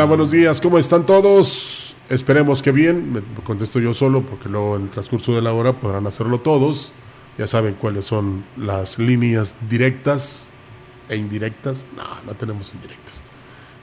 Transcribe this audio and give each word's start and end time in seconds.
Hola, 0.00 0.08
buenos 0.08 0.30
días, 0.30 0.62
¿cómo 0.62 0.78
están 0.78 1.04
todos? 1.04 1.94
Esperemos 2.08 2.62
que 2.62 2.72
bien, 2.72 3.12
me 3.12 3.20
contesto 3.44 3.80
yo 3.80 3.92
solo 3.92 4.22
porque 4.22 4.48
luego 4.48 4.76
en 4.76 4.84
el 4.84 4.88
transcurso 4.88 5.34
de 5.34 5.42
la 5.42 5.52
hora 5.52 5.74
podrán 5.74 6.06
hacerlo 6.06 6.40
todos. 6.40 6.94
Ya 7.36 7.46
saben 7.46 7.74
cuáles 7.74 8.06
son 8.06 8.42
las 8.56 8.98
líneas 8.98 9.56
directas 9.68 10.52
e 11.10 11.16
indirectas. 11.16 11.86
No, 11.94 12.04
no 12.24 12.34
tenemos 12.34 12.72
indirectas. 12.72 13.22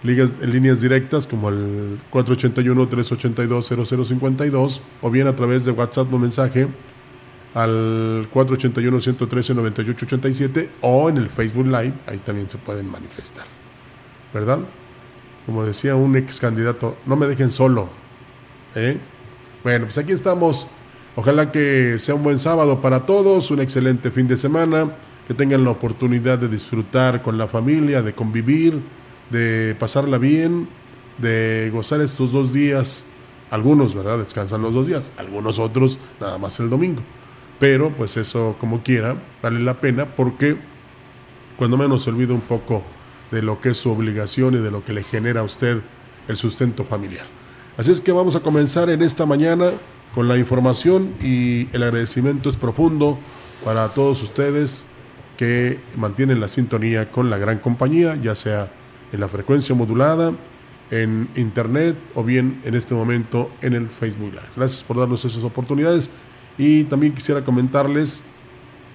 en 0.04 0.52
líneas 0.52 0.82
directas 0.82 1.28
como 1.28 1.50
el 1.50 2.00
481-382-0052 2.12 4.82
o 5.04 5.12
bien 5.12 5.28
a 5.28 5.36
través 5.36 5.66
de 5.66 5.72
WhatsApp 5.72 6.12
o 6.12 6.18
mensaje 6.18 6.68
al 7.54 8.28
481-113-9887 8.34 10.70
o 10.82 11.10
en 11.10 11.18
el 11.18 11.30
Facebook 11.30 11.68
Live, 11.68 11.94
ahí 12.08 12.18
también 12.26 12.50
se 12.50 12.58
pueden 12.58 12.90
manifestar. 12.90 13.46
¿Verdad? 14.34 14.62
Como 15.48 15.64
decía 15.64 15.96
un 15.96 16.18
ex 16.18 16.42
candidato, 16.42 16.98
no 17.06 17.16
me 17.16 17.26
dejen 17.26 17.52
solo. 17.52 17.88
¿eh? 18.76 18.98
Bueno, 19.64 19.86
pues 19.86 19.98
aquí 19.98 20.12
estamos. 20.12 20.68
Ojalá 21.16 21.54
que 21.54 21.98
sea 22.00 22.16
un 22.16 22.24
buen 22.24 22.38
sábado 22.38 22.82
para 22.82 23.06
todos, 23.06 23.50
un 23.50 23.62
excelente 23.62 24.12
fin 24.12 24.28
de 24.28 24.36
semana, 24.36 24.92
que 25.26 25.34
tengan 25.34 25.64
la 25.64 25.72
oportunidad 25.72 26.38
de 26.38 26.50
disfrutar 26.50 27.24
con 27.24 27.38
la 27.38 27.48
familia, 27.48 28.02
de 28.02 28.14
convivir, 28.14 28.78
de 29.30 29.74
pasarla 29.80 30.18
bien, 30.18 30.68
de 31.18 31.72
gozar 31.74 32.02
estos 32.02 32.34
dos 32.34 32.52
días. 32.52 33.06
Algunos, 33.50 33.96
¿verdad? 33.96 34.20
Descansan 34.20 34.62
los 34.62 34.74
dos 34.74 34.88
días, 34.88 35.14
algunos 35.16 35.60
otros 35.60 35.98
nada 36.20 36.38
más 36.38 36.60
el 36.60 36.70
domingo. 36.70 37.02
Pero 37.58 37.92
pues 37.92 38.18
eso 38.18 38.58
como 38.60 38.84
quiera, 38.84 39.16
vale 39.42 39.62
la 39.62 39.76
pena 39.76 40.08
porque 40.08 40.58
cuando 41.56 41.78
menos 41.78 42.06
olvida 42.06 42.34
un 42.34 42.42
poco 42.42 42.84
de 43.32 43.42
lo 43.42 43.60
que 43.62 43.70
es 43.70 43.78
su 43.78 43.92
obligación 43.92 44.56
y 44.56 44.58
de 44.58 44.72
lo 44.72 44.84
que 44.84 44.94
le 44.94 45.04
genera 45.04 45.42
a 45.42 45.44
usted 45.44 45.82
el 46.28 46.38
sustento 46.38 46.84
familiar. 46.84 47.26
Así 47.78 47.92
es 47.92 48.02
que 48.02 48.12
vamos 48.12 48.36
a 48.36 48.40
comenzar 48.40 48.90
en 48.90 49.02
esta 49.02 49.26
mañana 49.26 49.72
con 50.16 50.28
la 50.28 50.38
información 50.38 51.14
y 51.22 51.68
el 51.74 51.84
agradecimiento 51.84 52.50
es 52.50 52.58
profundo 52.58 53.18
para 53.64 53.90
todos 53.90 54.22
ustedes 54.24 54.86
que 55.38 55.80
mantienen 55.96 56.40
la 56.40 56.48
sintonía 56.48 57.12
con 57.12 57.30
la 57.30 57.38
gran 57.38 57.60
compañía, 57.60 58.16
ya 58.16 58.36
sea 58.36 58.72
en 59.12 59.20
la 59.20 59.30
frecuencia 59.30 59.76
modulada, 59.76 60.34
en 60.90 61.30
internet 61.36 61.96
o 62.16 62.24
bien 62.24 62.62
en 62.64 62.74
este 62.74 62.96
momento 62.96 63.52
en 63.62 63.74
el 63.74 63.90
Facebook 63.90 64.32
Live. 64.32 64.50
Gracias 64.56 64.84
por 64.84 64.98
darnos 64.98 65.24
esas 65.26 65.44
oportunidades 65.44 66.10
y 66.58 66.86
también 66.86 67.14
quisiera 67.14 67.44
comentarles, 67.44 68.22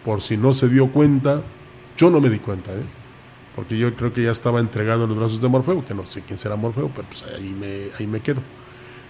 por 0.05 0.21
si 0.21 0.37
no 0.37 0.53
se 0.55 0.69
dio 0.69 0.89
cuenta, 0.89 1.43
yo 1.97 2.11
no 2.11 2.21
me 2.21 2.29
di 2.29 2.39
cuenta, 2.39 2.73
¿eh? 2.73 2.83
Porque 3.55 3.77
yo 3.77 3.95
creo 3.95 4.13
que 4.13 4.23
ya 4.23 4.31
estaba 4.31 4.61
entregado 4.61 5.05
en 5.05 5.11
los 5.11 5.19
brazos 5.19 5.41
de 5.41 5.49
Morfeo, 5.49 5.85
que 5.87 5.95
no 5.95 6.07
sé 6.07 6.23
quién 6.23 6.39
será 6.39 6.57
Morfeo, 6.57 6.91
pero 6.95 7.07
pues 7.09 7.25
ahí 7.35 7.55
me, 7.59 7.95
ahí 7.99 8.07
me 8.07 8.21
quedo. 8.21 8.41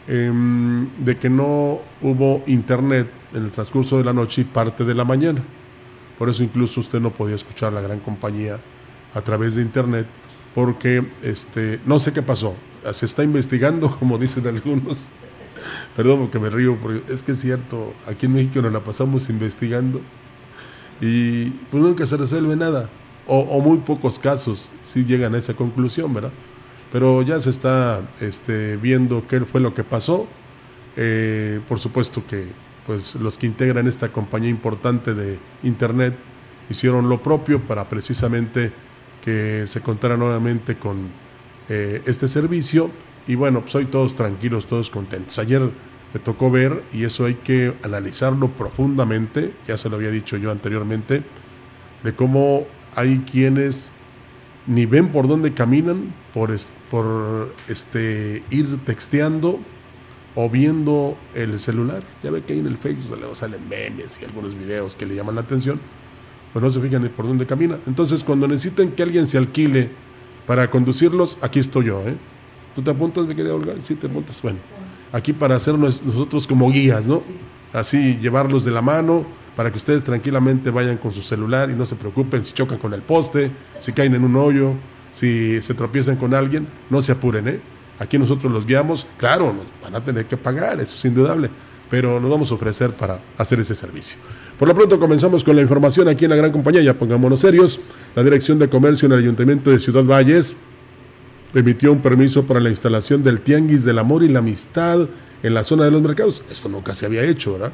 Em, 0.08 0.88
de 1.04 1.16
que 1.16 1.30
no 1.30 1.80
hubo 2.00 2.42
internet 2.46 3.08
en 3.32 3.44
el 3.44 3.52
transcurso 3.52 3.98
de 3.98 4.04
la 4.04 4.12
noche 4.12 4.42
y 4.42 4.44
parte 4.44 4.84
de 4.84 4.94
la 4.94 5.04
mañana. 5.04 5.42
Por 6.18 6.28
eso 6.28 6.42
incluso 6.42 6.80
usted 6.80 7.00
no 7.00 7.10
podía 7.10 7.36
escuchar 7.36 7.72
la 7.72 7.80
gran 7.80 8.00
compañía 8.00 8.58
a 9.14 9.20
través 9.20 9.54
de 9.54 9.62
internet, 9.62 10.06
porque 10.54 11.04
este, 11.22 11.78
no 11.86 11.98
sé 12.00 12.12
qué 12.12 12.22
pasó. 12.22 12.54
Se 12.92 13.06
está 13.06 13.22
investigando, 13.22 13.96
como 13.98 14.18
dicen 14.18 14.46
algunos. 14.46 15.08
Perdón 15.94 16.20
porque 16.20 16.40
me 16.40 16.50
río, 16.50 16.76
porque 16.82 17.12
es 17.12 17.22
que 17.22 17.32
es 17.32 17.40
cierto, 17.40 17.94
aquí 18.08 18.26
en 18.26 18.32
México 18.32 18.60
nos 18.60 18.72
la 18.72 18.80
pasamos 18.80 19.30
investigando 19.30 20.00
y 21.00 21.50
pues 21.70 21.82
nunca 21.82 22.04
se 22.04 22.16
resuelve 22.16 22.56
nada 22.56 22.88
o, 23.26 23.60
muy 23.60 23.78
pocos 23.78 24.18
casos 24.18 24.70
sí 24.82 25.04
llegan 25.04 25.34
a 25.34 25.38
esa 25.38 25.54
conclusión, 25.54 26.12
¿verdad? 26.12 26.32
Pero 26.92 27.22
ya 27.22 27.40
se 27.40 27.50
está 27.50 28.02
este, 28.20 28.76
viendo 28.76 29.26
qué 29.26 29.40
fue 29.40 29.60
lo 29.60 29.74
que 29.74 29.84
pasó. 29.84 30.26
Eh, 30.96 31.60
por 31.68 31.78
supuesto 31.78 32.22
que 32.26 32.48
pues, 32.86 33.14
los 33.14 33.38
que 33.38 33.46
integran 33.46 33.86
esta 33.86 34.10
compañía 34.10 34.50
importante 34.50 35.14
de 35.14 35.38
Internet 35.62 36.14
hicieron 36.68 37.08
lo 37.08 37.22
propio 37.22 37.60
para 37.60 37.88
precisamente 37.88 38.72
que 39.24 39.64
se 39.66 39.80
contara 39.80 40.16
nuevamente 40.16 40.76
con 40.76 41.08
eh, 41.68 42.02
este 42.06 42.28
servicio. 42.28 42.90
Y 43.26 43.36
bueno, 43.36 43.60
pues 43.60 43.74
hoy 43.76 43.86
todos 43.86 44.16
tranquilos, 44.16 44.66
todos 44.66 44.90
contentos. 44.90 45.38
Ayer 45.38 45.62
me 46.12 46.20
tocó 46.20 46.50
ver, 46.50 46.82
y 46.92 47.04
eso 47.04 47.24
hay 47.24 47.34
que 47.36 47.74
analizarlo 47.82 48.48
profundamente, 48.48 49.52
ya 49.66 49.76
se 49.76 49.88
lo 49.88 49.96
había 49.96 50.10
dicho 50.10 50.36
yo 50.36 50.50
anteriormente, 50.50 51.22
de 52.02 52.14
cómo 52.14 52.66
hay 52.94 53.18
quienes 53.30 53.92
ni 54.66 54.86
ven 54.86 55.08
por 55.08 55.26
dónde 55.26 55.52
caminan 55.52 56.14
por, 56.32 56.54
por 56.90 57.54
este, 57.68 58.42
ir 58.50 58.78
texteando 58.84 59.58
o 60.34 60.48
viendo 60.48 61.16
el 61.34 61.58
celular. 61.58 62.02
Ya 62.22 62.30
ve 62.30 62.42
que 62.42 62.54
ahí 62.54 62.60
en 62.60 62.66
el 62.66 62.78
Facebook 62.78 63.18
le 63.18 63.34
salen 63.34 63.68
memes 63.68 64.18
y 64.20 64.24
algunos 64.24 64.56
videos 64.56 64.96
que 64.96 65.06
le 65.06 65.14
llaman 65.14 65.34
la 65.34 65.42
atención, 65.42 65.80
pues 66.52 66.62
no 66.62 66.70
se 66.70 66.80
fijan 66.80 67.02
ni 67.02 67.08
por 67.08 67.26
dónde 67.26 67.46
camina. 67.46 67.78
Entonces, 67.86 68.24
cuando 68.24 68.48
necesiten 68.48 68.92
que 68.92 69.02
alguien 69.02 69.26
se 69.26 69.38
alquile 69.38 69.90
para 70.46 70.70
conducirlos, 70.70 71.38
aquí 71.42 71.58
estoy 71.58 71.86
yo. 71.86 72.00
¿eh? 72.06 72.14
¿Tú 72.74 72.82
te 72.82 72.90
apuntas, 72.90 73.26
mi 73.26 73.34
querida 73.34 73.54
Olga? 73.54 73.74
Sí, 73.80 73.94
te 73.94 74.06
apuntas. 74.06 74.40
Bueno, 74.42 74.58
aquí 75.12 75.32
para 75.32 75.56
hacernos 75.56 76.02
nosotros 76.02 76.46
como 76.46 76.70
guías, 76.70 77.06
¿no? 77.06 77.22
Así, 77.72 78.18
llevarlos 78.20 78.64
de 78.64 78.70
la 78.70 78.82
mano 78.82 79.24
para 79.56 79.70
que 79.70 79.78
ustedes 79.78 80.02
tranquilamente 80.02 80.70
vayan 80.70 80.96
con 80.96 81.12
su 81.12 81.22
celular 81.22 81.70
y 81.70 81.74
no 81.74 81.86
se 81.86 81.96
preocupen 81.96 82.44
si 82.44 82.52
chocan 82.52 82.78
con 82.78 82.94
el 82.94 83.02
poste, 83.02 83.50
si 83.80 83.92
caen 83.92 84.14
en 84.14 84.24
un 84.24 84.36
hoyo, 84.36 84.72
si 85.10 85.60
se 85.60 85.74
tropiezan 85.74 86.16
con 86.16 86.34
alguien, 86.34 86.66
no 86.90 87.02
se 87.02 87.12
apuren, 87.12 87.48
¿eh? 87.48 87.60
Aquí 87.98 88.18
nosotros 88.18 88.50
los 88.50 88.66
guiamos, 88.66 89.06
claro, 89.16 89.52
nos 89.52 89.66
van 89.82 89.94
a 89.94 90.04
tener 90.04 90.26
que 90.26 90.36
pagar, 90.36 90.80
eso 90.80 90.94
es 90.96 91.04
indudable, 91.04 91.50
pero 91.90 92.18
nos 92.18 92.30
vamos 92.30 92.50
a 92.50 92.54
ofrecer 92.54 92.90
para 92.92 93.20
hacer 93.36 93.60
ese 93.60 93.74
servicio. 93.74 94.16
Por 94.58 94.66
lo 94.66 94.74
pronto 94.74 94.98
comenzamos 94.98 95.44
con 95.44 95.54
la 95.54 95.62
información 95.62 96.08
aquí 96.08 96.24
en 96.24 96.30
la 96.30 96.36
gran 96.36 96.50
compañía, 96.50 96.82
ya 96.82 96.94
pongámonos 96.94 97.40
serios. 97.40 97.80
La 98.16 98.22
Dirección 98.22 98.58
de 98.58 98.68
Comercio 98.68 99.06
en 99.06 99.12
el 99.12 99.18
Ayuntamiento 99.18 99.70
de 99.70 99.78
Ciudad 99.78 100.04
Valles 100.04 100.56
emitió 101.54 101.92
un 101.92 102.00
permiso 102.00 102.44
para 102.44 102.60
la 102.60 102.70
instalación 102.70 103.22
del 103.22 103.40
Tianguis 103.40 103.84
del 103.84 103.98
Amor 103.98 104.22
y 104.22 104.28
la 104.28 104.38
Amistad 104.38 105.06
en 105.42 105.54
la 105.54 105.62
zona 105.62 105.84
de 105.84 105.90
los 105.90 106.00
mercados. 106.00 106.42
Esto 106.50 106.68
nunca 106.68 106.94
se 106.94 107.06
había 107.06 107.22
hecho, 107.24 107.52
¿verdad? 107.52 107.72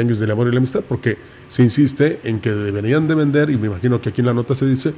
Años 0.00 0.20
del 0.20 0.30
amor 0.30 0.48
y 0.48 0.52
la 0.52 0.58
amistad, 0.58 0.82
porque 0.86 1.18
se 1.48 1.62
insiste 1.62 2.20
en 2.24 2.40
que 2.40 2.50
deberían 2.52 3.08
de 3.08 3.14
vender, 3.14 3.50
y 3.50 3.56
me 3.56 3.66
imagino 3.66 4.00
que 4.00 4.10
aquí 4.10 4.20
en 4.20 4.26
la 4.26 4.34
nota 4.34 4.54
se 4.54 4.66
dice, 4.66 4.94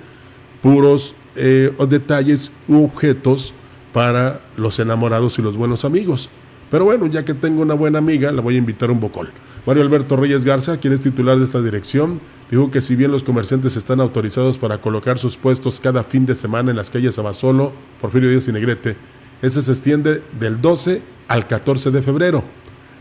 puros 0.62 1.14
eh, 1.36 1.72
detalles 1.88 2.52
u 2.66 2.84
objetos 2.84 3.52
para 3.92 4.40
los 4.56 4.78
enamorados 4.78 5.38
y 5.38 5.42
los 5.42 5.56
buenos 5.56 5.84
amigos. 5.84 6.30
Pero 6.70 6.84
bueno, 6.84 7.06
ya 7.06 7.24
que 7.24 7.34
tengo 7.34 7.62
una 7.62 7.74
buena 7.74 7.98
amiga, 7.98 8.30
la 8.32 8.42
voy 8.42 8.56
a 8.56 8.58
invitar 8.58 8.90
a 8.90 8.92
un 8.92 9.00
bocol. 9.00 9.30
Mario 9.66 9.82
Alberto 9.82 10.16
Reyes 10.16 10.44
Garza, 10.44 10.78
quien 10.78 10.92
es 10.92 11.00
titular 11.00 11.38
de 11.38 11.44
esta 11.44 11.62
dirección, 11.62 12.20
Digo 12.50 12.70
que 12.70 12.80
si 12.80 12.96
bien 12.96 13.12
los 13.12 13.24
comerciantes 13.24 13.76
están 13.76 14.00
autorizados 14.00 14.56
para 14.56 14.80
colocar 14.80 15.18
sus 15.18 15.36
puestos 15.36 15.80
cada 15.80 16.02
fin 16.02 16.24
de 16.24 16.34
semana 16.34 16.70
en 16.70 16.76
las 16.76 16.88
calles 16.88 17.18
Abasolo, 17.18 17.72
Porfirio 18.00 18.30
Díaz 18.30 18.48
y 18.48 18.52
Negrete, 18.52 18.96
ese 19.42 19.60
se 19.60 19.70
extiende 19.70 20.22
del 20.40 20.60
12 20.60 21.02
al 21.28 21.46
14 21.46 21.90
de 21.90 22.00
febrero. 22.00 22.42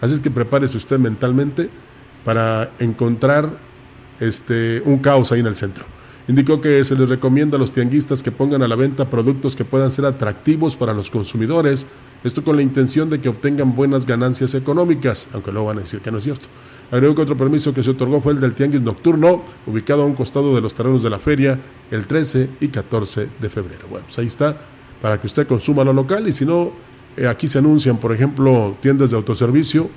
Así 0.01 0.15
es 0.15 0.19
que 0.19 0.29
prepárese 0.29 0.75
usted 0.75 0.99
mentalmente 0.99 1.69
para 2.23 2.71
encontrar 2.79 3.49
este, 4.19 4.81
un 4.85 4.97
caos 4.99 5.31
ahí 5.31 5.39
en 5.39 5.47
el 5.47 5.55
centro. 5.55 5.85
Indicó 6.27 6.59
que 6.59 6.83
se 6.83 6.95
les 6.95 7.07
recomienda 7.07 7.55
a 7.55 7.59
los 7.59 7.71
tianguistas 7.71 8.21
que 8.21 8.31
pongan 8.31 8.61
a 8.61 8.67
la 8.67 8.75
venta 8.75 9.09
productos 9.09 9.55
que 9.55 9.63
puedan 9.63 9.91
ser 9.91 10.05
atractivos 10.05 10.75
para 10.75 10.93
los 10.93 11.09
consumidores, 11.09 11.87
esto 12.23 12.43
con 12.43 12.57
la 12.57 12.61
intención 12.61 13.09
de 13.09 13.21
que 13.21 13.29
obtengan 13.29 13.75
buenas 13.75 14.05
ganancias 14.05 14.53
económicas, 14.53 15.29
aunque 15.33 15.51
luego 15.51 15.67
van 15.67 15.77
a 15.77 15.81
decir 15.81 16.01
que 16.01 16.11
no 16.11 16.17
es 16.17 16.25
cierto. 16.25 16.47
Agregó 16.91 17.15
que 17.15 17.21
otro 17.21 17.37
permiso 17.37 17.73
que 17.73 17.83
se 17.83 17.91
otorgó 17.91 18.21
fue 18.21 18.33
el 18.33 18.41
del 18.41 18.53
tianguis 18.53 18.81
nocturno, 18.81 19.43
ubicado 19.65 20.03
a 20.03 20.05
un 20.05 20.15
costado 20.15 20.53
de 20.53 20.61
los 20.61 20.73
terrenos 20.73 21.03
de 21.03 21.09
la 21.09 21.19
feria, 21.19 21.59
el 21.91 22.05
13 22.07 22.49
y 22.59 22.67
14 22.69 23.29
de 23.39 23.49
febrero. 23.49 23.87
Bueno, 23.89 24.05
pues 24.07 24.19
ahí 24.19 24.27
está, 24.27 24.57
para 25.01 25.21
que 25.21 25.27
usted 25.27 25.47
consuma 25.47 25.85
lo 25.85 25.93
local 25.93 26.27
y 26.27 26.33
si 26.33 26.45
no, 26.45 26.71
eh, 27.15 27.27
aquí 27.27 27.47
se 27.47 27.59
anuncian, 27.59 27.97
por 27.97 28.13
ejemplo, 28.13 28.75
tiendas 28.81 29.11
de 29.11 29.15
autoservicio 29.15 29.89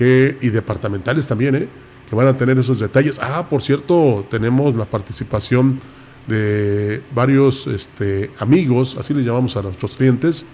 y 0.00 0.48
departamentales 0.48 1.26
también, 1.26 1.54
¿eh? 1.54 1.68
que 2.08 2.16
van 2.16 2.26
a 2.26 2.36
tener 2.36 2.58
esos 2.58 2.80
detalles. 2.80 3.18
Ah, 3.20 3.46
por 3.48 3.62
cierto, 3.62 4.26
tenemos 4.30 4.74
la 4.74 4.84
participación 4.84 5.78
de 6.26 7.02
varios 7.14 7.66
este, 7.66 8.30
amigos, 8.38 8.96
así 8.98 9.14
les 9.14 9.24
llamamos 9.24 9.56
a 9.56 9.62
nuestros 9.62 9.96
clientes, 9.96 10.46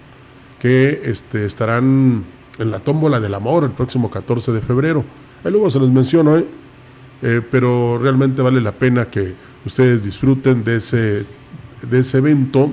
que 0.60 1.02
este, 1.04 1.44
estarán 1.44 2.24
en 2.58 2.70
la 2.70 2.80
tómbola 2.80 3.20
del 3.20 3.34
amor 3.34 3.64
el 3.64 3.70
próximo 3.70 4.10
14 4.10 4.52
de 4.52 4.60
febrero. 4.60 5.04
Ahí 5.44 5.52
luego 5.52 5.70
se 5.70 5.78
los 5.78 5.90
menciono, 5.90 6.36
¿eh? 6.36 6.46
¿eh? 7.22 7.40
pero 7.50 7.98
realmente 7.98 8.42
vale 8.42 8.60
la 8.60 8.72
pena 8.72 9.06
que 9.06 9.34
ustedes 9.64 10.04
disfruten 10.04 10.64
de 10.64 10.76
ese, 10.76 11.24
de 11.88 11.98
ese 11.98 12.18
evento 12.18 12.70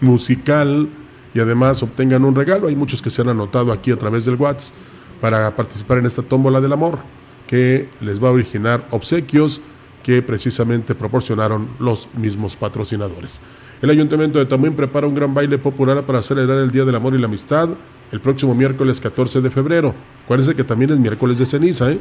musical 0.00 0.88
y 1.34 1.40
además 1.40 1.82
obtengan 1.82 2.24
un 2.24 2.34
regalo. 2.34 2.68
Hay 2.68 2.76
muchos 2.76 3.02
que 3.02 3.10
se 3.10 3.22
han 3.22 3.30
anotado 3.30 3.72
aquí 3.72 3.90
a 3.90 3.96
través 3.96 4.24
del 4.26 4.36
WhatsApp 4.36 4.74
para 5.22 5.54
participar 5.54 5.98
en 5.98 6.06
esta 6.06 6.20
tómbola 6.20 6.60
del 6.60 6.72
amor 6.72 6.98
que 7.46 7.88
les 8.00 8.22
va 8.22 8.28
a 8.28 8.32
originar 8.32 8.84
obsequios 8.90 9.60
que 10.02 10.20
precisamente 10.20 10.96
proporcionaron 10.96 11.68
los 11.78 12.08
mismos 12.14 12.56
patrocinadores. 12.56 13.40
El 13.80 13.90
Ayuntamiento 13.90 14.40
de 14.40 14.46
Tamuín 14.46 14.74
prepara 14.74 15.06
un 15.06 15.14
gran 15.14 15.32
baile 15.32 15.58
popular 15.58 16.04
para 16.04 16.22
celebrar 16.22 16.58
el 16.58 16.72
Día 16.72 16.84
del 16.84 16.96
Amor 16.96 17.14
y 17.14 17.18
la 17.18 17.26
Amistad 17.26 17.68
el 18.10 18.20
próximo 18.20 18.52
miércoles 18.52 19.00
14 19.00 19.40
de 19.40 19.50
febrero. 19.50 19.94
Acuérdense 20.24 20.56
que 20.56 20.64
también 20.64 20.90
es 20.90 20.98
miércoles 20.98 21.38
de 21.38 21.46
ceniza. 21.46 21.92
¿eh? 21.92 22.00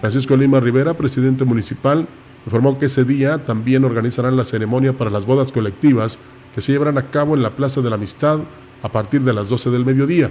Francisco 0.00 0.36
Lima 0.36 0.60
Rivera, 0.60 0.94
presidente 0.94 1.44
municipal, 1.44 2.06
informó 2.46 2.78
que 2.78 2.86
ese 2.86 3.04
día 3.04 3.44
también 3.44 3.84
organizarán 3.84 4.36
la 4.36 4.44
ceremonia 4.44 4.92
para 4.92 5.10
las 5.10 5.26
bodas 5.26 5.50
colectivas 5.50 6.20
que 6.54 6.60
se 6.60 6.70
llevarán 6.70 6.98
a 6.98 7.10
cabo 7.10 7.34
en 7.34 7.42
la 7.42 7.50
Plaza 7.50 7.80
de 7.80 7.90
la 7.90 7.96
Amistad 7.96 8.38
a 8.80 8.92
partir 8.92 9.22
de 9.22 9.32
las 9.32 9.48
12 9.48 9.70
del 9.70 9.84
mediodía. 9.84 10.30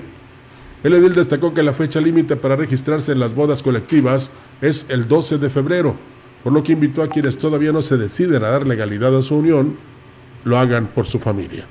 El 0.84 0.94
edil 0.94 1.14
destacó 1.14 1.54
que 1.54 1.62
la 1.62 1.74
fecha 1.74 2.00
límite 2.00 2.38
para 2.38 2.56
registrarse 2.56 3.12
en 3.12 3.20
las 3.20 3.36
bodas 3.36 3.62
colectivas 3.62 4.32
es 4.62 4.90
el 4.90 5.10
12 5.10 5.38
de 5.38 5.50
febrero, 5.50 5.96
por 6.44 6.54
lo 6.54 6.64
que 6.64 6.72
invitó 6.72 7.04
a 7.04 7.10
quienes 7.10 7.38
todavía 7.38 7.74
no 7.74 7.82
se 7.82 7.98
deciden 7.98 8.44
a 8.46 8.50
dar 8.50 8.66
legalidad 8.66 9.16
a 9.18 9.22
su 9.22 9.36
unión, 9.36 9.76
lo 10.46 10.58
hagan 10.58 10.88
por 10.88 11.06
su 11.06 11.20
familia. 11.20 11.66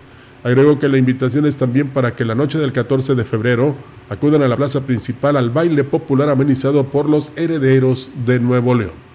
Agregó 0.45 0.79
que 0.79 0.89
la 0.89 0.99
invitación 0.99 1.47
es 1.47 1.57
también 1.57 1.89
para 1.89 2.15
que 2.15 2.25
la 2.25 2.35
noche 2.35 2.59
del 2.59 2.73
14 2.73 3.15
de 3.15 3.25
febrero 3.25 3.75
acudan 4.11 4.43
a 4.43 4.49
la 4.49 4.57
plaza 4.57 4.83
principal 4.83 5.37
al 5.37 5.51
baile 5.51 5.85
popular 5.85 6.29
amenizado 6.29 6.85
por 6.85 7.09
los 7.09 7.37
herederos 7.37 8.13
de 8.27 8.39
Nuevo 8.39 8.75
León. 8.75 9.09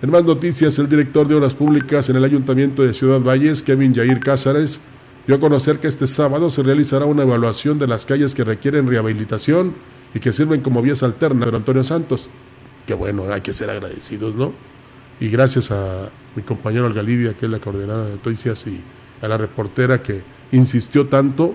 En 0.00 0.10
más 0.10 0.24
noticias, 0.24 0.78
el 0.78 0.88
director 0.88 1.26
de 1.26 1.34
Obras 1.34 1.54
Públicas 1.54 2.08
en 2.08 2.16
el 2.16 2.24
Ayuntamiento 2.24 2.82
de 2.82 2.92
Ciudad 2.92 3.20
Valles, 3.20 3.62
Kevin 3.62 3.94
Yair 3.94 4.20
Cázares, 4.20 4.80
dio 5.26 5.36
a 5.36 5.40
conocer 5.40 5.78
que 5.80 5.88
este 5.88 6.06
sábado 6.06 6.50
se 6.50 6.62
realizará 6.62 7.06
una 7.06 7.22
evaluación 7.22 7.78
de 7.78 7.86
las 7.86 8.04
calles 8.04 8.34
que 8.34 8.44
requieren 8.44 8.86
rehabilitación 8.86 9.74
y 10.14 10.20
que 10.20 10.32
sirven 10.32 10.60
como 10.60 10.82
vías 10.82 11.02
alternas 11.02 11.50
de 11.50 11.56
Antonio 11.56 11.82
Santos. 11.82 12.30
Que 12.86 12.94
bueno, 12.94 13.24
hay 13.32 13.40
que 13.40 13.52
ser 13.52 13.70
agradecidos, 13.70 14.34
¿no? 14.34 14.52
Y 15.20 15.28
gracias 15.28 15.70
a 15.70 16.10
mi 16.36 16.42
compañero 16.42 16.86
Algalidia, 16.86 17.34
que 17.34 17.46
es 17.46 17.52
la 17.52 17.58
coordinadora 17.58 18.06
de 18.06 18.12
noticias, 18.12 18.66
y 18.66 18.80
a 19.22 19.28
la 19.28 19.38
reportera 19.38 20.02
que 20.02 20.22
insistió 20.52 21.06
tanto, 21.06 21.54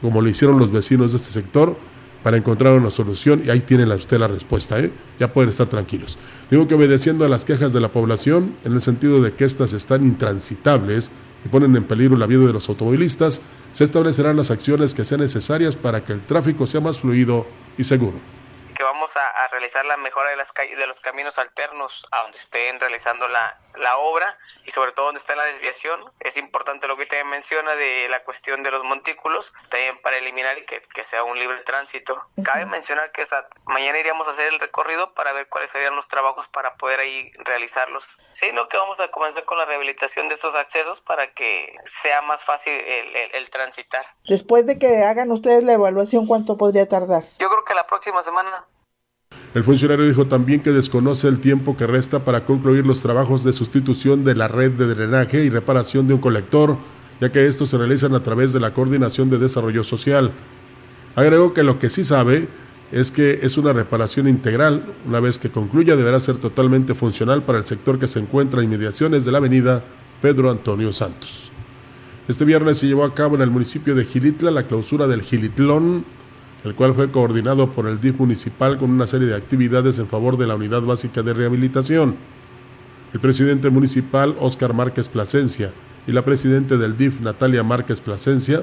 como 0.00 0.22
lo 0.22 0.28
hicieron 0.28 0.58
los 0.58 0.70
vecinos 0.70 1.12
de 1.12 1.18
este 1.18 1.30
sector, 1.30 1.76
para 2.22 2.36
encontrar 2.36 2.74
una 2.74 2.90
solución. 2.90 3.42
Y 3.44 3.50
ahí 3.50 3.60
tiene 3.60 3.84
usted 3.94 4.18
la 4.18 4.28
respuesta, 4.28 4.78
¿eh? 4.78 4.90
Ya 5.18 5.32
pueden 5.32 5.50
estar 5.50 5.66
tranquilos. 5.66 6.18
Digo 6.50 6.66
que 6.68 6.74
obedeciendo 6.74 7.24
a 7.24 7.28
las 7.28 7.44
quejas 7.44 7.72
de 7.72 7.80
la 7.80 7.88
población, 7.88 8.54
en 8.64 8.72
el 8.72 8.80
sentido 8.80 9.20
de 9.20 9.32
que 9.32 9.44
estas 9.44 9.72
están 9.72 10.06
intransitables, 10.06 11.10
y 11.44 11.48
ponen 11.48 11.74
en 11.76 11.84
peligro 11.84 12.16
la 12.16 12.26
vida 12.26 12.46
de 12.46 12.52
los 12.52 12.68
automovilistas, 12.68 13.42
se 13.72 13.84
establecerán 13.84 14.36
las 14.36 14.50
acciones 14.50 14.94
que 14.94 15.04
sean 15.04 15.20
necesarias 15.20 15.76
para 15.76 16.04
que 16.04 16.12
el 16.12 16.26
tráfico 16.26 16.66
sea 16.66 16.80
más 16.80 17.00
fluido 17.00 17.46
y 17.78 17.84
seguro. 17.84 18.18
Que 18.74 18.82
vamos 18.82 19.10
a, 19.16 19.48
realizar 19.48 19.84
la 19.84 19.96
mejora 19.96 20.30
de 20.30 20.36
las 20.36 20.52
de 20.54 20.86
los 20.86 21.00
caminos 21.00 21.38
alternos 21.38 22.06
a 22.12 22.22
donde 22.22 22.38
estén 22.38 22.78
realizando 22.80 23.28
la, 23.28 23.58
la, 23.78 23.96
obra 23.98 24.38
y 24.64 24.70
sobre 24.70 24.92
todo 24.92 25.06
donde 25.06 25.20
está 25.20 25.34
la 25.36 25.44
desviación. 25.44 26.00
Es 26.20 26.36
importante 26.36 26.88
lo 26.88 26.96
que 26.96 27.02
usted 27.02 27.24
menciona 27.24 27.74
de 27.74 28.08
la 28.08 28.22
cuestión 28.24 28.62
de 28.62 28.70
los 28.70 28.84
montículos, 28.84 29.52
también 29.70 30.00
para 30.02 30.18
eliminar 30.18 30.58
y 30.58 30.64
que, 30.64 30.82
que 30.94 31.04
sea 31.04 31.24
un 31.24 31.38
libre 31.38 31.60
tránsito. 31.60 32.20
Cabe 32.44 32.66
mencionar 32.66 33.12
que 33.12 33.26
mañana 33.66 33.98
iríamos 33.98 34.26
a 34.26 34.30
hacer 34.30 34.52
el 34.52 34.60
recorrido 34.60 35.14
para 35.14 35.32
ver 35.32 35.48
cuáles 35.48 35.70
serían 35.70 35.96
los 35.96 36.08
trabajos 36.08 36.48
para 36.48 36.76
poder 36.76 37.00
ahí 37.00 37.30
realizarlos. 37.44 38.20
Sí, 38.32 38.50
no 38.52 38.68
que 38.68 38.76
vamos 38.76 39.00
a 39.00 39.10
comenzar 39.10 39.44
con 39.44 39.58
la 39.58 39.66
rehabilitación 39.66 40.28
de 40.28 40.34
estos 40.34 40.54
accesos 40.54 41.00
para 41.00 41.32
que 41.32 41.76
sea 41.84 42.22
más 42.22 42.44
fácil 42.44 42.72
el, 42.72 43.16
el, 43.16 43.34
el 43.34 43.50
transitar. 43.50 44.06
Después 44.24 44.66
de 44.66 44.78
que 44.78 45.04
hagan 45.04 45.30
ustedes 45.30 45.64
la 45.64 45.74
evaluación, 45.74 46.26
¿cuánto 46.26 46.56
podría 46.56 46.88
tardar? 46.88 47.24
Yo 47.38 47.48
creo 47.48 47.64
que 47.64 47.74
la 47.74 47.86
próxima 47.86 48.22
semana. 48.22 48.66
El 49.52 49.64
funcionario 49.64 50.06
dijo 50.06 50.26
también 50.26 50.60
que 50.60 50.70
desconoce 50.70 51.26
el 51.26 51.40
tiempo 51.40 51.76
que 51.76 51.86
resta 51.86 52.20
para 52.20 52.44
concluir 52.44 52.86
los 52.86 53.02
trabajos 53.02 53.42
de 53.42 53.52
sustitución 53.52 54.24
de 54.24 54.36
la 54.36 54.46
red 54.46 54.70
de 54.70 54.86
drenaje 54.86 55.44
y 55.44 55.50
reparación 55.50 56.06
de 56.06 56.14
un 56.14 56.20
colector, 56.20 56.76
ya 57.20 57.32
que 57.32 57.48
estos 57.48 57.70
se 57.70 57.78
realizan 57.78 58.14
a 58.14 58.22
través 58.22 58.52
de 58.52 58.60
la 58.60 58.72
Coordinación 58.72 59.28
de 59.28 59.38
Desarrollo 59.38 59.82
Social. 59.82 60.30
Agregó 61.16 61.52
que 61.52 61.64
lo 61.64 61.80
que 61.80 61.90
sí 61.90 62.04
sabe 62.04 62.46
es 62.92 63.10
que 63.10 63.40
es 63.42 63.58
una 63.58 63.72
reparación 63.72 64.28
integral. 64.28 64.84
Una 65.04 65.18
vez 65.18 65.36
que 65.36 65.50
concluya, 65.50 65.96
deberá 65.96 66.20
ser 66.20 66.36
totalmente 66.36 66.94
funcional 66.94 67.42
para 67.42 67.58
el 67.58 67.64
sector 67.64 67.98
que 67.98 68.06
se 68.06 68.20
encuentra 68.20 68.60
en 68.60 68.66
inmediaciones 68.66 69.24
de 69.24 69.32
la 69.32 69.38
avenida 69.38 69.82
Pedro 70.22 70.48
Antonio 70.48 70.92
Santos. 70.92 71.50
Este 72.28 72.44
viernes 72.44 72.78
se 72.78 72.86
llevó 72.86 73.02
a 73.02 73.14
cabo 73.14 73.34
en 73.34 73.42
el 73.42 73.50
municipio 73.50 73.96
de 73.96 74.04
Gilitla 74.04 74.52
la 74.52 74.68
clausura 74.68 75.08
del 75.08 75.22
Gilitlón 75.22 76.04
el 76.64 76.74
cual 76.74 76.94
fue 76.94 77.10
coordinado 77.10 77.72
por 77.72 77.86
el 77.86 78.00
DIF 78.00 78.18
municipal 78.18 78.78
con 78.78 78.90
una 78.90 79.06
serie 79.06 79.28
de 79.28 79.36
actividades 79.36 79.98
en 79.98 80.06
favor 80.06 80.36
de 80.36 80.46
la 80.46 80.56
Unidad 80.56 80.82
Básica 80.82 81.22
de 81.22 81.32
Rehabilitación. 81.32 82.16
El 83.12 83.20
presidente 83.20 83.70
municipal, 83.70 84.36
Óscar 84.38 84.74
Márquez 84.74 85.08
Plasencia, 85.08 85.72
y 86.06 86.12
la 86.12 86.24
presidenta 86.24 86.76
del 86.76 86.96
DIF, 86.96 87.20
Natalia 87.20 87.62
Márquez 87.62 88.00
Plasencia, 88.00 88.62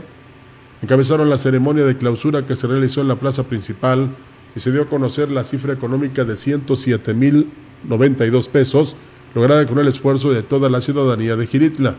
encabezaron 0.82 1.30
la 1.30 1.38
ceremonia 1.38 1.86
de 1.86 1.98
clausura 1.98 2.46
que 2.46 2.56
se 2.56 2.68
realizó 2.68 3.02
en 3.02 3.08
la 3.08 3.16
plaza 3.16 3.44
principal 3.44 4.10
y 4.56 4.60
se 4.60 4.72
dio 4.72 4.84
a 4.84 4.90
conocer 4.90 5.32
la 5.32 5.44
cifra 5.44 5.74
económica 5.74 6.24
de 6.24 6.34
107.092 6.34 8.50
pesos, 8.50 8.96
lograda 9.34 9.66
con 9.66 9.80
el 9.80 9.88
esfuerzo 9.88 10.32
de 10.32 10.44
toda 10.44 10.70
la 10.70 10.82
ciudadanía 10.82 11.36
de 11.36 11.48
Giritla. 11.48 11.96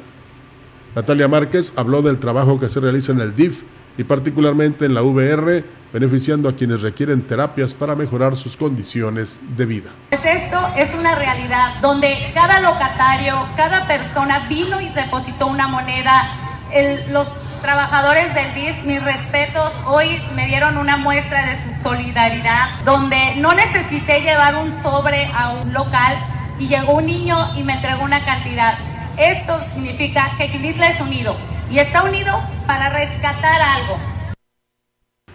Natalia 0.94 1.28
Márquez 1.28 1.72
habló 1.76 2.02
del 2.02 2.18
trabajo 2.18 2.58
que 2.58 2.68
se 2.68 2.80
realiza 2.80 3.12
en 3.12 3.20
el 3.20 3.34
DIF 3.34 3.62
y 3.98 4.04
particularmente 4.04 4.86
en 4.86 4.94
la 4.94 5.02
VR, 5.02 5.64
beneficiando 5.92 6.48
a 6.48 6.54
quienes 6.54 6.82
requieren 6.82 7.26
terapias 7.26 7.74
para 7.74 7.96
mejorar 7.96 8.36
sus 8.36 8.56
condiciones 8.56 9.42
de 9.56 9.66
vida. 9.66 9.90
Pues 10.10 10.24
esto 10.24 10.56
es 10.76 10.94
una 10.94 11.16
realidad 11.16 11.80
donde 11.82 12.30
cada 12.32 12.60
locatario, 12.60 13.34
cada 13.56 13.88
persona 13.88 14.46
vino 14.48 14.80
y 14.80 14.88
depositó 14.90 15.48
una 15.48 15.66
moneda. 15.66 16.32
los 17.10 17.26
trabajadores 17.60 18.32
del 18.34 18.54
DIF, 18.54 18.84
mis 18.84 19.02
respetos, 19.02 19.72
hoy 19.86 20.22
me 20.36 20.46
dieron 20.46 20.78
una 20.78 20.96
muestra 20.96 21.44
de 21.44 21.56
su 21.64 21.82
solidaridad, 21.82 22.68
donde 22.84 23.34
no 23.38 23.52
necesité 23.52 24.20
llevar 24.20 24.54
un 24.54 24.70
sobre 24.80 25.26
a 25.34 25.50
un 25.50 25.72
local 25.72 26.18
y 26.60 26.68
llegó 26.68 26.92
un 26.92 27.06
niño 27.06 27.36
y 27.56 27.64
me 27.64 27.72
entregó 27.74 28.04
una 28.04 28.24
cantidad. 28.24 28.78
Esto 29.16 29.58
significa 29.74 30.30
que 30.38 30.52
Quilitla 30.52 30.86
es 30.86 31.00
unido 31.00 31.34
y 31.70 31.78
está 31.78 32.04
unido 32.04 32.34
para 32.66 32.88
rescatar 32.90 33.60
algo. 33.60 33.98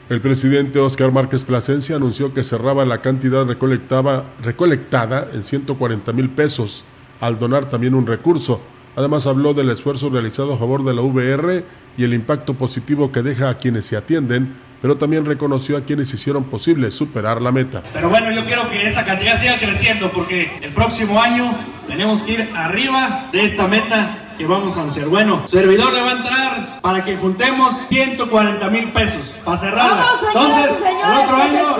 El 0.09 0.21
presidente 0.21 0.79
Oscar 0.79 1.11
Márquez 1.11 1.43
Plasencia 1.43 1.95
anunció 1.95 2.33
que 2.33 2.43
cerraba 2.43 2.85
la 2.85 3.01
cantidad 3.01 3.45
recolectada 3.45 5.27
en 5.33 5.43
140 5.43 6.11
mil 6.13 6.29
pesos 6.29 6.83
al 7.21 7.39
donar 7.39 7.65
también 7.65 7.95
un 7.95 8.05
recurso. 8.05 8.61
Además 8.95 9.25
habló 9.27 9.53
del 9.53 9.69
esfuerzo 9.69 10.09
realizado 10.09 10.53
a 10.53 10.57
favor 10.57 10.83
de 10.83 10.93
la 10.93 11.01
VR 11.01 11.63
y 11.97 12.03
el 12.03 12.13
impacto 12.13 12.53
positivo 12.53 13.11
que 13.11 13.23
deja 13.23 13.49
a 13.49 13.57
quienes 13.57 13.85
se 13.85 13.95
atienden 13.95 14.55
pero 14.83 14.97
también 14.97 15.23
reconoció 15.23 15.77
a 15.77 15.85
quienes 15.85 16.13
hicieron 16.13 16.43
posible 16.43 16.91
superar 16.91 17.41
la 17.41 17.53
meta. 17.53 17.81
Pero 17.93 18.09
bueno, 18.09 18.29
yo 18.31 18.43
quiero 18.43 18.69
que 18.69 18.85
esta 18.85 19.05
cantidad 19.05 19.39
siga 19.39 19.57
creciendo 19.57 20.11
porque 20.11 20.51
el 20.61 20.71
próximo 20.73 21.21
año 21.21 21.57
tenemos 21.87 22.21
que 22.21 22.33
ir 22.33 22.49
arriba 22.53 23.29
de 23.31 23.45
esta 23.45 23.65
meta 23.65 24.22
que 24.37 24.45
vamos 24.45 24.75
a 24.77 24.81
anunciar. 24.81 25.07
Bueno, 25.07 25.43
servidor 25.47 25.93
le 25.93 26.01
va 26.01 26.09
a 26.09 26.17
entrar 26.17 26.81
para 26.81 27.03
que 27.03 27.17
juntemos 27.17 27.75
140 27.89 28.69
mil 28.69 28.91
pesos 28.91 29.35
para 29.43 29.57
cerrarla. 29.57 30.05
Entonces, 30.27 30.79
el 30.81 31.23
otro 31.23 31.35
año, 31.37 31.77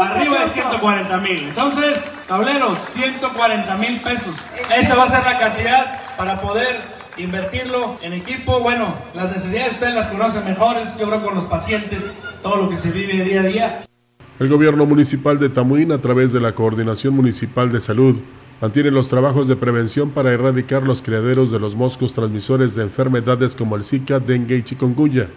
arriba 0.00 0.40
de 0.40 0.48
140 0.48 1.18
mil. 1.18 1.38
Entonces, 1.48 1.98
tablero, 2.26 2.76
140 2.76 3.76
mil 3.76 4.00
pesos. 4.00 4.34
Esa 4.76 4.94
va 4.94 5.04
a 5.04 5.10
ser 5.10 5.24
la 5.24 5.38
cantidad 5.38 6.00
para 6.16 6.40
poder 6.40 6.80
invertirlo 7.16 7.96
en 8.02 8.12
equipo. 8.12 8.60
Bueno, 8.60 8.94
las 9.14 9.32
necesidades 9.32 9.74
ustedes 9.74 9.94
las 9.94 10.08
conocen 10.08 10.44
mejores, 10.44 10.96
yo 10.98 11.06
creo 11.06 11.22
con 11.22 11.34
los 11.34 11.44
pacientes, 11.44 12.12
todo 12.42 12.56
lo 12.56 12.68
que 12.68 12.76
se 12.76 12.90
vive 12.90 13.24
día 13.24 13.40
a 13.40 13.44
día. 13.44 13.82
El 14.40 14.48
gobierno 14.48 14.84
municipal 14.84 15.38
de 15.38 15.48
Tamuín, 15.48 15.92
a 15.92 15.98
través 15.98 16.32
de 16.32 16.40
la 16.40 16.52
Coordinación 16.52 17.14
Municipal 17.14 17.70
de 17.70 17.80
Salud, 17.80 18.20
mantiene 18.60 18.90
los 18.90 19.08
trabajos 19.08 19.48
de 19.48 19.56
prevención 19.56 20.10
para 20.10 20.32
erradicar 20.32 20.82
los 20.82 21.02
criaderos 21.02 21.50
de 21.50 21.60
los 21.60 21.74
moscos 21.74 22.14
transmisores 22.14 22.74
de 22.74 22.82
enfermedades 22.82 23.54
como 23.54 23.76
el 23.76 23.84
Zika, 23.84 24.20
dengue 24.20 24.56
y 24.56 24.62
chikungunya. 24.62 25.28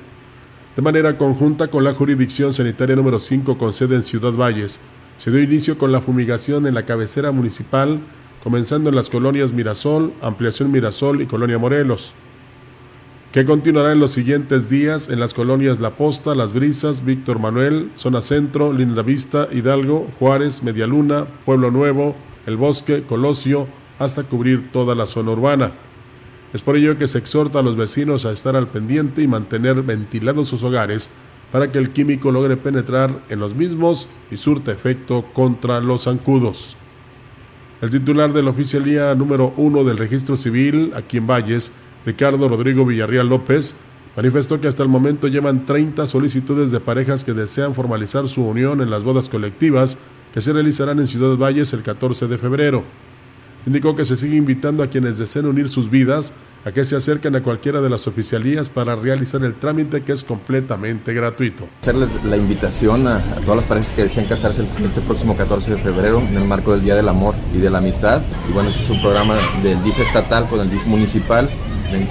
De 0.76 0.82
manera 0.82 1.18
conjunta 1.18 1.70
con 1.70 1.84
la 1.84 1.94
jurisdicción 1.94 2.54
sanitaria 2.54 2.96
número 2.96 3.20
5 3.20 3.58
con 3.58 3.74
sede 3.74 3.96
en 3.96 4.04
Ciudad 4.04 4.34
Valles, 4.34 4.80
se 5.18 5.32
dio 5.32 5.42
inicio 5.42 5.78
con 5.78 5.92
la 5.92 6.02
fumigación 6.02 6.68
en 6.68 6.76
la 6.76 6.86
cabecera 6.86 7.32
municipal, 7.32 8.00
comenzando 8.44 8.90
en 8.90 8.96
las 8.96 9.10
colonias 9.10 9.54
Mirasol, 9.54 10.14
Ampliación 10.22 10.72
Mirasol 10.72 11.22
y 11.22 11.26
Colonia 11.26 11.58
Morelos, 11.58 12.14
que 13.32 13.46
continuará 13.46 13.92
en 13.92 14.00
los 14.00 14.12
siguientes 14.12 14.70
días 14.70 15.10
en 15.10 15.20
las 15.20 15.34
colonias 15.34 15.80
La 15.80 15.92
Posta, 15.92 16.34
Las 16.36 16.54
Brisas, 16.54 17.04
Víctor 17.04 17.40
Manuel, 17.40 17.90
Zona 17.96 18.22
Centro, 18.22 18.72
Linda 18.72 19.02
Vista, 19.02 19.48
Hidalgo, 19.52 20.08
Juárez, 20.20 20.64
Medialuna, 20.64 21.26
Pueblo 21.46 21.72
Nuevo, 21.72 22.16
El 22.48 22.56
Bosque, 22.56 23.04
Colosio, 23.04 23.68
hasta 24.00 24.24
cubrir 24.24 24.72
toda 24.72 24.96
la 24.96 25.06
zona 25.06 25.32
urbana. 25.32 25.74
Es 26.54 26.62
por 26.62 26.78
ello 26.78 26.98
que 26.98 27.10
se 27.10 27.18
exhorta 27.18 27.60
a 27.60 27.62
los 27.62 27.76
vecinos 27.76 28.26
a 28.26 28.32
estar 28.32 28.56
al 28.56 28.68
pendiente 28.68 29.22
y 29.22 29.28
mantener 29.28 29.84
ventilados 29.84 30.48
sus 30.48 30.64
hogares 30.64 31.10
para 31.52 31.74
que 31.74 31.78
el 31.78 31.92
químico 31.92 32.32
logre 32.32 32.56
penetrar 32.56 33.22
en 33.28 33.40
los 33.40 33.54
mismos 33.54 34.08
y 34.32 34.38
surta 34.38 34.72
efecto 34.72 35.26
contra 35.34 35.82
los 35.82 36.06
zancudos. 36.06 36.78
El 37.82 37.90
titular 37.90 38.32
de 38.32 38.42
la 38.42 38.52
oficialía 38.52 39.14
número 39.14 39.54
uno 39.58 39.84
del 39.84 39.98
registro 39.98 40.38
civil, 40.38 40.94
aquí 40.96 41.18
en 41.18 41.28
Valles, 41.28 41.74
Ricardo 42.06 42.48
Rodrigo 42.48 42.86
Villarreal 42.86 43.28
López, 43.28 43.76
manifestó 44.16 44.62
que 44.62 44.70
hasta 44.70 44.84
el 44.84 44.90
momento 44.90 45.28
llevan 45.28 45.66
30 45.66 46.08
solicitudes 46.08 46.72
de 46.72 46.80
parejas 46.80 47.26
que 47.26 47.34
desean 47.34 47.76
formalizar 47.76 48.30
su 48.30 48.42
unión 48.46 48.80
en 48.80 48.90
las 48.90 49.04
bodas 49.04 49.28
colectivas 49.28 49.98
que 50.38 50.42
se 50.44 50.54
realizarán 50.54 51.00
en 51.00 51.08
Ciudad 51.08 51.36
Valles 51.36 51.74
el 51.74 51.82
14 51.82 52.28
de 52.28 52.38
febrero. 52.38 52.84
Indicó 53.66 53.96
que 53.96 54.06
se 54.06 54.16
sigue 54.16 54.36
invitando 54.36 54.84
a 54.84 54.88
quienes 54.88 55.18
deseen 55.18 55.48
unir 55.48 55.68
sus 55.68 55.90
vidas 55.90 56.32
a 56.64 56.72
que 56.72 56.86
se 56.86 56.96
acerquen 56.96 57.36
a 57.36 57.42
cualquiera 57.42 57.82
de 57.82 57.90
las 57.90 58.06
oficialías 58.06 58.70
para 58.70 58.96
realizar 58.96 59.44
el 59.44 59.56
trámite 59.56 60.04
que 60.04 60.12
es 60.12 60.24
completamente 60.24 61.12
gratuito. 61.16 61.68
Hacerles 61.82 62.10
la 62.24 62.38
invitación 62.38 63.08
a, 63.08 63.20
todas 63.46 63.56
las 63.56 63.66
parejas 63.66 63.90
que 63.96 64.04
desean 64.04 64.28
casarse 64.28 64.62
este 64.62 65.02
próximo 65.02 65.36
14 65.36 65.72
de 65.72 65.78
febrero 65.80 66.20
en 66.20 66.38
el 66.38 66.46
marco 66.48 66.72
del 66.74 66.84
Día 66.84 66.94
del 66.94 67.10
Amor 67.10 67.34
y 67.56 67.58
de 67.58 67.72
la 67.72 67.80
Amistad. 67.80 68.22
Y 68.48 68.54
bueno, 68.54 68.70
este 68.70 68.84
es 68.84 68.90
un 68.92 69.02
programa 69.02 69.40
del 69.64 69.82
DIF 69.84 70.00
estatal 70.02 70.48
con 70.50 70.60
el 70.60 70.70
DIF 70.70 70.86
municipal 70.86 71.50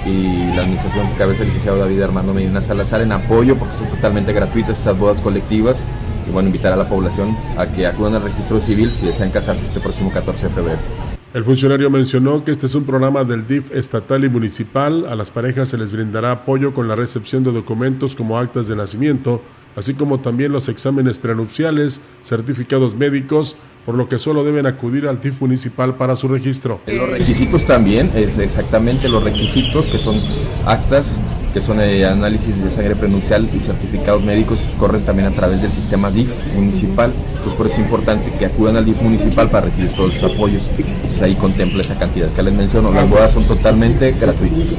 y 0.05 0.53
la 0.53 0.63
administración 0.63 1.09
que 1.13 1.17
cabeza 1.17 1.43
el 1.43 1.47
licenciado 1.47 1.77
David 1.77 2.01
Armando 2.01 2.33
Medina 2.33 2.61
Salazar 2.61 2.99
en 2.99 3.13
apoyo 3.13 3.55
porque 3.55 3.77
son 3.77 3.87
totalmente 3.87 4.33
gratuitas 4.33 4.77
esas 4.77 4.99
bodas 4.99 5.21
colectivas 5.21 5.77
y 6.27 6.31
bueno, 6.31 6.47
invitar 6.47 6.73
a 6.73 6.75
la 6.75 6.87
población 6.87 7.37
a 7.57 7.67
que 7.67 7.87
acudan 7.87 8.15
al 8.15 8.23
registro 8.23 8.59
civil 8.59 8.91
si 8.99 9.05
desean 9.05 9.31
casarse 9.31 9.65
este 9.65 9.79
próximo 9.79 10.11
14 10.11 10.47
de 10.47 10.53
febrero. 10.53 10.79
El 11.33 11.43
funcionario 11.43 11.89
mencionó 11.89 12.43
que 12.43 12.51
este 12.51 12.65
es 12.65 12.75
un 12.75 12.85
programa 12.85 13.23
del 13.23 13.45
DIF 13.45 13.71
estatal 13.75 14.23
y 14.23 14.29
municipal. 14.29 15.05
A 15.07 15.15
las 15.15 15.29
parejas 15.29 15.69
se 15.69 15.77
les 15.77 15.91
brindará 15.91 16.31
apoyo 16.31 16.73
con 16.73 16.87
la 16.87 16.95
recepción 16.95 17.43
de 17.43 17.51
documentos 17.51 18.15
como 18.15 18.37
actas 18.37 18.67
de 18.67 18.75
nacimiento, 18.75 19.41
así 19.75 19.93
como 19.93 20.19
también 20.19 20.51
los 20.51 20.69
exámenes 20.69 21.19
prenupciales, 21.19 22.01
certificados 22.23 22.95
médicos, 22.95 23.57
por 23.85 23.95
lo 23.95 24.09
que 24.09 24.19
solo 24.19 24.43
deben 24.43 24.65
acudir 24.65 25.07
al 25.07 25.21
DIF 25.21 25.39
municipal 25.39 25.95
para 25.95 26.15
su 26.15 26.27
registro. 26.27 26.79
Los 26.87 27.09
requisitos 27.09 27.65
también, 27.65 28.11
es 28.15 28.37
exactamente 28.39 29.07
los 29.07 29.23
requisitos 29.23 29.85
que 29.85 29.97
son 29.97 30.19
actas, 30.65 31.19
son 31.61 31.79
eh, 31.81 32.05
análisis 32.05 32.61
de 32.63 32.69
sangre 32.69 32.95
prenupcial 32.95 33.49
y 33.53 33.59
certificados 33.59 34.23
médicos, 34.23 34.59
corren 34.77 35.03
también 35.03 35.27
a 35.27 35.31
través 35.31 35.61
del 35.61 35.71
sistema 35.71 36.11
DIF 36.11 36.29
municipal. 36.55 37.11
Entonces 37.29 37.53
por 37.53 37.67
eso 37.67 37.75
es 37.75 37.81
importante 37.81 38.31
que 38.37 38.45
acudan 38.45 38.77
al 38.77 38.85
DIF 38.85 39.01
municipal 39.01 39.49
para 39.49 39.65
recibir 39.65 39.91
todos 39.95 40.13
sus 40.13 40.23
apoyos. 40.31 40.63
Ahí 41.21 41.35
contempla 41.35 41.81
esa 41.81 41.97
cantidad 41.97 42.31
que 42.33 42.43
les 42.43 42.53
menciono. 42.53 42.91
Las 42.91 43.09
bodas 43.09 43.31
son 43.31 43.45
totalmente 43.45 44.11
gratuitas. 44.19 44.75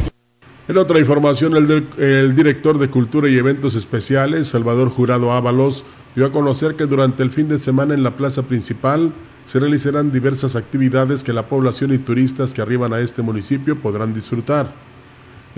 En 0.69 0.77
otra 0.77 0.99
información, 0.99 1.57
el, 1.57 1.89
el, 1.97 2.35
director 2.35 2.79
de 2.79 2.91
Cultura 2.91 3.29
y 3.29 3.39
Eventos 3.39 3.75
Especiales, 3.75 4.49
Salvador 4.49 4.91
Jurado 4.91 5.33
Ábalos, 5.33 5.85
dio 6.15 6.27
a 6.27 6.33
conocer 6.33 6.75
que 6.75 6.85
durante 6.85 7.23
el 7.23 7.31
fin 7.31 7.49
de 7.49 7.59
semana 7.59 7.95
en 7.95 8.03
la 8.03 8.17
plaza 8.17 8.43
principal 8.43 9.13
se 9.47 9.61
realizarán 9.61 10.13
diversas 10.13 10.57
actividades 10.57 11.25
que 11.25 11.33
la 11.33 11.47
población 11.47 11.95
y 11.95 11.99
turistas 11.99 12.53
que 12.53 12.61
arriban 12.61 12.93
a 12.93 13.01
este 13.01 13.23
municipio 13.23 13.81
podrán 13.81 14.13
disfrutar. 14.13 14.88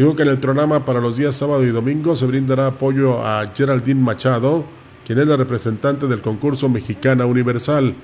Dijo 0.00 0.16
que 0.16 0.22
en 0.22 0.28
el 0.28 0.38
programa 0.38 0.86
para 0.86 0.98
los 0.98 1.18
días 1.18 1.36
sábado 1.36 1.62
y 1.62 1.68
domingo 1.68 2.16
se 2.16 2.24
brindará 2.24 2.68
apoyo 2.68 3.22
a 3.22 3.52
Geraldine 3.54 4.00
Machado, 4.00 4.64
quien 5.06 5.18
es 5.18 5.26
la 5.26 5.36
representante 5.36 6.06
del 6.06 6.22
concurso 6.22 6.70
Mexicana 6.70 7.26
Universal. 7.26 7.94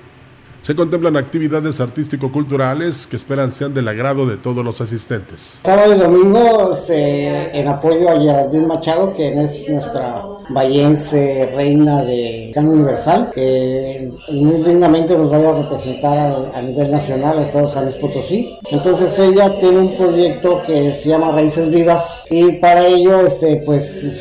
Se 0.61 0.75
contemplan 0.75 1.17
actividades 1.17 1.81
artístico-culturales 1.81 3.07
que 3.07 3.15
esperan 3.15 3.49
sean 3.49 3.73
del 3.73 3.87
agrado 3.87 4.27
de 4.27 4.37
todos 4.37 4.63
los 4.63 4.79
asistentes. 4.79 5.61
Sábado 5.63 5.95
y 5.95 5.97
domingo 5.97 6.77
en 6.87 7.67
apoyo 7.67 8.11
a 8.11 8.21
Geraldine 8.21 8.67
Machado, 8.67 9.13
quien 9.15 9.39
es 9.39 9.67
nuestra 9.67 10.23
vallense 10.49 11.45
reina 11.55 12.03
de 12.03 12.51
Can 12.53 12.67
Universal, 12.67 13.31
que 13.33 14.11
muy 14.29 14.63
dignamente 14.63 15.17
nos 15.17 15.29
vaya 15.29 15.49
a 15.49 15.61
representar 15.61 16.17
a, 16.53 16.61
nivel 16.61 16.91
nacional, 16.91 17.39
a 17.39 17.41
Estados 17.43 17.71
San 17.71 17.87
Potosí. 17.99 18.57
Entonces 18.69 19.17
ella 19.19 19.57
tiene 19.59 19.79
un 19.79 19.93
proyecto 19.95 20.61
que 20.65 20.93
se 20.93 21.09
llama 21.09 21.31
Raíces 21.31 21.69
Vivas 21.69 22.23
y 22.29 22.53
para 22.53 22.85
ello 22.85 23.21
este 23.21 23.57
pues 23.57 24.19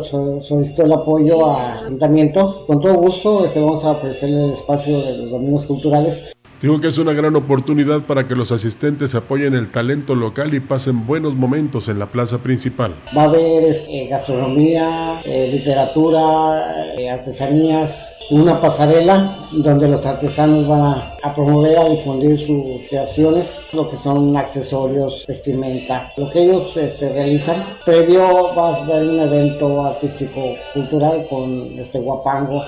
solicitó 0.00 0.82
el 0.84 0.92
apoyo 0.92 1.54
al 1.54 1.78
ayuntamiento. 1.84 2.64
Con 2.66 2.80
todo 2.80 2.94
gusto 2.94 3.44
este, 3.44 3.60
vamos 3.60 3.84
a 3.84 3.92
ofrecerle 3.92 4.44
el 4.44 4.50
espacio 4.52 5.00
de 5.00 5.16
los 5.18 5.30
domingos 5.30 5.66
culturales 5.66 6.35
Digo 6.62 6.80
que 6.80 6.88
es 6.88 6.96
una 6.96 7.12
gran 7.12 7.36
oportunidad 7.36 8.00
para 8.00 8.26
que 8.26 8.34
los 8.34 8.50
asistentes 8.50 9.14
apoyen 9.14 9.54
el 9.54 9.70
talento 9.70 10.14
local 10.14 10.54
y 10.54 10.60
pasen 10.60 11.06
buenos 11.06 11.34
momentos 11.34 11.88
en 11.88 11.98
la 11.98 12.06
plaza 12.06 12.38
principal. 12.38 12.94
Va 13.14 13.22
a 13.22 13.24
haber 13.26 13.64
este, 13.64 14.06
gastronomía, 14.06 15.20
eh, 15.26 15.48
literatura, 15.50 16.94
eh, 16.98 17.10
artesanías, 17.10 18.10
una 18.30 18.58
pasarela 18.58 19.36
donde 19.52 19.86
los 19.86 20.06
artesanos 20.06 20.66
van 20.66 20.80
a, 21.22 21.34
promover, 21.34 21.76
a 21.78 21.88
difundir 21.90 22.38
sus 22.38 22.88
creaciones, 22.88 23.60
lo 23.72 23.86
que 23.86 23.96
son 23.96 24.34
accesorios, 24.34 25.26
vestimenta, 25.28 26.10
lo 26.16 26.30
que 26.30 26.44
ellos 26.44 26.74
este, 26.78 27.12
realizan. 27.12 27.76
Previo 27.84 28.54
va 28.56 28.70
a 28.70 28.76
haber 28.76 29.02
un 29.04 29.20
evento 29.20 29.84
artístico 29.84 30.40
cultural 30.72 31.26
con 31.28 31.78
este 31.78 31.98
guapango, 31.98 32.62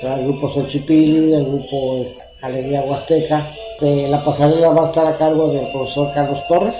el 0.00 0.24
grupo 0.24 0.48
Xochipili, 0.48 1.34
el 1.34 1.44
grupo 1.44 1.98
este, 1.98 2.27
Alegría 2.40 2.82
Huasteca. 2.82 3.50
La 3.80 4.22
pasarela 4.22 4.70
va 4.70 4.82
a 4.82 4.86
estar 4.86 5.06
a 5.06 5.16
cargo 5.16 5.52
del 5.52 5.70
profesor 5.72 6.12
Carlos 6.14 6.40
Torres. 6.48 6.76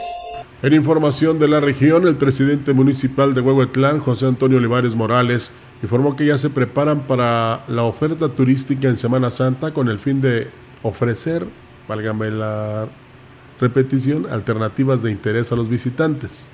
En 0.63 0.75
información 0.75 1.39
de 1.39 1.47
la 1.47 1.61
región, 1.61 2.07
el 2.07 2.17
presidente 2.17 2.73
municipal 2.73 3.35
de 3.35 3.41
Huehuetlán, 3.41 4.01
José 4.01 4.27
Antonio 4.27 4.59
Olivares 4.59 4.97
Morales, 4.97 5.53
informó 5.83 6.17
que 6.17 6.27
ya 6.27 6.39
se 6.39 6.51
preparan 6.51 7.01
para 7.01 7.63
la 7.69 7.85
oferta 7.85 8.29
turística 8.29 8.89
en 8.89 8.97
Semana 8.97 9.31
Santa 9.31 9.73
con 9.73 9.89
el 9.89 10.01
fin 10.01 10.21
de 10.21 10.49
ofrecer, 10.83 11.47
válgame 11.87 12.31
la 12.31 12.87
repetición, 13.61 14.27
alternativas 14.31 15.03
de 15.03 15.13
interés 15.13 15.53
a 15.53 15.57
los 15.57 15.69
visitantes. 15.69 16.51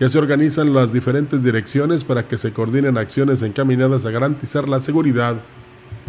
Ya 0.00 0.08
se 0.08 0.18
organizan 0.18 0.72
las 0.72 0.92
diferentes 0.92 1.44
direcciones 1.44 2.04
para 2.04 2.26
que 2.26 2.38
se 2.38 2.52
coordinen 2.52 2.96
acciones 2.96 3.42
encaminadas 3.42 4.06
a 4.06 4.10
garantizar 4.10 4.66
la 4.68 4.80
seguridad 4.80 5.36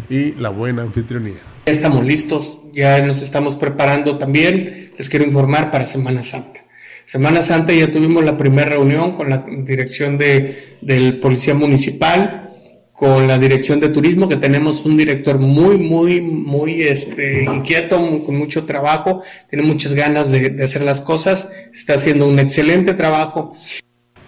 y 0.10 0.32
la 0.36 0.50
buena 0.50 0.82
anfitrionía. 0.82 1.53
Estamos 1.66 2.06
listos, 2.06 2.60
ya 2.74 3.02
nos 3.06 3.22
estamos 3.22 3.56
preparando 3.56 4.18
también, 4.18 4.92
les 4.98 5.10
quiero 5.10 5.24
informar 5.24 5.72
para 5.72 5.86
Semana 5.86 6.22
Santa. 6.22 6.66
Semana 7.06 7.42
Santa 7.42 7.72
ya 7.72 7.90
tuvimos 7.90 8.26
la 8.26 8.38
primera 8.38 8.72
reunión 8.72 9.16
con 9.16 9.30
la 9.30 9.46
dirección 9.48 10.18
de, 10.18 10.78
del 10.82 11.22
Policía 11.22 11.54
Municipal, 11.54 12.50
con 12.92 13.30
la 13.30 13.40
dirección 13.40 13.80
de 13.80 13.88
turismo, 13.90 14.28
que 14.28 14.36
tenemos 14.36 14.86
un 14.86 14.98
director 14.98 15.40
muy, 15.40 15.78
muy, 15.78 16.20
muy 16.20 16.82
este, 16.82 17.46
inquieto, 17.46 17.98
con 18.26 18.36
mucho 18.38 18.66
trabajo, 18.66 19.24
tiene 19.50 19.66
muchas 19.66 19.94
ganas 19.94 20.32
de 20.32 20.62
hacer 20.62 20.82
las 20.82 21.00
cosas, 21.00 21.50
está 21.74 21.94
haciendo 21.94 22.28
un 22.28 22.40
excelente 22.40 22.94
trabajo. 22.94 23.56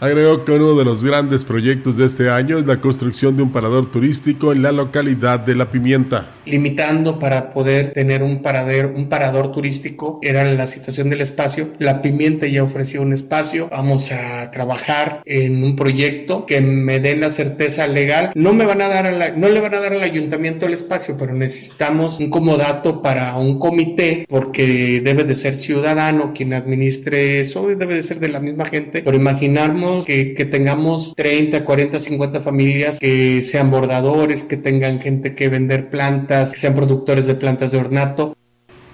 Agregó 0.02 0.44
que 0.44 0.52
uno 0.52 0.76
de 0.76 0.84
los 0.84 1.06
grandes 1.06 1.46
proyectos 1.46 1.96
de 1.96 2.06
este 2.06 2.30
año 2.30 2.58
es 2.58 2.66
la 2.66 2.82
construcción 2.82 3.38
de 3.38 3.44
un 3.44 3.52
parador 3.54 3.90
turístico 3.90 4.52
en 4.52 4.62
la 4.62 4.74
localidad 4.74 5.40
de 5.40 5.56
La 5.56 5.72
Pimienta. 5.72 6.26
Limitando 6.46 7.18
para 7.18 7.54
poder 7.54 7.94
tener 7.94 8.22
un, 8.22 8.42
parador, 8.42 8.92
un 8.94 9.08
parador 9.08 9.54
turístico 9.54 10.20
era 10.22 10.44
la 10.44 10.68
situación 10.68 11.10
del 11.10 11.22
espacio. 11.22 11.70
La 11.80 12.02
Pimienta 12.02 12.46
ya 12.46 12.62
ofreció 12.62 13.02
un 13.02 13.14
espacio. 13.14 13.70
Vamos 13.72 14.12
a 14.12 14.52
trabajar 14.52 15.22
en 15.26 15.64
un 15.64 15.78
proyecto 15.78 16.46
que 16.46 16.60
me 16.60 17.00
den 17.00 17.22
la 17.22 17.32
certeza 17.32 17.88
legal. 17.88 18.32
No 18.36 18.52
me 18.52 18.66
van 18.66 18.82
a 18.82 18.90
dar 18.90 19.08
a 19.08 19.30
no 19.30 19.48
le 19.48 19.62
van 19.62 19.76
a 19.76 19.80
dar 19.80 19.94
al 19.94 20.04
ayuntamiento 20.04 20.66
el 20.66 20.74
espacio, 20.74 21.16
pero 21.18 21.34
necesitamos 21.34 22.20
un 22.20 22.30
comodato 22.30 23.02
para 23.02 23.38
un 23.38 23.60
comité 23.60 24.26
porque 24.28 25.00
debe 25.02 25.24
de 25.24 25.36
ser 25.36 25.56
ciudadano 25.56 26.34
quien 26.36 26.54
administre 26.54 27.40
eso, 27.40 27.68
debe 27.68 27.96
de 27.96 28.04
ser 28.04 28.20
de 28.20 28.28
la 28.28 28.42
misma 28.42 28.66
gente. 28.66 29.02
Pero 29.02 29.16
imaginarnos 29.16 29.85
que, 30.06 30.48
tengamos 30.52 31.14
30, 31.16 31.66
40, 31.66 32.00
50 32.00 32.42
familias 32.42 33.00
que 33.00 33.42
sean 33.42 33.72
bordadores, 33.72 34.44
que 34.44 34.58
tengan 34.58 35.00
gente 35.00 35.36
que 35.36 35.50
vender 35.50 35.90
plantas, 35.90 36.52
que 36.52 36.58
sean 36.58 36.76
productores 36.76 37.26
de 37.28 37.36
plantas 37.36 37.72
de 37.72 37.78
ornato. 37.78 38.36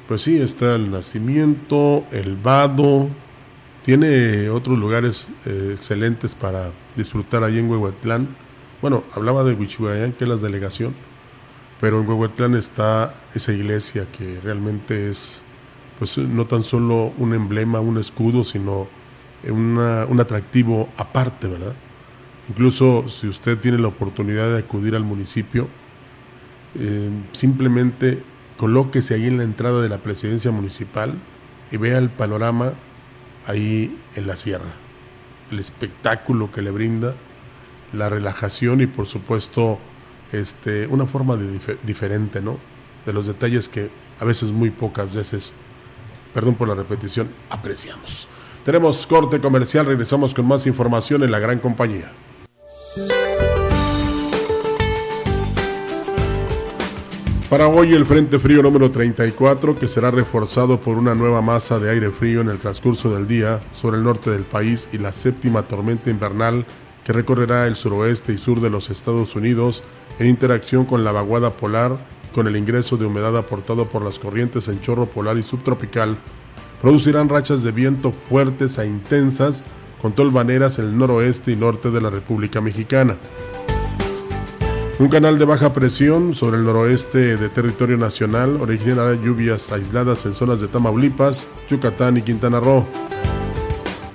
Pues 0.07 0.23
sí, 0.23 0.41
está 0.41 0.75
el 0.75 0.91
nacimiento, 0.91 2.03
el 2.11 2.35
vado, 2.35 3.09
tiene 3.83 4.49
otros 4.49 4.77
lugares 4.77 5.27
eh, 5.45 5.73
excelentes 5.75 6.35
para 6.35 6.71
disfrutar 6.95 7.43
ahí 7.43 7.57
en 7.57 7.69
Huehuetlán. 7.69 8.27
Bueno, 8.81 9.03
hablaba 9.13 9.43
de 9.43 9.53
Huichuayán, 9.53 10.13
que 10.13 10.25
es 10.25 10.29
la 10.29 10.35
delegación, 10.35 10.93
pero 11.79 12.01
en 12.01 12.07
Huehuetlán 12.07 12.55
está 12.55 13.13
esa 13.33 13.53
iglesia 13.53 14.05
que 14.17 14.39
realmente 14.43 15.09
es, 15.09 15.43
pues 15.97 16.17
no 16.17 16.45
tan 16.45 16.63
solo 16.63 17.13
un 17.17 17.33
emblema, 17.33 17.79
un 17.79 17.97
escudo, 17.97 18.43
sino 18.43 18.87
un 19.49 20.19
atractivo 20.19 20.89
aparte, 20.97 21.47
¿verdad? 21.47 21.73
Incluso 22.49 23.07
si 23.07 23.27
usted 23.27 23.57
tiene 23.57 23.77
la 23.77 23.87
oportunidad 23.87 24.51
de 24.51 24.59
acudir 24.59 24.95
al 24.95 25.03
municipio, 25.03 25.67
eh, 26.79 27.09
simplemente 27.31 28.21
colóquese 28.57 29.15
ahí 29.15 29.27
en 29.27 29.37
la 29.37 29.43
entrada 29.43 29.81
de 29.81 29.89
la 29.89 29.99
presidencia 29.99 30.51
municipal 30.51 31.13
y 31.71 31.77
vea 31.77 31.97
el 31.97 32.09
panorama 32.09 32.73
ahí 33.47 33.97
en 34.15 34.27
la 34.27 34.37
sierra, 34.37 34.71
el 35.51 35.59
espectáculo 35.59 36.51
que 36.51 36.61
le 36.61 36.71
brinda, 36.71 37.15
la 37.93 38.09
relajación 38.09 38.81
y 38.81 38.87
por 38.87 39.05
supuesto 39.05 39.79
este, 40.31 40.87
una 40.87 41.05
forma 41.05 41.35
de 41.35 41.59
diferente, 41.83 42.41
¿no? 42.41 42.57
De 43.05 43.13
los 43.13 43.27
detalles 43.27 43.67
que 43.67 43.89
a 44.19 44.25
veces 44.25 44.51
muy 44.51 44.69
pocas 44.69 45.13
veces, 45.13 45.53
perdón 46.33 46.55
por 46.55 46.67
la 46.67 46.75
repetición, 46.75 47.29
apreciamos. 47.49 48.27
Tenemos 48.63 49.07
corte 49.07 49.41
comercial, 49.41 49.87
regresamos 49.87 50.35
con 50.35 50.47
más 50.47 50.67
información 50.67 51.23
en 51.23 51.31
la 51.31 51.39
gran 51.39 51.57
compañía. 51.57 52.11
Para 57.49 57.67
hoy 57.67 57.93
el 57.93 58.05
Frente 58.05 58.37
Frío 58.37 58.61
número 58.61 58.91
34, 58.91 59.77
que 59.77 59.87
será 59.87 60.11
reforzado 60.11 60.79
por 60.79 60.97
una 60.97 61.15
nueva 61.15 61.41
masa 61.41 61.79
de 61.79 61.89
aire 61.89 62.11
frío 62.11 62.41
en 62.41 62.49
el 62.49 62.59
transcurso 62.59 63.13
del 63.13 63.27
día 63.27 63.59
sobre 63.73 63.97
el 63.97 64.03
norte 64.03 64.29
del 64.29 64.43
país 64.43 64.89
y 64.93 64.99
la 64.99 65.11
séptima 65.11 65.63
tormenta 65.63 66.11
invernal 66.11 66.65
que 67.03 67.13
recorrerá 67.13 67.65
el 67.65 67.75
suroeste 67.75 68.31
y 68.31 68.37
sur 68.37 68.61
de 68.61 68.69
los 68.69 68.91
Estados 68.91 69.35
Unidos 69.35 69.83
en 70.19 70.27
interacción 70.27 70.85
con 70.85 71.03
la 71.03 71.11
vaguada 71.11 71.49
polar, 71.49 71.97
con 72.33 72.47
el 72.47 72.55
ingreso 72.55 72.95
de 72.95 73.05
humedad 73.05 73.35
aportado 73.35 73.85
por 73.85 74.03
las 74.03 74.19
corrientes 74.19 74.67
en 74.67 74.79
chorro 74.79 75.07
polar 75.07 75.37
y 75.37 75.43
subtropical, 75.43 76.15
producirán 76.81 77.29
rachas 77.29 77.63
de 77.63 77.71
viento 77.71 78.11
fuertes 78.11 78.77
e 78.77 78.87
intensas 78.87 79.63
con 80.01 80.13
tolvaneras 80.13 80.79
en 80.79 80.85
el 80.85 80.97
noroeste 80.97 81.51
y 81.51 81.55
norte 81.55 81.91
de 81.91 82.01
la 82.01 82.09
República 82.09 82.59
Mexicana. 82.59 83.15
Un 84.97 85.09
canal 85.09 85.39
de 85.39 85.45
baja 85.45 85.73
presión 85.73 86.35
sobre 86.35 86.57
el 86.57 86.65
noroeste 86.65 87.37
de 87.37 87.49
territorio 87.49 87.97
nacional 87.97 88.57
originará 88.61 89.15
lluvias 89.15 89.71
aisladas 89.71 90.25
en 90.25 90.33
zonas 90.33 90.59
de 90.59 90.67
Tamaulipas, 90.67 91.47
Yucatán 91.69 92.17
y 92.17 92.21
Quintana 92.21 92.59
Roo. 92.59 92.85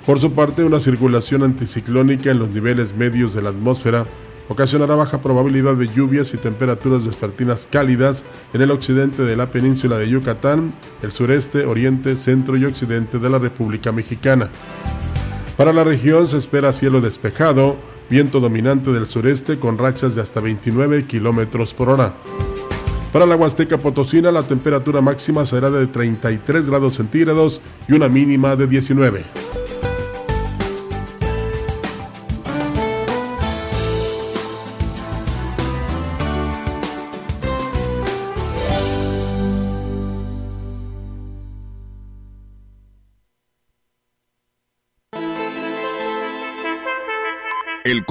Por 0.05 0.19
su 0.19 0.31
parte, 0.31 0.63
una 0.63 0.79
circulación 0.79 1.43
anticiclónica 1.43 2.31
en 2.31 2.39
los 2.39 2.49
niveles 2.51 2.95
medios 2.95 3.33
de 3.33 3.41
la 3.41 3.49
atmósfera 3.49 4.05
ocasionará 4.49 4.95
baja 4.95 5.21
probabilidad 5.21 5.75
de 5.75 5.87
lluvias 5.87 6.33
y 6.33 6.37
temperaturas 6.37 7.05
vespertinas 7.05 7.67
cálidas 7.69 8.23
en 8.53 8.61
el 8.61 8.71
occidente 8.71 9.23
de 9.23 9.35
la 9.35 9.51
península 9.51 9.97
de 9.97 10.09
Yucatán, 10.09 10.73
el 11.01 11.11
sureste, 11.11 11.65
oriente, 11.65 12.15
centro 12.15 12.57
y 12.57 12.65
occidente 12.65 13.19
de 13.19 13.29
la 13.29 13.39
República 13.39 13.91
Mexicana. 13.91 14.49
Para 15.57 15.73
la 15.73 15.83
región 15.83 16.27
se 16.27 16.37
espera 16.37 16.71
cielo 16.71 17.01
despejado, 17.01 17.77
viento 18.09 18.39
dominante 18.39 18.91
del 18.91 19.05
sureste 19.05 19.59
con 19.59 19.77
rachas 19.77 20.15
de 20.15 20.21
hasta 20.21 20.39
29 20.39 21.05
kilómetros 21.05 21.73
por 21.73 21.89
hora. 21.89 22.13
Para 23.11 23.25
la 23.25 23.35
Huasteca 23.35 23.77
Potosina, 23.77 24.31
la 24.31 24.43
temperatura 24.43 25.01
máxima 25.01 25.45
será 25.45 25.71
de 25.71 25.87
33 25.87 26.69
grados 26.69 26.95
centígrados 26.95 27.61
y 27.87 27.93
una 27.93 28.09
mínima 28.09 28.55
de 28.55 28.67
19. 28.67 29.46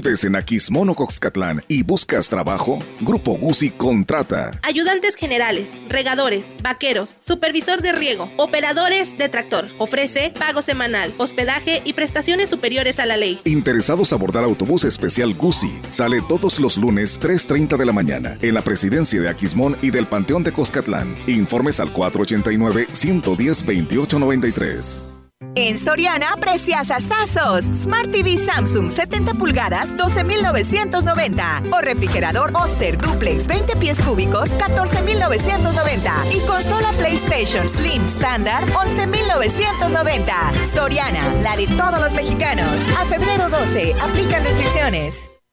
¿Vives 0.00 0.22
en 0.22 0.36
Aquismono, 0.36 0.94
Coxcatlán 0.94 1.64
y 1.66 1.82
buscas 1.82 2.28
trabajo? 2.28 2.78
Grupo 3.00 3.36
Gusi 3.36 3.70
contrata. 3.70 4.52
Ayudantes 4.62 5.16
generales, 5.16 5.72
regadores, 5.88 6.54
vaqueros, 6.62 7.16
supervisor 7.18 7.82
de 7.82 7.90
riego, 7.90 8.30
operadores 8.36 9.18
de 9.18 9.28
tractor. 9.28 9.66
Ofrece 9.78 10.32
pago 10.38 10.62
semanal, 10.62 11.12
hospedaje 11.18 11.82
y 11.84 11.94
prestaciones 11.94 12.48
superiores 12.48 13.00
a 13.00 13.06
la 13.06 13.16
ley. 13.16 13.40
Interesados 13.42 14.12
a 14.12 14.14
abordar 14.14 14.44
autobús 14.44 14.84
especial 14.84 15.34
Gusi. 15.34 15.80
Sale 15.90 16.22
todos 16.28 16.60
los 16.60 16.76
lunes 16.76 17.18
3.30 17.18 17.76
de 17.76 17.86
la 17.86 17.92
mañana 17.92 18.38
en 18.40 18.54
la 18.54 18.62
presidencia 18.62 19.20
de 19.20 19.28
Aquismón 19.28 19.76
y 19.82 19.90
del 19.90 20.06
Panteón 20.06 20.44
de 20.44 20.52
Coscatlán. 20.52 21.16
Informes 21.26 21.80
al 21.80 21.92
489 21.92 22.86
110 22.92 23.66
2893. 23.66 25.07
En 25.54 25.78
Soriana, 25.78 26.34
precias 26.40 26.90
asazos. 26.90 27.64
Smart 27.72 28.10
TV 28.10 28.38
Samsung 28.38 28.90
70 28.90 29.34
pulgadas, 29.34 29.96
12,990. 29.96 31.62
O 31.72 31.80
refrigerador 31.80 32.50
Oster 32.54 32.98
Duplex 32.98 33.46
20 33.46 33.76
pies 33.76 34.00
cúbicos, 34.00 34.50
14,990. 34.50 36.26
Y 36.32 36.40
consola 36.46 36.92
PlayStation 36.98 37.68
Slim 37.68 38.04
Standard, 38.04 38.68
11,990. 38.74 40.34
Soriana, 40.74 41.22
la 41.42 41.56
de 41.56 41.66
todos 41.68 42.00
los 42.00 42.14
mexicanos. 42.14 42.68
A 42.98 43.04
febrero 43.04 43.48
12, 43.48 43.94
aplican 43.94 44.44
restricciones. 44.44 45.28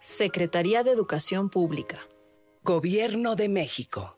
Secretaría 0.00 0.84
de 0.84 0.92
Educación 0.92 1.50
Pública. 1.50 1.98
Gobierno 2.62 3.34
de 3.34 3.48
México. 3.48 4.16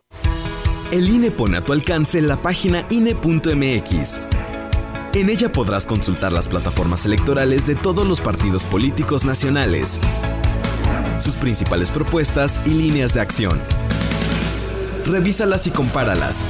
El 0.93 1.09
INE 1.09 1.31
pone 1.31 1.57
a 1.57 1.65
tu 1.65 1.73
alcance 1.73 2.21
la 2.21 2.37
página 2.37 2.87
INE.mx. 2.91 4.21
En 5.15 5.31
ella 5.31 5.51
podrás 5.51 5.87
consultar 5.87 6.33
las 6.33 6.49
plataformas 6.49 7.07
electorales 7.07 7.67
de 7.67 7.77
todos 7.77 8.07
los 8.07 8.21
partidos 8.21 8.63
políticos 8.65 9.25
nacionales, 9.25 9.99
sus 11.19 11.37
principales 11.37 11.91
propuestas 11.91 12.61
y 12.67 12.71
líneas 12.71 13.15
de 13.15 13.23
acción. 13.23 13.59
Revísalas 15.07 15.67
y 15.67 15.71
compáralas 15.71 16.45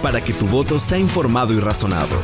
para 0.00 0.22
que 0.22 0.32
tu 0.32 0.46
voto 0.46 0.78
sea 0.78 0.98
informado 0.98 1.54
y 1.54 1.58
razonado. 1.58 2.16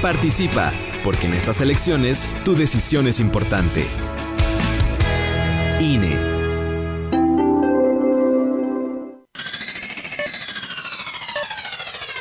Participa, 0.00 0.72
porque 1.04 1.26
en 1.26 1.34
estas 1.34 1.60
elecciones 1.60 2.26
tu 2.44 2.54
decisión 2.54 3.06
es 3.06 3.20
importante. 3.20 3.86
INE. 5.80 6.16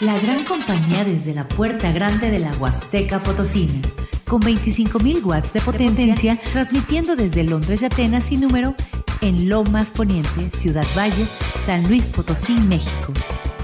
La 0.02 0.20
gran 0.20 0.44
compañía 0.44 1.04
desde 1.04 1.34
la 1.34 1.48
puerta 1.48 1.92
grande 1.92 2.30
de 2.30 2.38
la 2.40 2.52
Huasteca 2.52 3.18
Potosina, 3.20 3.82
con 4.28 4.42
25.000 4.42 5.26
watts 5.26 5.54
de 5.54 5.62
potencia, 5.62 6.40
transmitiendo 6.54 7.16
desde 7.16 7.44
Londres 7.44 7.82
y 7.82 7.86
Atenas 7.86 8.26
sin 8.26 8.42
número 8.42 8.76
en 9.22 9.50
Lomas 9.50 9.90
Poniente, 9.90 10.52
Ciudad 10.56 10.86
Valles, 10.96 11.36
San 11.66 11.88
Luis 11.88 12.06
Potosí, 12.10 12.54
México. 12.54 13.12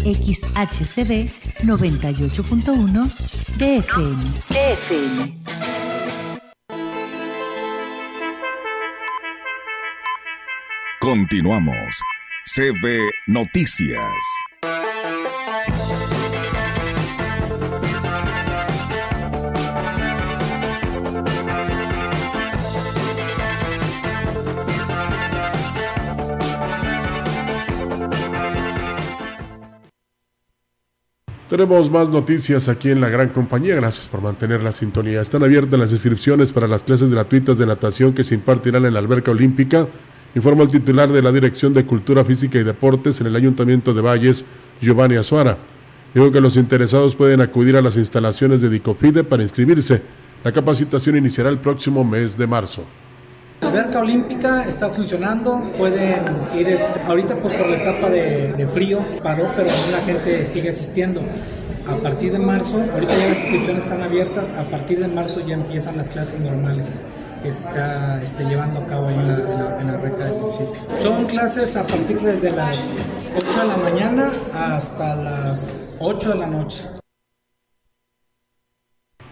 XHCB 0.00 1.28
98.1 1.64 3.10
DFM. 3.58 4.22
DFM. 4.48 5.40
Continuamos. 11.00 12.00
CB 12.44 13.10
Noticias. 13.26 14.00
Tenemos 31.50 31.90
más 31.90 32.08
noticias 32.08 32.68
aquí 32.68 32.92
en 32.92 33.00
la 33.00 33.08
gran 33.08 33.30
compañía. 33.30 33.74
Gracias 33.74 34.06
por 34.06 34.22
mantener 34.22 34.62
la 34.62 34.70
sintonía. 34.70 35.20
Están 35.20 35.42
abiertas 35.42 35.80
las 35.80 35.90
inscripciones 35.90 36.52
para 36.52 36.68
las 36.68 36.84
clases 36.84 37.12
gratuitas 37.12 37.58
de 37.58 37.66
natación 37.66 38.12
que 38.12 38.22
se 38.22 38.36
impartirán 38.36 38.84
en 38.84 38.92
la 38.94 39.00
alberca 39.00 39.32
olímpica, 39.32 39.88
informa 40.36 40.62
el 40.62 40.68
titular 40.68 41.08
de 41.08 41.20
la 41.20 41.32
Dirección 41.32 41.74
de 41.74 41.84
Cultura 41.84 42.24
Física 42.24 42.56
y 42.56 42.62
Deportes 42.62 43.20
en 43.20 43.26
el 43.26 43.34
Ayuntamiento 43.34 43.92
de 43.92 44.00
Valles, 44.00 44.44
Giovanni 44.80 45.16
Azuara. 45.16 45.58
Dijo 46.14 46.30
que 46.30 46.40
los 46.40 46.56
interesados 46.56 47.16
pueden 47.16 47.40
acudir 47.40 47.76
a 47.76 47.82
las 47.82 47.96
instalaciones 47.96 48.60
de 48.60 48.70
Dicofide 48.70 49.24
para 49.24 49.42
inscribirse. 49.42 50.02
La 50.44 50.52
capacitación 50.52 51.16
iniciará 51.16 51.50
el 51.50 51.58
próximo 51.58 52.04
mes 52.04 52.38
de 52.38 52.46
marzo. 52.46 52.84
La 53.60 53.68
alberca 53.68 54.00
olímpica 54.00 54.64
está 54.66 54.88
funcionando, 54.88 55.62
pueden 55.76 56.24
ir, 56.58 56.66
este, 56.68 57.00
ahorita 57.06 57.36
pues 57.36 57.54
por 57.56 57.68
la 57.68 57.76
etapa 57.76 58.08
de, 58.08 58.66
frío 58.72 59.04
paró, 59.22 59.48
pero 59.54 59.68
la 59.92 60.00
gente 60.00 60.46
sigue 60.46 60.70
asistiendo. 60.70 61.22
A 61.86 61.96
partir 61.96 62.32
de 62.32 62.38
marzo, 62.38 62.82
ahorita 62.92 63.16
ya 63.16 63.28
las 63.28 63.38
inscripciones 63.38 63.84
están 63.84 64.02
abiertas, 64.02 64.52
a 64.56 64.62
partir 64.64 65.00
de 65.00 65.08
marzo 65.08 65.40
ya 65.40 65.54
empiezan 65.54 65.96
las 65.96 66.08
clases 66.08 66.40
normales 66.40 67.00
que 67.42 67.48
está 67.48 68.22
este, 68.22 68.44
llevando 68.44 68.80
a 68.80 68.86
cabo 68.86 69.08
ahí 69.08 69.18
en 69.18 69.28
la, 69.28 69.34
en 69.34 69.58
la, 69.58 69.80
en 69.80 69.86
la 69.88 69.96
recta 69.96 70.24
del 70.24 70.34
municipio. 70.34 70.72
Son 71.02 71.26
clases 71.26 71.76
a 71.76 71.86
partir 71.86 72.20
desde 72.20 72.50
las 72.50 73.30
8 73.36 73.60
de 73.60 73.66
la 73.66 73.76
mañana 73.76 74.30
hasta 74.54 75.16
las 75.16 75.92
8 75.98 76.30
de 76.30 76.36
la 76.36 76.46
noche. 76.46 76.99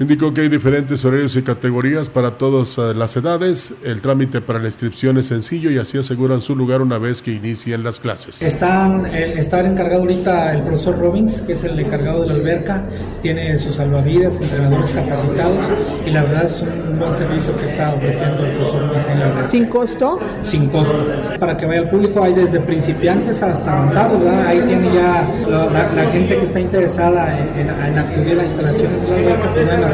Indicó 0.00 0.32
que 0.32 0.42
hay 0.42 0.48
diferentes 0.48 1.04
horarios 1.04 1.34
y 1.34 1.42
categorías 1.42 2.08
para 2.08 2.38
todas 2.38 2.78
eh, 2.78 2.94
las 2.94 3.16
edades. 3.16 3.74
El 3.84 4.00
trámite 4.00 4.40
para 4.40 4.60
la 4.60 4.66
inscripción 4.66 5.18
es 5.18 5.26
sencillo 5.26 5.72
y 5.72 5.78
así 5.78 5.98
aseguran 5.98 6.40
su 6.40 6.54
lugar 6.54 6.82
una 6.82 6.98
vez 6.98 7.20
que 7.20 7.32
inicien 7.32 7.82
las 7.82 7.98
clases. 7.98 8.40
Están, 8.40 9.06
el, 9.06 9.32
está 9.32 9.58
encargado 9.60 10.02
ahorita 10.02 10.54
el 10.54 10.62
profesor 10.62 10.98
Robbins, 11.00 11.40
que 11.40 11.52
es 11.52 11.64
el 11.64 11.76
encargado 11.80 12.22
de 12.22 12.28
la 12.28 12.34
alberca, 12.34 12.84
tiene 13.22 13.58
sus 13.58 13.74
salvavidas, 13.74 14.40
entrenadores 14.40 14.90
capacitados 14.90 15.58
y 16.06 16.10
la 16.10 16.22
verdad 16.22 16.44
es 16.44 16.62
un 16.62 16.98
buen 17.00 17.12
servicio 17.12 17.56
que 17.56 17.64
está 17.64 17.94
ofreciendo 17.94 18.46
el 18.46 18.52
profesor 18.52 18.86
Robbins 18.86 19.06
en 19.06 19.18
la 19.18 19.26
alberca. 19.26 19.48
¿Sin 19.48 19.66
costo? 19.66 20.20
Sin 20.42 20.66
costo. 20.68 21.08
Para 21.40 21.56
que 21.56 21.66
vaya 21.66 21.80
al 21.80 21.90
público 21.90 22.22
hay 22.22 22.34
desde 22.34 22.60
principiantes 22.60 23.42
hasta 23.42 23.72
avanzados, 23.72 24.20
¿verdad? 24.20 24.46
Ahí 24.46 24.60
tiene 24.60 24.94
ya 24.94 25.28
la, 25.48 25.66
la, 25.66 25.92
la 25.92 26.10
gente 26.12 26.36
que 26.36 26.44
está 26.44 26.60
interesada 26.60 27.36
en, 27.36 27.68
en, 27.68 27.68
en, 27.68 27.98
acudir 27.98 28.34
a 28.34 28.42
las 28.42 28.52
instalaciones 28.52 29.02
de 29.02 29.08
la 29.08 29.16
alberca, 29.16 29.52
pues 29.54 29.66
bueno, 29.66 29.87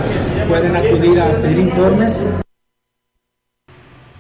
pueden 0.48 0.76
acudir 0.76 1.20
a 1.20 1.40
pedir 1.40 1.58
informes. 1.58 2.24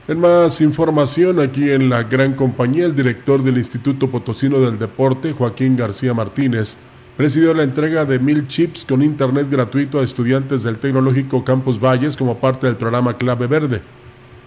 En 0.06 0.20
más 0.20 0.60
información, 0.60 1.40
aquí 1.40 1.70
en 1.70 1.88
la 1.88 2.02
gran 2.02 2.34
compañía, 2.34 2.84
el 2.84 2.94
director 2.94 3.42
del 3.42 3.56
Instituto 3.56 4.10
Potosino 4.10 4.60
del 4.60 4.78
Deporte, 4.78 5.32
Joaquín 5.32 5.76
García 5.76 6.12
Martínez, 6.12 6.76
presidió 7.16 7.54
la 7.54 7.62
entrega 7.62 8.04
de 8.04 8.18
mil 8.18 8.46
chips 8.46 8.84
con 8.84 9.02
internet 9.02 9.46
gratuito 9.48 10.00
a 10.00 10.04
estudiantes 10.04 10.62
del 10.62 10.76
Tecnológico 10.76 11.42
Campus 11.42 11.80
Valles 11.80 12.18
como 12.18 12.38
parte 12.38 12.66
del 12.66 12.76
programa 12.76 13.16
Clave 13.16 13.46
Verde. 13.46 13.80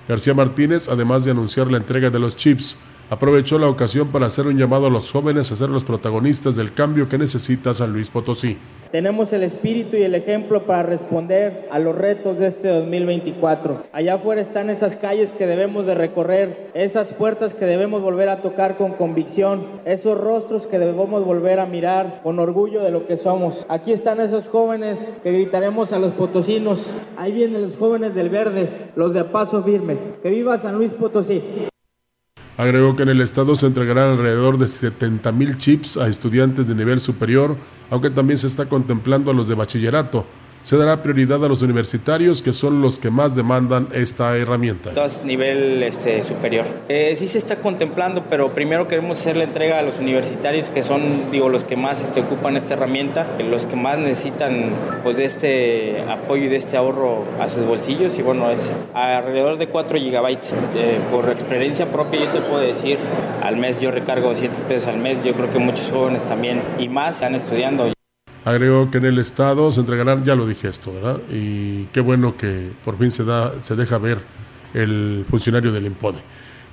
García 0.07 0.35
Martínez, 0.35 0.89
además 0.89 1.25
de 1.25 1.31
anunciar 1.31 1.71
la 1.71 1.77
entrega 1.77 2.11
de 2.11 2.19
los 2.19 2.37
chips, 2.37 2.77
aprovechó 3.09 3.57
la 3.57 3.67
ocasión 3.67 4.09
para 4.09 4.27
hacer 4.27 4.45
un 4.47 4.57
llamado 4.57 4.87
a 4.87 4.91
los 4.91 5.11
jóvenes 5.11 5.51
a 5.51 5.55
ser 5.55 5.69
los 5.69 5.83
protagonistas 5.83 6.55
del 6.55 6.73
cambio 6.73 7.09
que 7.09 7.17
necesita 7.17 7.73
San 7.73 7.93
Luis 7.93 8.09
Potosí. 8.09 8.57
Tenemos 8.91 9.33
el 9.33 9.43
espíritu 9.43 9.97
y 9.97 10.03
el 10.03 10.15
ejemplo 10.15 10.65
para 10.65 10.83
responder 10.83 11.67
a 11.71 11.79
los 11.79 11.95
retos 11.95 12.37
de 12.39 12.47
este 12.47 12.69
2024. 12.69 13.83
Allá 13.91 14.15
afuera 14.15 14.41
están 14.41 14.69
esas 14.69 14.95
calles 14.95 15.31
que 15.31 15.45
debemos 15.45 15.85
de 15.85 15.95
recorrer, 15.95 16.69
esas 16.73 17.13
puertas 17.13 17.53
que 17.53 17.65
debemos 17.65 18.01
volver 18.01 18.29
a 18.29 18.41
tocar 18.41 18.77
con 18.77 18.93
convicción, 18.93 19.81
esos 19.85 20.17
rostros 20.17 20.67
que 20.67 20.79
debemos 20.79 21.25
volver 21.25 21.59
a 21.59 21.65
mirar 21.65 22.21
con 22.23 22.39
orgullo 22.39 22.83
de 22.83 22.91
lo 22.91 23.05
que 23.07 23.17
somos. 23.17 23.65
Aquí 23.67 23.91
están 23.91 24.21
esos 24.21 24.47
jóvenes 24.47 25.11
que 25.21 25.31
gritaremos 25.31 25.91
a 25.91 25.99
los 25.99 26.13
potosinos. 26.13 26.85
Ahí 27.17 27.31
vienen 27.31 27.61
los 27.61 27.75
jóvenes 27.75 28.15
del 28.15 28.29
verde, 28.29 28.91
los 28.95 29.13
de 29.13 29.23
paso 29.25 29.63
firme. 29.63 29.97
Que 30.23 30.29
viva 30.29 30.57
San 30.57 30.75
Luis 30.75 30.93
Potosí. 30.93 31.43
Agregó 32.57 32.95
que 32.95 33.03
en 33.03 33.09
el 33.09 33.21
estado 33.21 33.55
se 33.55 33.67
entregarán 33.67 34.11
alrededor 34.11 34.57
de 34.57 34.67
70 34.67 35.31
mil 35.31 35.57
chips 35.57 35.95
a 35.95 36.07
estudiantes 36.07 36.67
de 36.67 36.73
nivel 36.73 36.99
superior, 36.99 37.55
aunque 37.91 38.09
también 38.09 38.39
se 38.39 38.47
está 38.47 38.67
contemplando 38.67 39.29
a 39.29 39.33
los 39.35 39.47
de 39.47 39.53
bachillerato. 39.53 40.25
Se 40.67 40.75
dará 40.75 41.01
prioridad 41.01 41.45
a 41.45 41.47
los 41.47 41.61
universitarios, 41.61 42.41
que 42.41 42.51
son 42.51 42.81
los 42.81 42.99
que 42.99 43.09
más 43.09 43.35
demandan 43.35 43.87
esta 43.93 44.35
herramienta. 44.35 44.89
Entonces, 44.89 45.23
nivel 45.23 45.81
este, 45.81 46.25
superior. 46.25 46.65
Eh, 46.89 47.15
sí 47.15 47.29
se 47.29 47.37
está 47.37 47.61
contemplando, 47.61 48.25
pero 48.29 48.53
primero 48.53 48.85
queremos 48.85 49.17
hacer 49.17 49.37
la 49.37 49.45
entrega 49.45 49.79
a 49.79 49.81
los 49.81 49.99
universitarios, 49.99 50.69
que 50.69 50.83
son, 50.83 51.31
digo, 51.31 51.47
los 51.47 51.63
que 51.63 51.77
más 51.77 52.03
este, 52.03 52.19
ocupan 52.19 52.57
esta 52.57 52.73
herramienta, 52.73 53.25
los 53.49 53.65
que 53.65 53.77
más 53.77 53.97
necesitan 53.97 54.71
pues, 55.03 55.15
de 55.15 55.23
este 55.23 56.01
apoyo 56.01 56.43
y 56.43 56.49
de 56.49 56.57
este 56.57 56.75
ahorro 56.75 57.23
a 57.39 57.47
sus 57.47 57.65
bolsillos. 57.65 58.19
Y 58.19 58.21
bueno, 58.21 58.51
es 58.51 58.75
alrededor 58.93 59.57
de 59.57 59.69
4 59.69 59.97
gigabytes. 59.97 60.53
Eh, 60.75 60.99
por 61.13 61.29
experiencia 61.29 61.89
propia, 61.89 62.19
yo 62.19 62.27
te 62.31 62.41
puedo 62.41 62.59
decir, 62.59 62.97
al 63.41 63.55
mes 63.55 63.79
yo 63.79 63.91
recargo 63.91 64.27
200 64.31 64.59
pesos 64.63 64.89
al 64.89 64.97
mes. 64.97 65.23
Yo 65.23 65.31
creo 65.31 65.49
que 65.49 65.59
muchos 65.59 65.89
jóvenes 65.89 66.25
también 66.25 66.61
y 66.77 66.89
más 66.89 67.15
están 67.15 67.35
estudiando. 67.35 67.96
Agregó 68.47 68.89
que 68.89 68.99
en 68.99 69.05
el 69.05 69.19
Estado 69.19 69.73
se 69.73 69.81
entregarán, 69.81 70.23
ya 70.23 70.33
lo 70.33 70.47
dije 70.47 70.69
esto, 70.69 70.93
¿verdad? 70.93 71.19
Y 71.29 71.83
qué 71.91 71.99
bueno 71.99 72.37
que 72.37 72.69
por 72.85 72.97
fin 72.97 73.11
se, 73.11 73.25
da, 73.25 73.51
se 73.61 73.75
deja 73.75 73.97
ver 73.97 74.19
el 74.73 75.25
funcionario 75.29 75.73
del 75.73 75.87
IMPODE. 75.87 76.19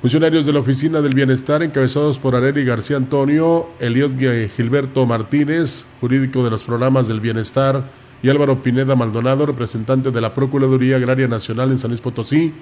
Funcionarios 0.00 0.46
de 0.46 0.52
la 0.52 0.60
Oficina 0.60 1.00
del 1.00 1.16
Bienestar, 1.16 1.64
encabezados 1.64 2.20
por 2.20 2.36
Areli 2.36 2.64
García 2.64 2.96
Antonio, 2.96 3.70
Eliot 3.80 4.12
Gilberto 4.54 5.04
Martínez, 5.04 5.88
jurídico 6.00 6.44
de 6.44 6.50
los 6.50 6.62
programas 6.62 7.08
del 7.08 7.18
Bienestar, 7.18 7.82
y 8.22 8.28
Álvaro 8.28 8.62
Pineda 8.62 8.94
Maldonado, 8.94 9.44
representante 9.44 10.12
de 10.12 10.20
la 10.20 10.32
Procuraduría 10.32 10.98
Agraria 10.98 11.26
Nacional 11.26 11.72
en 11.72 11.80
San 11.80 11.90
Luis 11.90 12.00
Potosí, 12.00 12.52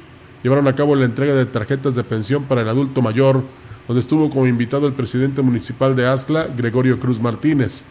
llevaron 0.42 0.68
a 0.68 0.74
cabo 0.74 0.96
la 0.96 1.04
entrega 1.04 1.34
de 1.34 1.44
tarjetas 1.44 1.94
de 1.94 2.02
pensión 2.02 2.44
para 2.44 2.62
el 2.62 2.68
adulto 2.70 3.02
mayor, 3.02 3.42
donde 3.86 4.00
estuvo 4.00 4.30
como 4.30 4.46
invitado 4.46 4.86
el 4.86 4.94
presidente 4.94 5.42
municipal 5.42 5.94
de 5.94 6.06
Asla, 6.06 6.46
Gregorio 6.56 6.98
Cruz 6.98 7.20
Martínez. 7.20 7.84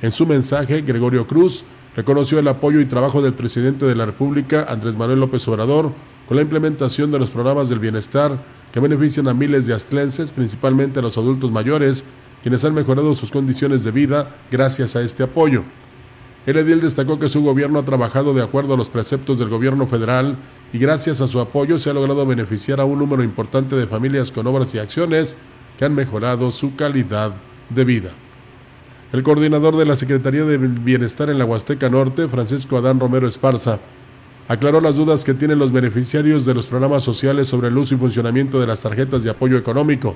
En 0.00 0.12
su 0.12 0.26
mensaje, 0.26 0.82
Gregorio 0.82 1.26
Cruz 1.26 1.64
reconoció 1.96 2.38
el 2.38 2.46
apoyo 2.46 2.80
y 2.80 2.86
trabajo 2.86 3.20
del 3.20 3.34
presidente 3.34 3.84
de 3.84 3.96
la 3.96 4.06
República, 4.06 4.66
Andrés 4.68 4.96
Manuel 4.96 5.18
López 5.18 5.46
Obrador, 5.48 5.90
con 6.28 6.36
la 6.36 6.42
implementación 6.42 7.10
de 7.10 7.18
los 7.18 7.30
programas 7.30 7.68
del 7.68 7.80
bienestar 7.80 8.38
que 8.72 8.78
benefician 8.78 9.26
a 9.26 9.34
miles 9.34 9.66
de 9.66 9.74
astlenses, 9.74 10.30
principalmente 10.30 11.00
a 11.00 11.02
los 11.02 11.18
adultos 11.18 11.50
mayores, 11.50 12.04
quienes 12.42 12.64
han 12.64 12.74
mejorado 12.74 13.14
sus 13.16 13.32
condiciones 13.32 13.82
de 13.82 13.90
vida 13.90 14.36
gracias 14.52 14.94
a 14.94 15.02
este 15.02 15.24
apoyo. 15.24 15.64
El 16.46 16.58
edil 16.58 16.80
destacó 16.80 17.18
que 17.18 17.28
su 17.28 17.42
gobierno 17.42 17.80
ha 17.80 17.84
trabajado 17.84 18.32
de 18.34 18.42
acuerdo 18.42 18.74
a 18.74 18.76
los 18.76 18.88
preceptos 18.88 19.40
del 19.40 19.48
gobierno 19.48 19.88
federal 19.88 20.36
y 20.72 20.78
gracias 20.78 21.20
a 21.20 21.26
su 21.26 21.40
apoyo 21.40 21.78
se 21.80 21.90
ha 21.90 21.94
logrado 21.94 22.24
beneficiar 22.24 22.80
a 22.80 22.84
un 22.84 23.00
número 23.00 23.24
importante 23.24 23.74
de 23.74 23.88
familias 23.88 24.30
con 24.30 24.46
obras 24.46 24.72
y 24.76 24.78
acciones 24.78 25.36
que 25.76 25.84
han 25.84 25.94
mejorado 25.94 26.52
su 26.52 26.76
calidad 26.76 27.34
de 27.70 27.84
vida. 27.84 28.10
El 29.10 29.22
coordinador 29.22 29.74
de 29.76 29.86
la 29.86 29.96
Secretaría 29.96 30.44
de 30.44 30.58
Bienestar 30.58 31.30
en 31.30 31.38
la 31.38 31.46
Huasteca 31.46 31.88
Norte, 31.88 32.28
Francisco 32.28 32.76
Adán 32.76 33.00
Romero 33.00 33.26
Esparza, 33.26 33.78
aclaró 34.48 34.82
las 34.82 34.96
dudas 34.96 35.24
que 35.24 35.32
tienen 35.32 35.58
los 35.58 35.72
beneficiarios 35.72 36.44
de 36.44 36.52
los 36.52 36.66
programas 36.66 37.04
sociales 37.04 37.48
sobre 37.48 37.68
el 37.68 37.78
uso 37.78 37.94
y 37.94 37.98
funcionamiento 37.98 38.60
de 38.60 38.66
las 38.66 38.82
tarjetas 38.82 39.22
de 39.22 39.30
apoyo 39.30 39.56
económico. 39.56 40.14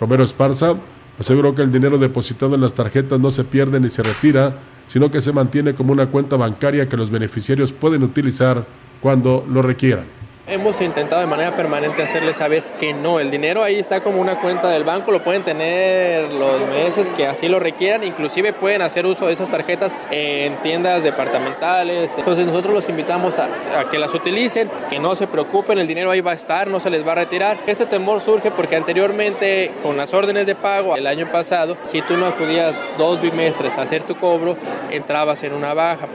Romero 0.00 0.24
Esparza 0.24 0.74
aseguró 1.16 1.54
que 1.54 1.62
el 1.62 1.70
dinero 1.70 1.96
depositado 1.96 2.56
en 2.56 2.60
las 2.60 2.74
tarjetas 2.74 3.20
no 3.20 3.30
se 3.30 3.44
pierde 3.44 3.78
ni 3.78 3.88
se 3.88 4.02
retira, 4.02 4.58
sino 4.88 5.12
que 5.12 5.20
se 5.20 5.32
mantiene 5.32 5.74
como 5.74 5.92
una 5.92 6.06
cuenta 6.06 6.36
bancaria 6.36 6.88
que 6.88 6.96
los 6.96 7.10
beneficiarios 7.10 7.72
pueden 7.72 8.02
utilizar 8.02 8.66
cuando 9.00 9.46
lo 9.48 9.62
requieran. 9.62 10.17
Hemos 10.50 10.80
intentado 10.80 11.20
de 11.20 11.26
manera 11.26 11.54
permanente 11.54 12.02
hacerles 12.02 12.36
saber 12.36 12.62
que 12.80 12.94
no, 12.94 13.20
el 13.20 13.30
dinero 13.30 13.62
ahí 13.62 13.78
está 13.78 14.00
como 14.00 14.18
una 14.18 14.40
cuenta 14.40 14.70
del 14.70 14.82
banco, 14.82 15.12
lo 15.12 15.22
pueden 15.22 15.42
tener 15.42 16.32
los 16.32 16.66
meses 16.68 17.06
que 17.18 17.26
así 17.26 17.48
lo 17.48 17.58
requieran, 17.58 18.02
inclusive 18.02 18.54
pueden 18.54 18.80
hacer 18.80 19.04
uso 19.04 19.26
de 19.26 19.34
esas 19.34 19.50
tarjetas 19.50 19.92
en 20.10 20.56
tiendas 20.62 21.02
departamentales. 21.02 22.12
Entonces 22.16 22.46
nosotros 22.46 22.72
los 22.72 22.88
invitamos 22.88 23.34
a, 23.38 23.48
que 23.90 23.98
las 23.98 24.14
utilicen, 24.14 24.70
que 24.88 24.98
no 24.98 25.14
se 25.16 25.26
preocupen, 25.26 25.78
el 25.78 25.86
dinero 25.86 26.10
ahí 26.10 26.22
va 26.22 26.30
a 26.30 26.36
estar, 26.36 26.66
no 26.66 26.80
se 26.80 26.88
les 26.88 27.06
va 27.06 27.12
a 27.12 27.16
retirar. 27.16 27.58
Este 27.66 27.84
temor 27.84 28.22
surge 28.22 28.50
porque 28.50 28.76
anteriormente 28.76 29.70
con 29.82 29.98
las 29.98 30.14
órdenes 30.14 30.46
de 30.46 30.54
pago 30.54 30.96
el 30.96 31.06
año 31.06 31.30
pasado, 31.30 31.76
si 31.84 32.00
tú 32.00 32.16
no 32.16 32.24
acudías 32.24 32.80
dos 32.96 33.20
bimestres 33.20 33.76
a 33.76 33.82
hacer 33.82 34.02
tu 34.04 34.14
cobro, 34.14 34.56
entrabas 34.90 35.42
en 35.42 35.52
una 35.52 35.74
baja. 35.74 36.08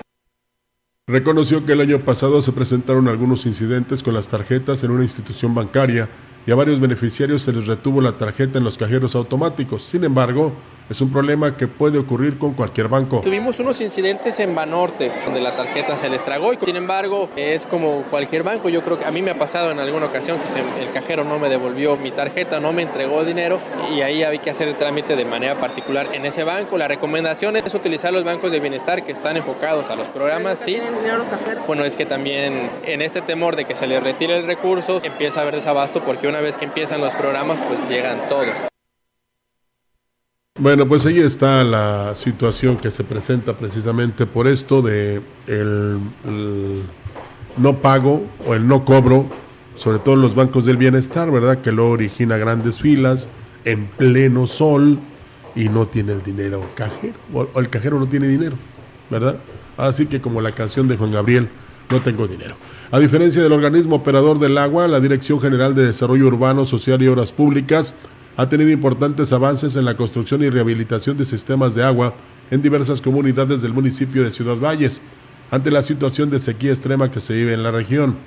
Reconoció 1.06 1.66
que 1.66 1.74
el 1.74 1.82
año 1.82 2.00
pasado 2.00 2.42
se 2.42 2.54
presentaron 2.54 3.10
algunos 3.10 3.46
incidentes 3.46 4.02
con 4.02 4.13
las 4.13 4.30
tarjetas 4.30 4.86
en 4.86 4.92
una 4.92 5.04
institución 5.04 5.54
bancaria 5.54 6.08
y 6.48 6.52
a 6.52 6.56
varios 6.56 6.80
beneficiarios 6.80 7.42
se 7.42 7.52
les 7.52 7.68
retuvo 7.68 8.00
la 8.00 8.18
tarjeta 8.18 8.58
en 8.58 8.63
los 8.63 8.78
cajeros 8.78 9.13
automáticos. 9.13 9.84
Sin 9.84 10.06
embargo, 10.06 10.54
es 10.89 11.02
un 11.02 11.12
problema 11.12 11.56
que 11.56 11.67
puede 11.67 11.98
ocurrir 11.98 12.38
con 12.38 12.54
cualquier 12.54 12.88
banco. 12.88 13.22
Tuvimos 13.22 13.60
unos 13.60 13.80
incidentes 13.82 14.39
en 14.39 14.54
Banorte 14.54 15.12
donde 15.26 15.41
la 15.41 15.56
tarjeta 15.56 15.98
se 15.98 16.10
les 16.10 16.24
tragó 16.24 16.54
y 16.54 16.58
sin 16.63 16.76
embargo 16.76 17.30
es 17.36 17.65
como 17.65 18.04
cualquier 18.04 18.43
banco. 18.43 18.69
Yo 18.69 18.82
creo 18.82 19.00
que 19.00 19.06
a 19.06 19.12
mí 19.12 19.22
me 19.22 19.32
ha 19.32 19.38
pasado 19.38 19.72
en 19.72 19.80
alguna 19.80 20.08
ocasión 20.08 20.38
que 20.39 20.84
el 20.84 20.91
cajero 20.91 21.24
no 21.24 21.39
me 21.39 21.50
devolvió 21.50 21.98
mi 21.98 22.12
tarjeta, 22.12 22.60
no 22.60 22.74
me 22.74 22.84
entregó 22.84 23.24
dinero 23.24 23.60
y 23.93 24.02
ahí 24.02 24.24
hay 24.24 24.39
que 24.39 24.50
hacer 24.50 24.67
el 24.67 24.76
trámite 24.76 25.15
de 25.15 25.26
manera 25.26 25.56
particular 25.56 26.08
en 26.13 26.26
ese 26.26 26.43
banco. 26.43 26.78
La 26.78 26.88
recomendación 26.88 27.56
es 27.58 27.74
utilizar 27.74 28.13
los 28.13 28.24
bancos 28.24 28.52
de 28.52 28.60
bienestar 28.60 29.04
que 29.04 29.12
están 29.12 29.38
enfocados 29.38 29.89
a 29.89 29.96
los 29.96 30.08
programas. 30.10 30.60
Sí, 30.60 30.74
¿Tienen 30.74 30.96
dinero 30.96 31.19
los 31.19 31.30
cajeros? 31.30 31.65
Bueno, 31.65 31.86
es 31.86 31.96
que 31.96 32.06
también 32.06 32.69
en 32.86 33.02
este 33.02 33.22
temor 33.22 33.56
de 33.56 33.65
que 33.65 33.76
se 33.76 33.88
les 33.88 34.02
retire 34.04 34.38
el 34.38 34.46
recurso 34.46 35.02
empieza 35.04 35.39
a 35.39 35.43
haber 35.43 35.56
desabasto 35.56 36.04
porque 36.04 36.28
una 36.28 36.41
vez 36.41 36.58
que 36.58 36.65
empiezan 36.65 37.02
los 37.02 37.13
programas 37.13 37.58
pues 37.67 37.80
llegan 37.89 38.17
todos. 38.30 38.73
Bueno, 40.60 40.88
pues 40.88 41.04
ahí 41.08 41.18
está 41.18 41.63
la 41.63 42.13
situación 42.13 42.78
que 42.78 42.92
se 42.92 43.04
presenta 43.04 43.58
precisamente 43.58 44.28
por 44.28 44.48
esto 44.48 44.84
de 44.84 45.20
el, 45.48 45.98
no 47.58 47.78
pago 47.78 48.24
o 48.46 48.54
el 48.54 48.68
no 48.68 48.86
cobro, 48.86 49.26
sobre 49.76 49.98
todo 49.98 50.13
en 50.13 50.22
los 50.22 50.36
bancos 50.36 50.66
del 50.66 50.78
bienestar, 50.78 51.32
¿verdad? 51.32 51.63
Que 51.63 51.72
lo 51.72 51.89
origina 51.89 52.38
grandes 52.38 52.80
filas 52.80 53.30
en 53.66 53.88
pleno 53.88 54.46
sol 54.46 55.00
y 55.56 55.70
no 55.70 55.88
tiene 55.88 56.12
el 56.12 56.22
dinero 56.22 56.63
cajero, 56.76 57.16
o 57.34 57.60
el 57.60 57.70
cajero 57.70 58.00
no 58.00 58.06
tiene 58.06 58.28
dinero, 58.28 58.56
¿verdad? 59.10 59.38
Así 59.76 60.06
que 60.06 60.22
como 60.22 60.39
la 60.39 60.52
canción 60.52 60.88
de 60.88 60.98
Juan 60.98 61.13
Gabriel, 61.13 61.50
no 61.89 62.00
tengo 62.02 62.28
dinero. 62.28 62.56
A 62.92 63.00
diferencia 63.00 63.42
del 63.42 63.54
organismo 63.54 63.96
operador 63.96 64.38
del 64.38 64.60
agua, 64.60 64.88
la 64.88 65.00
Dirección 65.00 65.42
General 65.42 65.74
de 65.74 65.88
Desarrollo 65.88 66.28
Urbano, 66.28 66.63
Social 66.66 67.02
y 67.02 67.08
Obras 67.08 67.32
Públicas 67.32 67.96
ha 68.36 68.50
tenido 68.50 68.72
importantes 68.72 69.32
avances 69.32 69.76
en 69.76 69.86
la 69.86 69.96
construcción 69.96 70.43
y 70.43 70.50
rehabilitación 70.50 71.17
de 71.17 71.26
sistemas 71.26 71.76
de 71.76 71.84
agua 71.84 72.13
en 72.50 72.62
diversas 72.62 73.02
comunidades 73.02 73.62
del 73.62 73.74
municipio 73.74 74.24
de 74.24 74.32
Ciudad 74.32 74.58
Valles, 74.58 75.02
ante 75.52 75.69
la 75.69 75.82
situación 75.82 76.30
de 76.30 76.39
sequía 76.39 76.72
extrema 76.72 77.12
que 77.12 77.19
se 77.19 77.34
vive 77.34 77.54
en 77.54 77.63
la 77.63 77.72
región. 77.72 78.17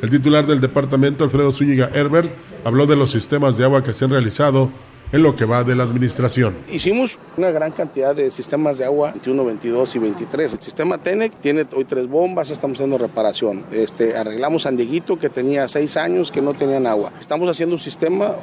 El 0.00 0.10
titular 0.10 0.46
del 0.46 0.60
departamento, 0.60 1.24
Alfredo 1.24 1.52
Zúñiga 1.52 1.90
Herbert, 1.92 2.30
habló 2.64 2.86
de 2.86 2.96
los 2.96 3.10
sistemas 3.10 3.56
de 3.56 3.64
agua 3.64 3.84
que 3.84 3.92
se 3.92 4.04
han 4.04 4.10
realizado 4.10 4.70
en 5.14 5.22
lo 5.22 5.36
que 5.36 5.44
va 5.44 5.62
de 5.62 5.76
la 5.76 5.84
administración. 5.84 6.56
Hicimos 6.68 7.20
una 7.36 7.52
gran 7.52 7.70
cantidad 7.70 8.16
de 8.16 8.32
sistemas 8.32 8.78
de 8.78 8.84
agua, 8.84 9.12
21, 9.12 9.44
22 9.44 9.94
y 9.94 9.98
23. 10.00 10.54
El 10.54 10.60
sistema 10.60 10.98
TENEC 10.98 11.38
tiene 11.40 11.64
hoy 11.72 11.84
tres 11.84 12.08
bombas, 12.08 12.50
estamos 12.50 12.78
haciendo 12.78 12.98
reparación. 12.98 13.64
Este, 13.70 14.16
arreglamos 14.16 14.66
Andiguito 14.66 15.16
que 15.16 15.28
tenía 15.28 15.68
seis 15.68 15.96
años 15.96 16.32
que 16.32 16.42
no 16.42 16.52
tenían 16.52 16.88
agua. 16.88 17.12
Estamos 17.20 17.48
haciendo 17.48 17.76
un 17.76 17.80
sistema 17.80 18.34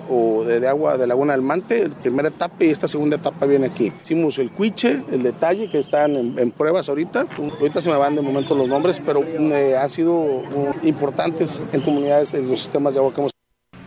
de, 0.48 0.66
agua 0.66 0.98
de 0.98 1.08
Laguna 1.08 1.34
del 1.34 1.42
Mante, 1.42 1.90
primera 1.90 2.30
etapa 2.30 2.64
y 2.64 2.70
esta 2.70 2.88
segunda 2.88 3.18
etapa 3.18 3.46
viene 3.46 3.66
aquí. 3.66 3.92
Hicimos 4.02 4.38
el 4.38 4.50
Cuiche, 4.50 5.04
el 5.12 5.24
detalle 5.24 5.70
que 5.70 5.78
están 5.78 6.16
en, 6.16 6.52
pruebas 6.52 6.88
ahorita. 6.88 7.28
Ahorita 7.60 7.82
se 7.82 7.90
me 7.90 7.98
van 7.98 8.16
de 8.16 8.22
momento 8.22 8.56
los 8.56 8.70
nombres, 8.70 9.02
pero 9.06 9.22
eh, 9.26 9.76
han 9.78 9.90
sido 9.90 10.42
importantes 10.84 11.62
en 11.74 11.82
comunidades 11.82 12.34
los 12.34 12.62
sistemas 12.62 12.94
de 12.94 13.02
agua 13.02 13.14
que 13.14 13.20
hemos 13.20 13.31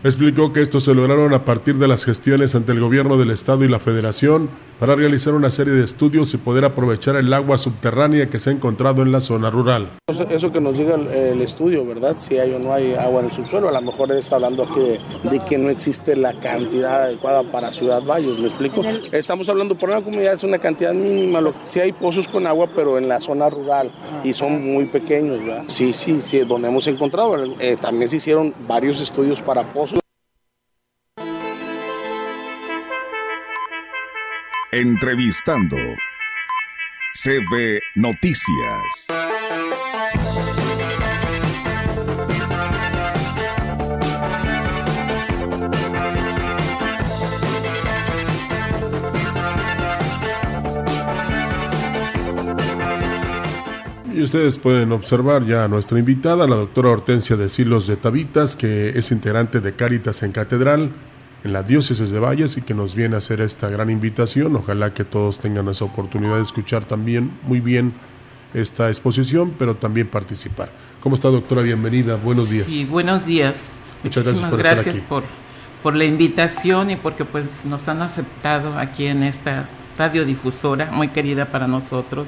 Explicó 0.05 0.53
que 0.53 0.61
esto 0.61 0.81
se 0.81 0.95
lograron 0.95 1.33
a 1.33 1.47
partir 1.47 1.77
de 1.77 1.89
las 1.89 2.05
gestiones 2.05 2.55
ante 2.55 2.73
el 2.73 2.81
gobierno 2.81 3.17
del 3.17 3.31
estado 3.31 3.65
y 3.65 3.69
la 3.69 3.79
federación 3.79 4.51
para 4.79 4.97
realizar 4.97 5.33
una 5.33 5.51
serie 5.51 5.73
de 5.73 5.83
estudios 5.83 6.35
y 6.35 6.37
poder 6.37 6.67
aprovechar 6.67 7.17
el 7.17 7.33
agua 7.33 7.57
subterránea 7.57 8.29
que 8.29 8.39
se 8.39 8.51
ha 8.51 8.53
encontrado 8.53 9.01
en 9.01 9.13
la 9.13 9.23
zona 9.23 9.49
rural. 9.49 9.89
Eso, 10.09 10.53
que 10.53 10.61
nos 10.61 10.77
diga 10.77 10.97
el, 10.97 11.41
estudio, 11.41 11.87
¿verdad? 11.87 12.17
Si 12.19 12.39
hay 12.39 12.53
o 12.53 12.59
no 12.59 12.75
hay 12.75 12.95
agua 12.95 13.21
en 13.21 13.27
el 13.27 13.33
subsuelo, 13.33 13.71
a 13.71 13.73
lo 13.73 13.81
mejor 13.81 14.13
él 14.13 14.19
está 14.19 14.37
hablando 14.37 14.65
aquí 14.65 14.99
de, 15.31 15.41
que 15.41 15.57
no 15.57 15.71
existe 15.71 16.17
la 16.17 16.39
cantidad 16.39 17.05
adecuada 17.05 17.43
para 17.43 17.73
Ciudad 17.73 18.03
Valles, 18.03 18.39
¿me 18.39 18.49
explico? 18.49 18.83
Estamos 19.11 19.49
hablando 19.49 19.75
por 19.75 19.89
una 19.89 20.03
comunidad, 20.03 20.35
es 20.35 20.43
una 20.43 20.59
cantidad 20.59 20.93
mínima, 20.93 21.41
sí 21.65 21.81
hay 21.81 21.93
pozos 21.93 22.29
con 22.29 22.47
agua, 22.47 22.69
pero 22.77 22.99
en 22.99 23.09
la 23.09 23.23
zona 23.23 23.49
rural 23.49 23.91
y 24.23 24.35
son 24.35 24.63
muy 24.75 24.85
pequeños, 24.85 25.39
¿verdad? 25.43 25.65
Sí, 25.69 25.95
sí, 25.95 26.21
sí, 26.23 26.41
donde 26.41 26.69
hemos 26.69 26.87
encontrado, 26.89 27.37
eh, 27.59 27.79
también 27.81 28.11
se 28.11 28.17
hicieron 28.17 28.53
varios 28.69 29.01
estudios 29.01 29.41
para 29.41 29.63
pozos. 29.63 29.94
Entrevistando. 34.77 35.77
CB 37.13 37.81
Noticias. 37.95 39.07
Y 54.13 54.23
ustedes 54.23 54.59
pueden 54.59 54.91
observar 54.91 55.47
ya 55.47 55.63
a 55.63 55.69
nuestra 55.69 56.01
invitada, 56.01 56.49
la 56.49 56.57
doctora 56.57 56.89
Hortensia 56.89 57.37
de 57.37 57.49
Silos 57.49 57.87
de 57.87 57.95
Tabitas, 57.95 58.57
que 58.57 58.89
es 58.89 59.13
integrante 59.13 59.61
de 59.61 59.75
Cáritas 59.75 60.25
en 60.25 60.33
Catedral, 60.33 60.91
en 61.45 61.53
la 61.53 61.63
diócesis 61.63 62.11
de 62.11 62.19
Valles, 62.19 62.57
y 62.57 62.63
que 62.63 62.75
nos 62.75 62.95
viene 62.95 63.15
a 63.15 63.19
hacer 63.19 63.43
esta 63.43 63.69
gran 63.69 63.91
invitación. 63.91 64.57
Ojalá 64.57 64.95
que 64.95 65.05
todos 65.05 65.39
tengan 65.39 65.69
esa 65.69 65.85
oportunidad 65.85 66.37
de 66.37 66.43
escuchar 66.43 66.87
también 66.87 67.31
muy 67.43 67.61
bien 67.61 67.93
esta 68.55 68.89
exposición, 68.89 69.53
pero 69.59 69.77
también 69.77 70.09
participar. 70.09 70.71
¿Cómo 71.03 71.17
está, 71.17 71.29
doctora? 71.29 71.61
Bienvenida. 71.61 72.17
Buenos 72.17 72.49
días. 72.49 72.67
Sí, 72.67 72.87
buenos 72.87 73.27
días. 73.27 73.73
Muchas 74.03 74.25
gracias 74.25 74.51
por 74.51 74.59
gracias 74.59 74.87
estar 74.87 75.01
aquí. 75.01 75.07
por, 75.09 75.25
por 75.83 75.95
la 75.95 76.07
invitación 76.07 76.91
y 76.91 76.97
porque 76.97 77.27
pues 77.27 77.65
nos 77.67 77.87
han 77.89 78.01
aceptado 78.01 78.79
aquí 78.79 79.07
en 79.07 79.23
esta 79.23 79.69
radiodifusora 79.99 80.91
muy 80.93 81.09
querida 81.09 81.45
para 81.45 81.69
nosotros. 81.69 82.27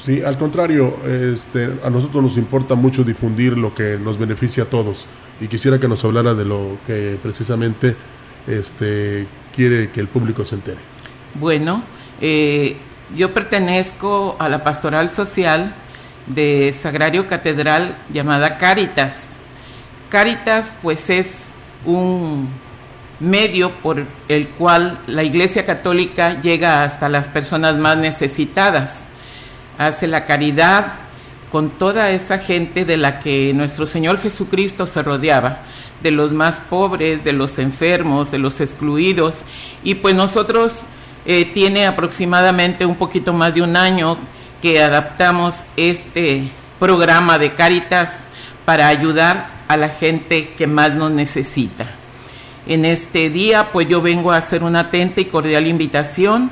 Sí, 0.00 0.22
al 0.22 0.38
contrario, 0.38 0.96
este, 1.06 1.68
a 1.84 1.90
nosotros 1.90 2.22
nos 2.22 2.36
importa 2.36 2.76
mucho 2.76 3.02
difundir 3.02 3.58
lo 3.58 3.74
que 3.74 3.98
nos 3.98 4.16
beneficia 4.16 4.62
a 4.62 4.66
todos 4.66 5.06
y 5.40 5.48
quisiera 5.48 5.80
que 5.80 5.88
nos 5.88 6.04
hablara 6.04 6.34
de 6.34 6.44
lo 6.44 6.76
que 6.86 7.18
precisamente 7.22 7.96
este, 8.46 9.26
quiere 9.54 9.90
que 9.90 10.00
el 10.00 10.08
público 10.08 10.44
se 10.44 10.56
entere. 10.56 10.78
Bueno, 11.34 11.82
eh, 12.20 12.76
yo 13.16 13.32
pertenezco 13.32 14.36
a 14.38 14.48
la 14.48 14.62
pastoral 14.62 15.10
social 15.10 15.74
de 16.26 16.72
Sagrario 16.72 17.26
Catedral 17.26 17.96
llamada 18.12 18.58
Cáritas. 18.58 19.30
Cáritas 20.10 20.76
pues 20.82 21.08
es 21.10 21.48
un 21.86 22.48
medio 23.20 23.70
por 23.70 24.04
el 24.28 24.48
cual 24.48 24.98
la 25.06 25.22
Iglesia 25.22 25.64
Católica 25.64 26.40
llega 26.40 26.84
hasta 26.84 27.08
las 27.08 27.28
personas 27.28 27.76
más 27.76 27.96
necesitadas. 27.96 29.02
Hace 29.78 30.06
la 30.06 30.26
caridad 30.26 30.94
con 31.50 31.70
toda 31.70 32.10
esa 32.10 32.38
gente 32.38 32.84
de 32.84 32.96
la 32.96 33.20
que 33.20 33.52
nuestro 33.54 33.86
Señor 33.86 34.20
Jesucristo 34.20 34.86
se 34.86 35.02
rodeaba, 35.02 35.58
de 36.02 36.10
los 36.10 36.32
más 36.32 36.60
pobres, 36.60 37.24
de 37.24 37.32
los 37.32 37.58
enfermos, 37.58 38.30
de 38.30 38.38
los 38.38 38.60
excluidos. 38.60 39.42
Y 39.82 39.96
pues 39.96 40.14
nosotros 40.14 40.82
eh, 41.26 41.50
tiene 41.52 41.86
aproximadamente 41.86 42.86
un 42.86 42.96
poquito 42.96 43.32
más 43.32 43.54
de 43.54 43.62
un 43.62 43.76
año 43.76 44.16
que 44.62 44.82
adaptamos 44.82 45.64
este 45.76 46.50
programa 46.78 47.38
de 47.38 47.54
Cáritas 47.54 48.10
para 48.64 48.88
ayudar 48.88 49.48
a 49.68 49.76
la 49.76 49.88
gente 49.88 50.50
que 50.56 50.66
más 50.66 50.94
nos 50.94 51.10
necesita. 51.10 51.86
En 52.66 52.84
este 52.84 53.30
día, 53.30 53.68
pues 53.72 53.88
yo 53.88 54.00
vengo 54.00 54.32
a 54.32 54.36
hacer 54.36 54.62
una 54.62 54.80
atenta 54.80 55.20
y 55.20 55.24
cordial 55.24 55.66
invitación 55.66 56.50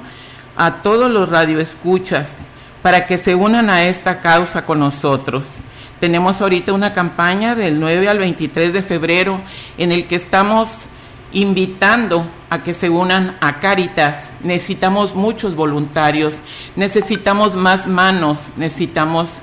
a 0.56 0.82
todos 0.82 1.10
los 1.10 1.28
radioescuchas 1.28 2.47
para 2.82 3.06
que 3.06 3.18
se 3.18 3.34
unan 3.34 3.70
a 3.70 3.84
esta 3.84 4.20
causa 4.20 4.64
con 4.64 4.78
nosotros. 4.78 5.58
Tenemos 6.00 6.40
ahorita 6.40 6.72
una 6.72 6.92
campaña 6.92 7.54
del 7.54 7.80
9 7.80 8.08
al 8.08 8.18
23 8.18 8.72
de 8.72 8.82
febrero 8.82 9.40
en 9.78 9.90
el 9.90 10.06
que 10.06 10.14
estamos 10.14 10.84
invitando 11.32 12.24
a 12.50 12.62
que 12.62 12.72
se 12.72 12.88
unan 12.88 13.36
a 13.40 13.60
Cáritas. 13.60 14.32
Necesitamos 14.42 15.14
muchos 15.14 15.54
voluntarios, 15.54 16.40
necesitamos 16.76 17.54
más 17.54 17.86
manos, 17.86 18.52
necesitamos 18.56 19.38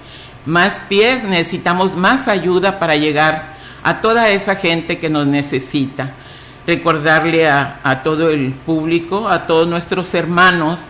más 0.46 0.82
pies, 0.88 1.24
necesitamos 1.24 1.96
más 1.96 2.28
ayuda 2.28 2.80
para 2.80 2.96
llegar 2.96 3.56
a 3.84 4.02
toda 4.02 4.30
esa 4.30 4.56
gente 4.56 4.98
que 4.98 5.10
nos 5.10 5.28
necesita. 5.28 6.14
Recordarle 6.66 7.48
a, 7.48 7.80
a 7.84 8.02
todo 8.02 8.32
el 8.32 8.54
público, 8.54 9.28
a 9.28 9.46
todos 9.46 9.68
nuestros 9.68 10.14
hermanos, 10.16 10.82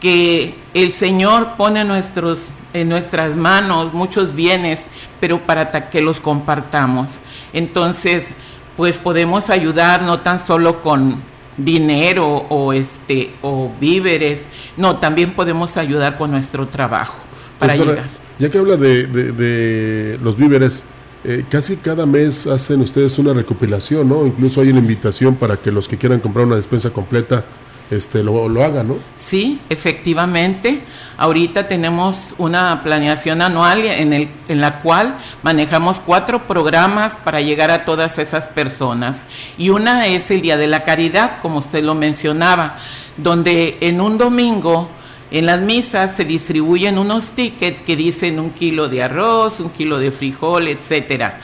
que 0.00 0.54
el 0.74 0.92
Señor 0.92 1.56
pone 1.56 1.84
nuestros, 1.84 2.48
en 2.72 2.88
nuestras 2.88 3.36
manos 3.36 3.92
muchos 3.92 4.34
bienes, 4.34 4.86
pero 5.20 5.38
para 5.40 5.90
que 5.90 6.00
los 6.00 6.20
compartamos. 6.20 7.18
Entonces, 7.52 8.30
pues 8.76 8.96
podemos 8.98 9.50
ayudar 9.50 10.02
no 10.02 10.20
tan 10.20 10.40
solo 10.40 10.80
con 10.80 11.16
dinero 11.56 12.46
o 12.48 12.72
este 12.72 13.32
o 13.42 13.70
víveres, 13.78 14.44
no, 14.78 14.96
también 14.96 15.32
podemos 15.32 15.76
ayudar 15.76 16.16
con 16.16 16.30
nuestro 16.30 16.66
trabajo 16.66 17.16
para 17.58 17.74
Doctora, 17.74 17.96
llegar. 18.02 18.10
Ya 18.38 18.50
que 18.50 18.56
habla 18.58 18.76
de, 18.76 19.06
de- 19.06 19.32
de 19.32 20.18
los 20.22 20.36
víveres, 20.38 20.82
eh, 21.24 21.44
casi 21.50 21.76
cada 21.76 22.06
mes 22.06 22.46
hacen 22.46 22.80
ustedes 22.80 23.18
una 23.18 23.34
recopilación, 23.34 24.08
¿no? 24.08 24.26
Incluso 24.26 24.62
hay 24.62 24.70
una 24.70 24.78
invitación 24.78 25.34
para 25.34 25.58
que 25.58 25.70
los 25.70 25.86
que 25.86 25.98
quieran 25.98 26.20
comprar 26.20 26.46
una 26.46 26.56
despensa 26.56 26.88
completa 26.88 27.44
este, 27.90 28.22
lo, 28.22 28.48
lo 28.48 28.64
hagan, 28.64 28.88
¿no? 28.88 28.98
Sí, 29.16 29.60
efectivamente. 29.68 30.82
Ahorita 31.16 31.68
tenemos 31.68 32.34
una 32.38 32.82
planeación 32.82 33.42
anual 33.42 33.84
en, 33.84 34.12
el, 34.12 34.28
en 34.48 34.60
la 34.60 34.80
cual 34.80 35.16
manejamos 35.42 36.00
cuatro 36.00 36.46
programas 36.46 37.18
para 37.18 37.40
llegar 37.40 37.70
a 37.70 37.84
todas 37.84 38.18
esas 38.18 38.48
personas. 38.48 39.26
Y 39.58 39.70
una 39.70 40.06
es 40.06 40.30
el 40.30 40.40
Día 40.40 40.56
de 40.56 40.66
la 40.66 40.84
Caridad, 40.84 41.38
como 41.42 41.58
usted 41.58 41.82
lo 41.82 41.94
mencionaba, 41.94 42.78
donde 43.16 43.76
en 43.80 44.00
un 44.00 44.18
domingo 44.18 44.88
en 45.30 45.46
las 45.46 45.60
misas 45.60 46.14
se 46.14 46.24
distribuyen 46.24 46.98
unos 46.98 47.32
tickets 47.32 47.82
que 47.82 47.96
dicen 47.96 48.40
un 48.40 48.50
kilo 48.50 48.88
de 48.88 49.02
arroz, 49.02 49.60
un 49.60 49.70
kilo 49.70 49.98
de 49.98 50.10
frijol, 50.10 50.68
etcétera. 50.68 51.40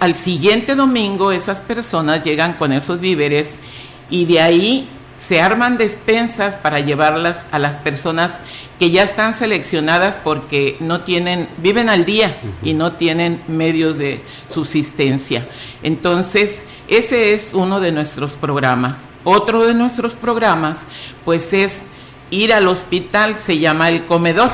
Al 0.00 0.14
siguiente 0.14 0.74
domingo 0.74 1.32
esas 1.32 1.60
personas 1.60 2.24
llegan 2.24 2.54
con 2.54 2.72
esos 2.72 2.98
víveres 2.98 3.58
y 4.08 4.24
de 4.24 4.40
ahí 4.40 4.88
se 5.16 5.40
arman 5.40 5.78
despensas 5.78 6.56
para 6.56 6.80
llevarlas 6.80 7.46
a 7.50 7.58
las 7.58 7.76
personas 7.76 8.38
que 8.78 8.90
ya 8.90 9.02
están 9.02 9.34
seleccionadas 9.34 10.16
porque 10.16 10.76
no 10.80 11.00
tienen, 11.02 11.48
viven 11.58 11.88
al 11.88 12.04
día 12.04 12.36
y 12.62 12.74
no 12.74 12.92
tienen 12.92 13.42
medios 13.48 13.96
de 13.98 14.20
subsistencia. 14.52 15.46
Entonces, 15.82 16.62
ese 16.88 17.34
es 17.34 17.52
uno 17.54 17.80
de 17.80 17.92
nuestros 17.92 18.32
programas. 18.32 19.08
Otro 19.24 19.66
de 19.66 19.74
nuestros 19.74 20.14
programas, 20.14 20.84
pues 21.24 21.52
es 21.52 21.82
ir 22.30 22.52
al 22.52 22.68
hospital, 22.68 23.36
se 23.36 23.58
llama 23.58 23.88
el 23.88 24.04
comedor. 24.04 24.50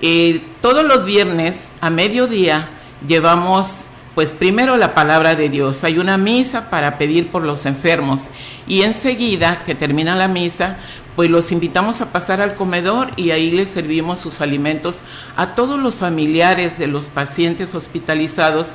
Eh, 0.00 0.42
todos 0.60 0.84
los 0.84 1.04
viernes 1.04 1.72
a 1.80 1.90
mediodía 1.90 2.68
llevamos 3.06 3.84
pues 4.14 4.32
primero 4.32 4.76
la 4.76 4.94
palabra 4.94 5.34
de 5.34 5.48
Dios. 5.48 5.84
Hay 5.84 5.98
una 5.98 6.18
misa 6.18 6.70
para 6.70 6.98
pedir 6.98 7.28
por 7.28 7.42
los 7.42 7.66
enfermos 7.66 8.28
y 8.66 8.82
enseguida 8.82 9.62
que 9.64 9.74
termina 9.74 10.14
la 10.14 10.28
misa, 10.28 10.76
pues 11.16 11.30
los 11.30 11.52
invitamos 11.52 12.00
a 12.00 12.12
pasar 12.12 12.40
al 12.40 12.54
comedor 12.54 13.10
y 13.16 13.30
ahí 13.30 13.50
les 13.50 13.70
servimos 13.70 14.20
sus 14.20 14.40
alimentos 14.40 15.00
a 15.36 15.54
todos 15.54 15.78
los 15.78 15.96
familiares 15.96 16.78
de 16.78 16.86
los 16.86 17.10
pacientes 17.10 17.74
hospitalizados 17.74 18.68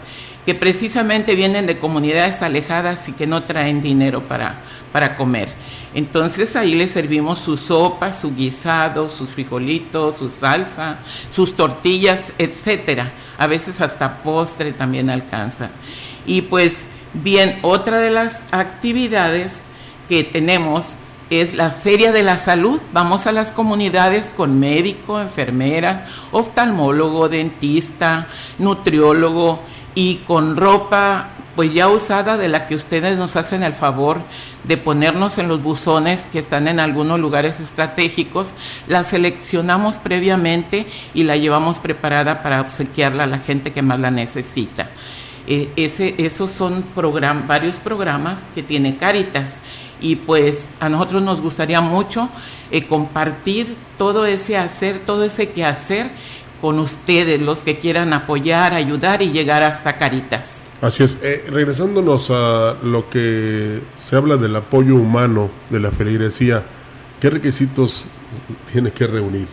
que 0.45 0.55
precisamente 0.55 1.35
vienen 1.35 1.67
de 1.67 1.77
comunidades 1.77 2.41
alejadas 2.41 3.09
y 3.09 3.13
que 3.13 3.27
no 3.27 3.43
traen 3.43 3.81
dinero 3.81 4.21
para, 4.21 4.55
para 4.93 5.17
comer. 5.17 5.49
Entonces 5.93 6.55
ahí 6.55 6.73
les 6.73 6.91
servimos 6.91 7.39
su 7.39 7.57
sopa, 7.57 8.13
su 8.13 8.35
guisado, 8.35 9.09
sus 9.09 9.29
frijolitos, 9.29 10.17
su 10.17 10.29
salsa, 10.29 10.99
sus 11.31 11.55
tortillas, 11.55 12.33
etcétera. 12.37 13.11
A 13.37 13.47
veces 13.47 13.81
hasta 13.81 14.21
postre 14.23 14.73
también 14.73 15.09
alcanza. 15.09 15.69
Y 16.25 16.43
pues 16.43 16.77
bien, 17.13 17.59
otra 17.61 17.97
de 17.97 18.11
las 18.11 18.41
actividades 18.51 19.61
que 20.07 20.23
tenemos 20.23 20.95
es 21.29 21.53
la 21.53 21.71
Feria 21.71 22.11
de 22.11 22.23
la 22.23 22.37
Salud. 22.37 22.79
Vamos 22.93 23.27
a 23.27 23.31
las 23.31 23.51
comunidades 23.51 24.31
con 24.35 24.59
médico, 24.59 25.19
enfermera, 25.19 26.05
oftalmólogo, 26.31 27.29
dentista, 27.29 28.27
nutriólogo 28.59 29.59
y 29.95 30.17
con 30.27 30.55
ropa 30.55 31.29
pues 31.55 31.73
ya 31.73 31.87
usada 31.89 32.37
de 32.37 32.49
la 32.49 32.67
que 32.67 32.75
ustedes 32.75 33.17
nos 33.17 33.35
hacen 33.35 33.63
el 33.63 33.73
favor 33.73 34.21
de 34.63 34.77
ponernos 34.77 35.39
en 35.39 35.47
los 35.47 35.63
buzones 35.63 36.27
que 36.31 36.37
están 36.37 36.67
en 36.67 36.79
algunos 36.79 37.19
lugares 37.19 37.59
estratégicos, 37.59 38.51
la 38.87 39.03
seleccionamos 39.03 39.97
previamente 39.97 40.85
y 41.15 41.23
la 41.23 41.35
llevamos 41.35 41.79
preparada 41.79 42.43
para 42.43 42.61
obsequiarla 42.61 43.23
a 43.23 43.27
la 43.27 43.39
gente 43.39 43.73
que 43.73 43.81
más 43.81 43.99
la 43.99 44.11
necesita. 44.11 44.91
Eh, 45.47 45.71
esos 45.75 46.51
son 46.51 46.85
varios 47.47 47.77
programas 47.77 48.47
que 48.53 48.61
tiene 48.61 48.97
Caritas 48.97 49.55
y 50.01 50.15
pues 50.17 50.69
a 50.79 50.89
nosotros 50.89 51.21
nos 51.21 51.41
gustaría 51.41 51.81
mucho 51.81 52.29
eh, 52.71 52.85
compartir 52.85 53.75
todo 53.97 54.25
ese 54.25 54.57
hacer, 54.57 54.99
todo 55.05 55.23
ese 55.23 55.49
quehacer 55.49 56.09
con 56.61 56.79
ustedes, 56.79 57.39
los 57.41 57.63
que 57.63 57.79
quieran 57.79 58.13
apoyar, 58.13 58.73
ayudar 58.73 59.21
y 59.21 59.31
llegar 59.31 59.61
hasta 59.63 59.97
Caritas. 59.97 60.63
Así 60.81 61.03
es. 61.03 61.19
Eh, 61.21 61.45
regresándonos 61.49 62.29
a 62.31 62.75
lo 62.83 63.09
que 63.09 63.79
se 63.97 64.15
habla 64.15 64.37
del 64.37 64.55
apoyo 64.55 64.95
humano 64.95 65.49
de 65.69 65.79
la 65.79 65.91
feligresía, 65.91 66.63
¿qué 67.19 67.29
requisitos 67.29 68.05
tiene 68.71 68.91
que 68.91 69.05
reunir? 69.07 69.47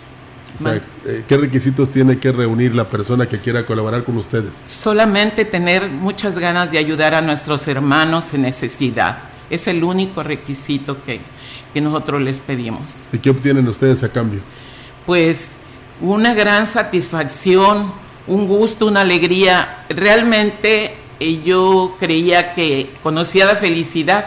O 0.55 0.63
sea, 0.63 0.73
Man- 0.73 0.83
eh, 1.07 1.25
¿Qué 1.27 1.37
requisitos 1.37 1.91
tiene 1.91 2.19
que 2.19 2.31
reunir 2.33 2.75
la 2.75 2.89
persona 2.89 3.27
que 3.29 3.39
quiera 3.39 3.67
colaborar 3.67 4.05
con 4.05 4.17
ustedes? 4.17 4.55
Solamente 4.67 5.45
tener 5.45 5.89
muchas 5.89 6.39
ganas 6.39 6.71
de 6.71 6.79
ayudar 6.79 7.15
a 7.15 7.21
nuestros 7.21 7.67
hermanos 7.69 8.33
en 8.33 8.43
necesidad. 8.43 9.19
Es 9.51 9.67
el 9.67 9.85
único 9.85 10.23
requisito 10.23 11.03
que, 11.05 11.21
que 11.73 11.81
nosotros 11.81 12.23
les 12.23 12.41
pedimos. 12.41 13.09
¿Y 13.13 13.19
qué 13.19 13.31
obtienen 13.31 13.69
ustedes 13.69 14.03
a 14.03 14.09
cambio? 14.09 14.41
Pues 15.07 15.51
una 16.01 16.35
gran 16.35 16.67
satisfacción, 16.67 17.93
un 18.27 18.47
gusto, 18.47 18.87
una 18.87 19.03
alegría. 19.03 19.85
Realmente 19.89 20.97
eh, 21.21 21.43
yo 21.45 21.97
creía 21.99 22.55
que 22.55 22.91
conocía 23.03 23.47
la 23.47 23.57
felicidad, 23.57 24.27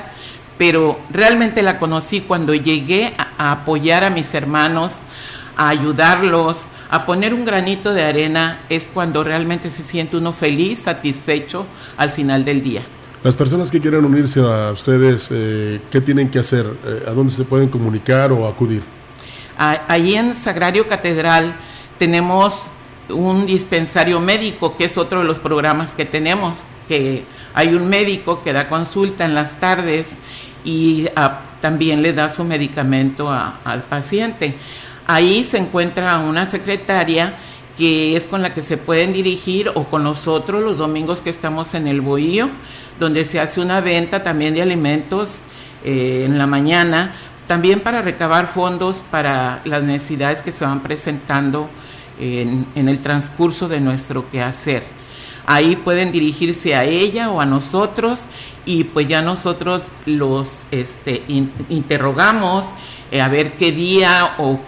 pero 0.58 1.00
realmente 1.10 1.62
la 1.62 1.80
conocí 1.80 2.22
cuando 2.22 2.54
llegué 2.54 3.14
a, 3.18 3.52
apoyar 3.52 4.04
a 4.04 4.10
mis 4.10 4.34
hermanos, 4.34 5.00
a 5.56 5.70
ayudarlos, 5.70 6.66
a 6.90 7.06
poner 7.06 7.34
un 7.34 7.46
granito 7.46 7.94
de 7.94 8.04
arena, 8.04 8.60
es 8.70 8.90
cuando 8.92 9.24
realmente 9.24 9.70
se 9.70 9.84
siente 9.84 10.16
uno 10.16 10.32
feliz, 10.32 10.80
satisfecho 10.80 11.66
al 11.98 12.12
final 12.12 12.46
del 12.46 12.64
día. 12.64 12.84
Las 13.24 13.36
personas 13.36 13.72
que 13.72 13.82
quieran 13.82 14.06
unirse 14.06 14.40
a 14.42 14.72
ustedes, 14.72 15.30
eh, 15.32 15.82
¿qué 15.92 16.02
tienen 16.02 16.30
que 16.30 16.40
hacer? 16.40 16.66
Eh, 16.86 17.06
¿A 17.08 17.12
dónde 17.12 17.34
se 17.34 17.44
pueden 17.44 17.68
comunicar 17.68 18.32
o 18.32 18.48
acudir? 18.48 18.84
Allí 19.58 20.14
en 20.16 20.36
Sagrario 20.36 20.88
Catedral 20.88 21.56
tenemos 21.98 22.68
un 23.10 23.48
dispensario 23.48 24.20
médico, 24.20 24.78
que 24.78 24.86
es 24.86 24.98
otro 25.00 25.20
de 25.20 25.26
los 25.26 25.40
programas 25.40 25.96
que 25.96 26.06
tenemos, 26.06 26.64
que 26.88 27.24
hay 27.56 27.74
un 27.74 27.90
médico 27.90 28.44
que 28.44 28.54
da 28.54 28.70
consulta 28.70 29.26
en 29.26 29.34
las 29.34 29.60
tardes 29.60 30.18
y 30.64 31.08
ah, 31.16 31.42
también 31.60 32.04
le 32.04 32.14
da 32.14 32.30
su 32.30 32.44
medicamento 32.44 33.32
al 33.32 33.84
paciente. 33.84 34.56
Ahí 35.08 35.44
se 35.44 35.58
encuentra 35.58 36.20
una 36.20 36.46
secretaria 36.46 37.34
que 37.78 38.16
es 38.16 38.28
con 38.28 38.42
la 38.42 38.54
que 38.54 38.62
se 38.62 38.78
pueden 38.78 39.14
dirigir 39.14 39.72
o 39.74 39.86
con 39.86 40.04
nosotros 40.04 40.64
los 40.64 40.78
domingos 40.78 41.22
que 41.22 41.30
estamos 41.30 41.74
en 41.76 41.88
el 41.88 42.02
Bohío, 42.02 42.50
donde 43.00 43.26
se 43.26 43.40
hace 43.40 43.62
una 43.62 43.82
venta 43.82 44.24
también 44.24 44.54
de 44.54 44.62
alimentos 44.62 45.40
eh, 45.84 46.24
en 46.26 46.38
la 46.38 46.48
mañana, 46.48 47.14
también 47.46 47.80
para 47.80 48.02
recabar 48.02 48.48
fondos 48.48 49.04
para 49.10 49.62
las 49.64 49.84
necesidades 49.84 50.42
que 50.42 50.52
se 50.52 50.66
van 50.66 50.82
presentando 50.82 51.70
en, 52.20 52.68
el 52.76 53.00
transcurso 53.00 53.68
de 53.68 53.80
nuestro 53.80 54.30
quehacer. 54.30 54.84
Ahí 55.46 55.76
pueden 55.78 56.12
dirigirse 56.12 56.76
a 56.76 56.84
ella 56.84 57.30
o 57.30 57.40
a 57.40 57.46
nosotros 57.46 58.26
y 58.66 58.84
pues 58.84 59.08
ya 59.08 59.22
nosotros 59.22 59.84
los 60.06 60.62
este, 60.72 61.24
interrogamos 61.70 62.68
eh, 63.12 63.22
a 63.22 63.30
ver 63.30 63.54
qué 63.54 63.72
día 63.72 64.36
o 64.40 64.60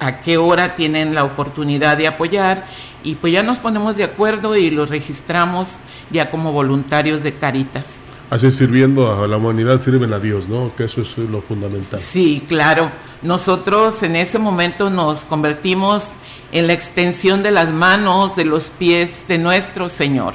a 0.00 0.16
qué 0.16 0.36
hora 0.36 0.74
tienen 0.74 1.14
la 1.14 1.22
oportunidad 1.22 1.96
de 1.96 2.08
apoyar 2.08 2.66
y 3.04 3.14
pues 3.14 3.32
ya 3.32 3.44
nos 3.44 3.58
ponemos 3.58 3.96
de 3.96 4.04
acuerdo 4.04 4.56
y 4.56 4.70
los 4.70 4.90
registramos 4.90 5.76
ya 6.10 6.30
como 6.30 6.52
voluntarios 6.52 7.22
de 7.22 7.34
Caritas. 7.34 7.98
Así 8.30 8.50
sirviendo 8.50 9.22
a 9.22 9.28
la 9.28 9.36
humanidad 9.36 9.80
sirven 9.80 10.12
a 10.12 10.18
Dios, 10.18 10.48
¿no? 10.48 10.74
Que 10.74 10.84
eso 10.84 11.02
es 11.02 11.16
lo 11.18 11.42
fundamental. 11.42 12.00
Sí, 12.00 12.42
claro. 12.48 12.90
Nosotros 13.22 14.02
en 14.02 14.16
ese 14.16 14.38
momento 14.38 14.90
nos 14.90 15.24
convertimos 15.24 16.08
en 16.52 16.66
la 16.66 16.72
extensión 16.72 17.42
de 17.42 17.50
las 17.50 17.70
manos, 17.70 18.36
de 18.36 18.44
los 18.44 18.70
pies 18.70 19.26
de 19.28 19.38
nuestro 19.38 19.88
Señor, 19.88 20.34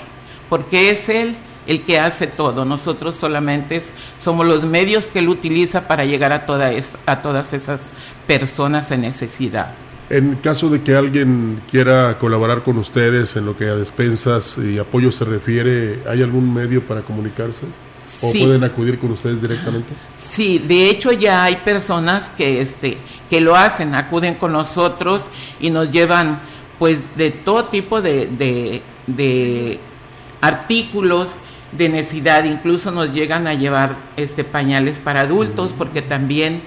porque 0.49 0.91
es 0.91 1.09
Él 1.09 1.35
el 1.67 1.83
que 1.83 1.99
hace 1.99 2.27
todo. 2.27 2.65
Nosotros 2.65 3.15
solamente 3.15 3.81
somos 4.17 4.47
los 4.47 4.63
medios 4.63 5.07
que 5.07 5.19
Él 5.19 5.29
utiliza 5.29 5.87
para 5.87 6.05
llegar 6.05 6.31
a, 6.31 6.45
toda 6.45 6.71
a 7.05 7.21
todas 7.21 7.53
esas 7.53 7.89
personas 8.25 8.91
en 8.91 9.01
necesidad. 9.01 9.73
En 10.09 10.35
caso 10.37 10.69
de 10.69 10.81
que 10.81 10.95
alguien 10.95 11.61
quiera 11.69 12.17
colaborar 12.17 12.63
con 12.63 12.77
ustedes 12.77 13.35
en 13.35 13.45
lo 13.45 13.55
que 13.55 13.65
a 13.65 13.75
despensas 13.75 14.57
y 14.57 14.79
apoyo 14.79 15.11
se 15.11 15.23
refiere, 15.23 15.99
¿hay 16.09 16.23
algún 16.23 16.51
medio 16.51 16.81
para 16.81 17.01
comunicarse? 17.01 17.67
¿O 18.21 18.31
pueden 18.31 18.63
acudir 18.63 18.97
con 18.97 19.11
ustedes 19.11 19.39
directamente? 19.39 19.93
Sí, 20.17 20.57
de 20.57 20.89
hecho 20.89 21.11
ya 21.11 21.43
hay 21.43 21.57
personas 21.57 22.31
que, 22.31 22.59
este, 22.59 22.97
que 23.29 23.39
lo 23.39 23.55
hacen, 23.55 23.93
acuden 23.93 24.33
con 24.35 24.51
nosotros 24.51 25.29
y 25.59 25.69
nos 25.69 25.91
llevan 25.91 26.39
pues 26.79 27.15
de 27.15 27.29
todo 27.29 27.65
tipo 27.65 28.01
de, 28.01 28.81
de, 29.05 29.79
artículos 30.41 31.35
de 31.73 31.89
necesidad, 31.89 32.45
incluso 32.45 32.89
nos 32.89 33.13
llegan 33.13 33.45
a 33.45 33.53
llevar 33.53 33.95
este 34.15 34.43
pañales 34.43 34.99
para 34.99 35.21
adultos, 35.21 35.75
porque 35.77 36.01
también 36.01 36.63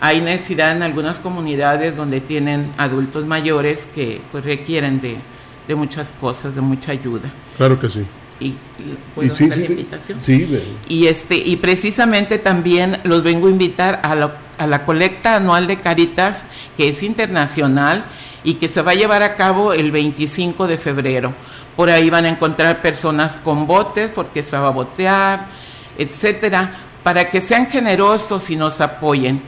hay 0.00 0.20
necesidad 0.20 0.76
en 0.76 0.82
algunas 0.82 1.18
comunidades 1.20 1.96
donde 1.96 2.20
tienen 2.20 2.72
adultos 2.76 3.26
mayores 3.26 3.88
que 3.94 4.20
pues 4.32 4.44
requieren 4.44 5.00
de, 5.00 5.16
de 5.66 5.74
muchas 5.74 6.12
cosas, 6.12 6.54
de 6.54 6.60
mucha 6.60 6.92
ayuda. 6.92 7.30
Claro 7.56 7.80
que 7.80 7.88
sí 7.88 8.04
y 8.40 8.56
puedo 9.14 9.34
sí, 9.34 9.44
hacer 9.44 9.70
invitación. 9.70 10.20
Y 10.88 11.06
este 11.06 11.36
y 11.36 11.56
precisamente 11.56 12.38
también 12.38 12.98
los 13.04 13.22
vengo 13.22 13.46
a 13.46 13.50
invitar 13.50 14.00
a, 14.02 14.62
a 14.62 14.66
la 14.66 14.84
colecta 14.84 15.36
anual 15.36 15.66
de 15.66 15.78
Caritas 15.78 16.46
que 16.76 16.88
es 16.88 17.02
internacional 17.02 18.04
y 18.42 18.54
que 18.54 18.68
se 18.68 18.82
va 18.82 18.92
a 18.92 18.94
llevar 18.94 19.22
a 19.22 19.36
cabo 19.36 19.72
el 19.72 19.90
25 19.90 20.66
de 20.66 20.78
febrero. 20.78 21.32
Por 21.76 21.90
ahí 21.90 22.10
van 22.10 22.24
a 22.24 22.28
encontrar 22.28 22.82
personas 22.82 23.36
con 23.36 23.66
botes 23.66 24.10
porque 24.10 24.42
se 24.42 24.56
va 24.56 24.68
a 24.68 24.70
botear, 24.70 25.46
etcétera, 25.98 26.72
para 27.02 27.30
que 27.30 27.40
sean 27.40 27.66
generosos 27.66 28.50
y 28.50 28.56
nos 28.56 28.80
apoyen. 28.80 29.42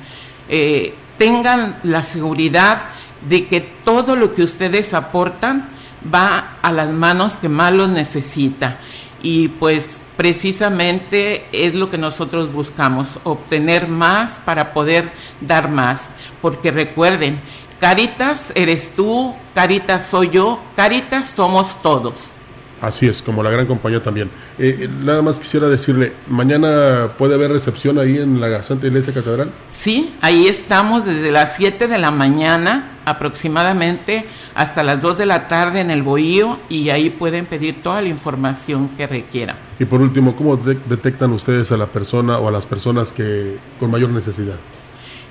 Eh, 0.48 0.94
tengan 1.18 1.78
la 1.82 2.02
seguridad 2.02 2.84
de 3.28 3.46
que 3.46 3.60
todo 3.60 4.16
lo 4.16 4.34
que 4.34 4.42
ustedes 4.42 4.94
aportan 4.94 5.68
va 6.12 6.58
a 6.62 6.72
las 6.72 6.90
manos 6.90 7.36
que 7.36 7.48
más 7.48 7.72
lo 7.72 7.88
necesita. 7.88 8.78
Y 9.22 9.48
pues 9.48 10.00
precisamente 10.16 11.46
es 11.52 11.74
lo 11.74 11.90
que 11.90 11.98
nosotros 11.98 12.52
buscamos, 12.52 13.18
obtener 13.24 13.88
más 13.88 14.40
para 14.44 14.72
poder 14.72 15.10
dar 15.40 15.70
más. 15.70 16.10
Porque 16.40 16.70
recuerden, 16.70 17.40
Caritas 17.80 18.52
eres 18.54 18.92
tú, 18.94 19.34
Caritas 19.54 20.06
soy 20.06 20.30
yo, 20.30 20.60
Caritas 20.76 21.30
somos 21.30 21.80
todos. 21.82 22.35
Así 22.80 23.06
es, 23.06 23.22
como 23.22 23.42
la 23.42 23.50
gran 23.50 23.66
compañía 23.66 24.02
también. 24.02 24.30
Eh, 24.58 24.80
eh, 24.82 24.88
nada 25.02 25.22
más 25.22 25.38
quisiera 25.38 25.68
decirle, 25.68 26.12
¿mañana 26.28 27.12
puede 27.16 27.34
haber 27.34 27.50
recepción 27.50 27.98
ahí 27.98 28.18
en 28.18 28.38
la 28.38 28.62
Santa 28.62 28.86
Iglesia 28.86 29.14
Catedral? 29.14 29.50
Sí, 29.68 30.14
ahí 30.20 30.46
estamos 30.46 31.06
desde 31.06 31.30
las 31.30 31.56
7 31.56 31.88
de 31.88 31.98
la 31.98 32.10
mañana 32.10 32.92
aproximadamente 33.06 34.26
hasta 34.54 34.82
las 34.82 35.00
2 35.00 35.16
de 35.18 35.26
la 35.26 35.48
tarde 35.48 35.80
en 35.80 35.90
el 35.90 36.02
Bohío 36.02 36.58
y 36.68 36.90
ahí 36.90 37.08
pueden 37.08 37.46
pedir 37.46 37.82
toda 37.82 38.02
la 38.02 38.08
información 38.08 38.90
que 38.90 39.06
requieran. 39.06 39.56
Y 39.78 39.86
por 39.86 40.02
último, 40.02 40.36
¿cómo 40.36 40.56
detectan 40.56 41.32
ustedes 41.32 41.72
a 41.72 41.78
la 41.78 41.86
persona 41.86 42.38
o 42.38 42.48
a 42.48 42.50
las 42.50 42.66
personas 42.66 43.10
que 43.10 43.56
con 43.80 43.90
mayor 43.90 44.10
necesidad? 44.10 44.56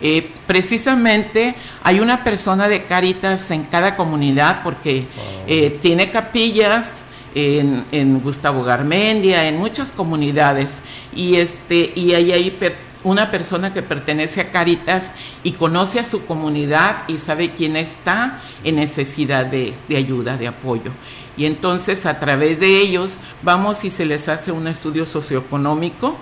Eh, 0.02 0.32
precisamente 0.48 1.56
hay 1.84 2.00
una 2.00 2.24
persona 2.24 2.68
de 2.68 2.86
Caritas 2.86 3.50
en 3.52 3.64
cada 3.64 3.96
comunidad 3.96 4.62
porque 4.64 5.06
ah. 5.18 5.80
tiene 5.82 6.12
capillas 6.12 7.04
en, 7.36 8.20
Gustavo 8.22 8.64
Garmendia, 8.64 9.48
en 9.48 9.58
muchas 9.58 9.92
comunidades. 9.92 10.80
Y, 11.14 11.36
este, 11.36 11.92
y 11.96 12.14
ahí 12.14 12.32
hay 12.32 12.58
una 13.04 13.30
persona 13.30 13.74
que 13.74 13.84
pertenece 13.84 14.42
a 14.42 14.52
Caritas 14.52 15.14
y 15.44 15.52
conoce 15.52 16.00
a 16.00 16.06
su 16.06 16.26
comunidad 16.26 17.04
y 17.08 17.20
sabe 17.20 17.52
quién 17.52 17.76
está 17.76 18.42
en 18.64 18.78
necesidad 18.78 19.46
de, 19.46 19.76
ayuda, 19.96 20.38
de 20.38 20.48
apoyo. 20.48 20.92
Y 21.38 21.46
entonces 21.46 22.06
a 22.06 22.18
través 22.18 22.60
de 22.60 22.80
ellos 22.80 23.18
vamos 23.44 23.84
y 23.84 23.92
se 23.92 24.06
les 24.06 24.30
hace 24.30 24.52
un 24.52 24.68
estudio 24.68 25.06
socioeconómico. 25.06 26.18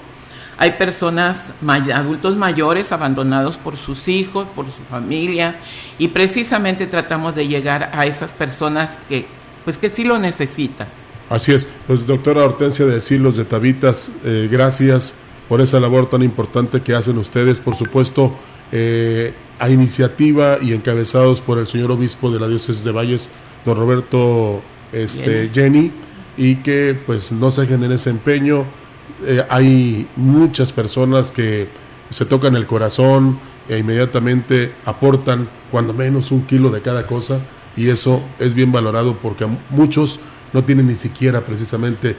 Hay 0.57 0.73
personas, 0.73 1.51
adultos 1.67 2.35
mayores 2.35 2.91
abandonados 2.91 3.57
por 3.57 3.77
sus 3.77 4.07
hijos, 4.07 4.47
por 4.49 4.65
su 4.65 4.83
familia, 4.83 5.55
y 5.97 6.09
precisamente 6.09 6.85
tratamos 6.85 7.35
de 7.35 7.47
llegar 7.47 7.91
a 7.93 8.05
esas 8.05 8.33
personas 8.33 8.99
que, 9.07 9.25
pues 9.63 9.77
que 9.77 9.89
sí 9.89 10.03
lo 10.03 10.19
necesitan. 10.19 10.87
Así 11.33 11.51
es, 11.51 11.67
pues 11.87 12.05
doctora 12.05 12.43
Hortensia 12.43 12.85
de 12.85 13.01
Silos 13.01 13.35
de 13.35 13.43
Tabitas, 13.43 14.11
eh, 14.23 14.47
gracias 14.51 15.15
por 15.49 15.61
esa 15.61 15.79
labor 15.79 16.07
tan 16.07 16.21
importante 16.21 16.81
que 16.81 16.93
hacen 16.93 17.17
ustedes, 17.17 17.59
por 17.59 17.75
supuesto, 17.75 18.35
eh, 18.71 19.33
a 19.57 19.67
iniciativa 19.71 20.59
y 20.61 20.73
encabezados 20.73 21.41
por 21.41 21.57
el 21.57 21.65
señor 21.65 21.89
obispo 21.89 22.29
de 22.29 22.39
la 22.39 22.47
diócesis 22.47 22.83
de 22.83 22.91
Valles, 22.91 23.29
don 23.65 23.75
Roberto 23.79 24.61
este, 24.91 25.49
Jenny, 25.51 25.91
y 26.37 26.57
que 26.57 26.95
pues 27.03 27.31
no 27.31 27.49
se 27.49 27.61
dejen 27.61 27.83
en 27.83 27.93
ese 27.93 28.11
empeño. 28.11 28.65
Eh, 29.25 29.43
hay 29.49 30.05
muchas 30.15 30.71
personas 30.71 31.31
que 31.31 31.67
se 32.11 32.25
tocan 32.25 32.55
el 32.55 32.67
corazón 32.67 33.39
e 33.67 33.79
inmediatamente 33.79 34.71
aportan 34.85 35.49
cuando 35.71 35.95
menos 35.95 36.29
un 36.29 36.43
kilo 36.43 36.69
de 36.69 36.81
cada 36.81 37.07
cosa 37.07 37.39
y 37.75 37.89
eso 37.89 38.21
es 38.37 38.53
bien 38.53 38.71
valorado 38.71 39.17
porque 39.19 39.47
muchos 39.71 40.19
no 40.53 40.63
tienen 40.63 40.87
ni 40.87 40.95
siquiera 40.95 41.41
precisamente 41.41 42.15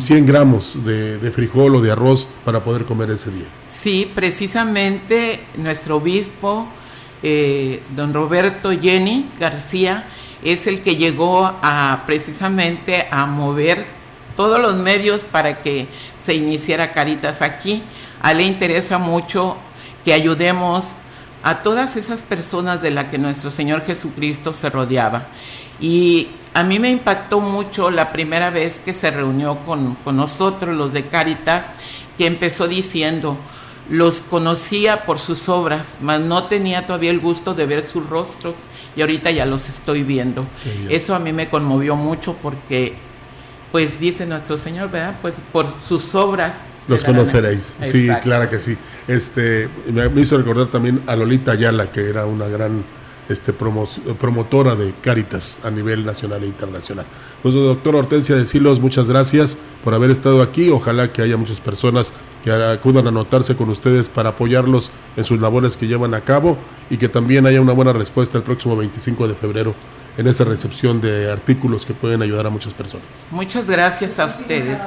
100 0.00 0.26
gramos 0.26 0.84
de, 0.84 1.30
frijol 1.34 1.76
o 1.76 1.80
de 1.80 1.90
arroz 1.90 2.26
para 2.44 2.64
poder 2.64 2.84
comer 2.84 3.10
ese 3.10 3.30
día. 3.30 3.46
Sí, 3.66 4.10
precisamente 4.14 5.40
nuestro 5.56 5.96
obispo, 5.96 6.66
eh, 7.22 7.82
don 7.94 8.14
Roberto 8.14 8.70
Jenny 8.70 9.26
García, 9.38 10.06
es 10.42 10.66
el 10.66 10.80
que 10.80 10.96
llegó 10.96 11.44
a 11.62 12.04
precisamente 12.06 13.06
a 13.10 13.26
mover 13.26 13.84
todos 14.36 14.60
los 14.60 14.76
medios 14.76 15.24
para 15.24 15.62
que 15.62 15.86
se 16.16 16.34
iniciara 16.34 16.92
Caritas 16.92 17.42
aquí. 17.42 17.82
A 18.22 18.32
él 18.32 18.38
le 18.38 18.44
interesa 18.44 18.98
mucho 18.98 19.56
que 20.04 20.14
ayudemos 20.14 20.92
a 21.42 21.62
todas 21.62 21.96
esas 21.96 22.22
personas 22.22 22.80
de 22.80 22.90
las 22.90 23.06
que 23.06 23.18
nuestro 23.18 23.50
Señor 23.50 23.84
Jesucristo 23.84 24.54
se 24.54 24.70
rodeaba. 24.70 25.26
Y 25.78 26.28
a 26.54 26.64
mí 26.64 26.78
me 26.78 26.90
impactó 26.90 27.40
mucho 27.40 27.90
la 27.90 28.12
primera 28.12 28.50
vez 28.50 28.80
que 28.80 28.94
se 28.94 29.10
reunió 29.10 29.56
con, 29.66 29.94
con 29.96 30.16
nosotros, 30.16 30.76
los 30.76 30.92
de 30.92 31.04
Caritas, 31.04 31.72
que 32.18 32.26
empezó 32.26 32.66
diciendo, 32.68 33.36
los 33.88 34.20
conocía 34.20 35.04
por 35.04 35.18
sus 35.18 35.48
obras, 35.48 35.98
mas 36.00 36.20
no 36.20 36.44
tenía 36.44 36.86
todavía 36.86 37.10
el 37.10 37.20
gusto 37.20 37.54
de 37.54 37.66
ver 37.66 37.82
sus 37.82 38.08
rostros 38.08 38.54
y 38.94 39.00
ahorita 39.00 39.30
ya 39.30 39.46
los 39.46 39.68
estoy 39.68 40.02
viendo. 40.02 40.46
Eso 40.88 41.14
a 41.14 41.18
mí 41.18 41.32
me 41.32 41.48
conmovió 41.48 41.96
mucho 41.96 42.36
porque, 42.40 42.94
pues 43.72 43.98
dice 43.98 44.26
nuestro 44.26 44.58
Señor, 44.58 44.90
¿verdad? 44.90 45.16
Pues 45.20 45.34
por 45.52 45.66
sus 45.86 46.14
obras. 46.14 46.66
Los 46.88 47.04
conoceréis. 47.04 47.76
Sí, 47.82 48.08
claro 48.22 48.48
que 48.48 48.58
sí. 48.58 48.76
Este, 49.08 49.68
me 49.92 50.20
hizo 50.20 50.38
recordar 50.38 50.68
también 50.68 51.02
a 51.06 51.16
Lolita 51.16 51.52
Ayala, 51.52 51.90
que 51.90 52.08
era 52.08 52.26
una 52.26 52.46
gran 52.46 52.84
este, 53.30 53.54
promo- 53.56 53.88
promotora 54.18 54.74
de 54.76 54.92
Cáritas 55.02 55.58
a 55.64 55.70
nivel 55.70 56.04
nacional 56.04 56.42
e 56.44 56.46
internacional. 56.46 57.06
Pues, 57.42 57.54
doctor 57.54 57.96
Hortensia 57.96 58.36
de 58.36 58.44
Silos, 58.44 58.80
muchas 58.80 59.08
gracias 59.08 59.56
por 59.82 59.94
haber 59.94 60.10
estado 60.10 60.42
aquí. 60.42 60.68
Ojalá 60.68 61.12
que 61.12 61.22
haya 61.22 61.36
muchas 61.38 61.60
personas 61.60 62.12
que 62.44 62.52
acudan 62.52 63.06
a 63.06 63.08
anotarse 63.10 63.56
con 63.56 63.68
ustedes 63.70 64.08
para 64.08 64.30
apoyarlos 64.30 64.90
en 65.16 65.24
sus 65.24 65.40
labores 65.40 65.76
que 65.76 65.86
llevan 65.86 66.12
a 66.14 66.20
cabo 66.22 66.58
y 66.90 66.96
que 66.98 67.08
también 67.08 67.46
haya 67.46 67.60
una 67.60 67.72
buena 67.72 67.92
respuesta 67.92 68.36
el 68.38 68.44
próximo 68.44 68.76
25 68.76 69.28
de 69.28 69.34
febrero 69.34 69.74
en 70.18 70.26
esa 70.26 70.44
recepción 70.44 71.00
de 71.00 71.30
artículos 71.30 71.86
que 71.86 71.94
pueden 71.94 72.20
ayudar 72.20 72.46
a 72.46 72.50
muchas 72.50 72.74
personas. 72.74 73.26
Muchas 73.30 73.70
gracias 73.70 74.18
a 74.18 74.26
ustedes. 74.26 74.78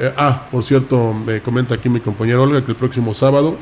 Eh, 0.00 0.12
ah, 0.16 0.46
por 0.50 0.62
cierto, 0.62 1.12
me 1.12 1.40
comenta 1.40 1.74
aquí 1.74 1.88
mi 1.88 2.00
compañero 2.00 2.44
Olga 2.44 2.64
que 2.64 2.70
el 2.70 2.76
próximo 2.76 3.14
sábado, 3.14 3.56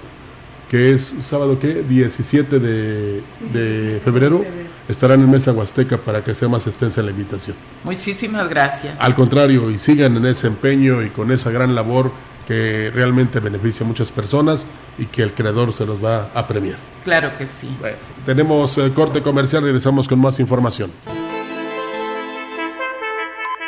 que 0.70 0.92
es 0.92 1.16
sábado 1.20 1.58
que 1.58 1.82
17 1.82 2.58
de, 2.58 3.22
de 3.52 4.00
febrero, 4.04 4.44
estarán 4.88 5.20
en 5.20 5.30
Mesa 5.30 5.52
Huasteca 5.52 5.98
para 5.98 6.22
que 6.22 6.34
sea 6.34 6.48
más 6.48 6.66
extensa 6.66 7.02
la 7.02 7.10
invitación. 7.10 7.56
Muchísimas 7.84 8.48
gracias. 8.48 8.94
Al 9.00 9.14
contrario, 9.14 9.70
y 9.70 9.78
sigan 9.78 10.16
en 10.16 10.26
ese 10.26 10.46
empeño 10.46 11.02
y 11.02 11.10
con 11.10 11.30
esa 11.32 11.50
gran 11.50 11.74
labor 11.74 12.12
que 12.46 12.92
realmente 12.94 13.40
beneficia 13.40 13.84
a 13.84 13.88
muchas 13.88 14.12
personas 14.12 14.66
y 14.98 15.06
que 15.06 15.22
el 15.22 15.32
creador 15.32 15.72
se 15.72 15.84
los 15.84 16.02
va 16.02 16.30
a 16.32 16.46
premiar. 16.46 16.78
Claro 17.02 17.36
que 17.36 17.46
sí. 17.46 17.68
Tenemos 18.24 18.78
eh, 18.78 18.92
corte 18.94 19.20
comercial, 19.20 19.64
regresamos 19.64 20.08
con 20.08 20.20
más 20.20 20.38
información. 20.38 20.90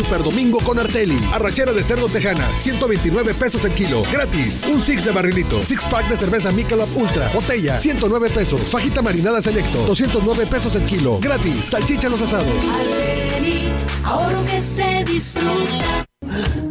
Super 0.00 0.22
Domingo 0.22 0.60
con 0.60 0.78
Arteli. 0.78 1.18
Arrachera 1.30 1.74
de 1.74 1.82
cerdo 1.82 2.06
tejana, 2.08 2.54
129 2.54 3.34
pesos 3.34 3.62
el 3.66 3.72
kilo. 3.72 4.02
Gratis. 4.10 4.64
Un 4.66 4.80
six 4.80 5.04
de 5.04 5.12
barrilito. 5.12 5.60
Six 5.60 5.84
pack 5.90 6.08
de 6.08 6.16
cerveza 6.16 6.50
Michelob 6.50 6.88
Ultra. 6.96 7.28
Botella, 7.34 7.76
109 7.76 8.30
pesos. 8.30 8.62
Fajita 8.62 9.02
marinada 9.02 9.42
selecto, 9.42 9.84
209 9.84 10.46
pesos 10.46 10.74
el 10.74 10.86
kilo. 10.86 11.18
Gratis. 11.20 11.66
Salchicha 11.66 12.08
los 12.08 12.22
asados. 12.22 12.46
Arteli, 12.48 13.70
ahorro 14.02 14.42
que 14.46 14.62
se 14.62 15.04
disfruta. 15.04 16.06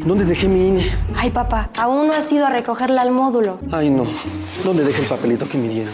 ¿Dónde 0.04 0.26
dejé 0.26 0.48
mi 0.48 0.70
INE? 0.70 0.98
Ay, 1.16 1.30
papá, 1.30 1.70
aún 1.78 2.08
no 2.08 2.14
has 2.14 2.32
ido 2.32 2.48
a 2.48 2.50
recogerla 2.50 3.04
al 3.04 3.12
módulo. 3.12 3.60
Ay, 3.72 3.92
no. 3.92 4.08
¿Dónde 4.64 4.84
dejé 4.84 5.04
el 5.04 5.08
papelito 5.08 5.48
que 5.48 5.60
me 5.60 5.70
dieron? 5.70 5.94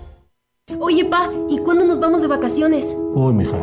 Oye, 0.79 1.05
pa, 1.05 1.29
¿y 1.49 1.57
cuándo 1.59 1.85
nos 1.85 1.99
vamos 1.99 2.21
de 2.21 2.27
vacaciones? 2.27 2.95
Uy, 3.13 3.33
mija, 3.33 3.57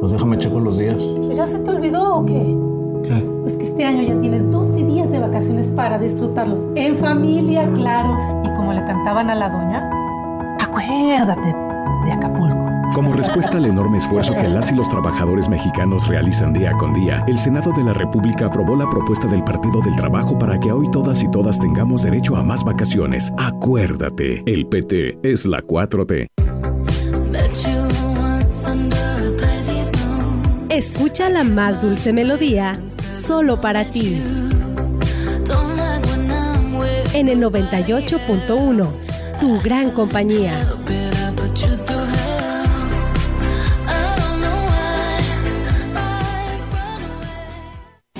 pues 0.00 0.12
déjame 0.12 0.38
checo 0.38 0.60
los 0.60 0.78
días. 0.78 0.96
Pues 1.24 1.36
ya 1.36 1.46
se 1.46 1.58
te 1.58 1.70
olvidó 1.70 2.16
o 2.16 2.24
qué? 2.24 2.56
¿Qué? 3.04 3.14
Pues 3.42 3.56
que 3.56 3.64
este 3.64 3.84
año 3.84 4.02
ya 4.02 4.18
tienes 4.20 4.50
12 4.50 4.84
días 4.84 5.10
de 5.10 5.18
vacaciones 5.18 5.68
para 5.72 5.98
disfrutarlos 5.98 6.62
en 6.74 6.96
familia, 6.96 7.70
claro. 7.74 8.16
Y 8.44 8.48
como 8.54 8.72
le 8.72 8.84
cantaban 8.84 9.30
a 9.30 9.34
la 9.34 9.48
doña, 9.48 9.90
acuérdate 10.60 11.54
de 12.04 12.12
Acapulco. 12.12 12.69
Como 12.94 13.12
respuesta 13.12 13.56
al 13.56 13.66
enorme 13.66 13.98
esfuerzo 13.98 14.34
que 14.34 14.48
las 14.48 14.72
y 14.72 14.74
los 14.74 14.88
trabajadores 14.88 15.48
mexicanos 15.48 16.08
realizan 16.08 16.52
día 16.52 16.72
con 16.72 16.92
día, 16.92 17.24
el 17.28 17.38
Senado 17.38 17.72
de 17.72 17.84
la 17.84 17.92
República 17.92 18.46
aprobó 18.46 18.74
la 18.74 18.90
propuesta 18.90 19.28
del 19.28 19.44
Partido 19.44 19.80
del 19.80 19.94
Trabajo 19.94 20.36
para 20.36 20.58
que 20.58 20.72
hoy 20.72 20.90
todas 20.90 21.22
y 21.22 21.30
todas 21.30 21.60
tengamos 21.60 22.02
derecho 22.02 22.36
a 22.36 22.42
más 22.42 22.64
vacaciones. 22.64 23.32
Acuérdate, 23.38 24.42
el 24.44 24.66
PT 24.66 25.20
es 25.22 25.46
la 25.46 25.62
4T. 25.62 26.26
Escucha 30.68 31.28
la 31.28 31.44
más 31.44 31.80
dulce 31.80 32.12
melodía 32.12 32.72
solo 33.00 33.60
para 33.60 33.84
ti. 33.84 34.20
En 37.14 37.28
el 37.28 37.40
98.1, 37.40 39.40
tu 39.40 39.60
gran 39.60 39.90
compañía. 39.90 40.60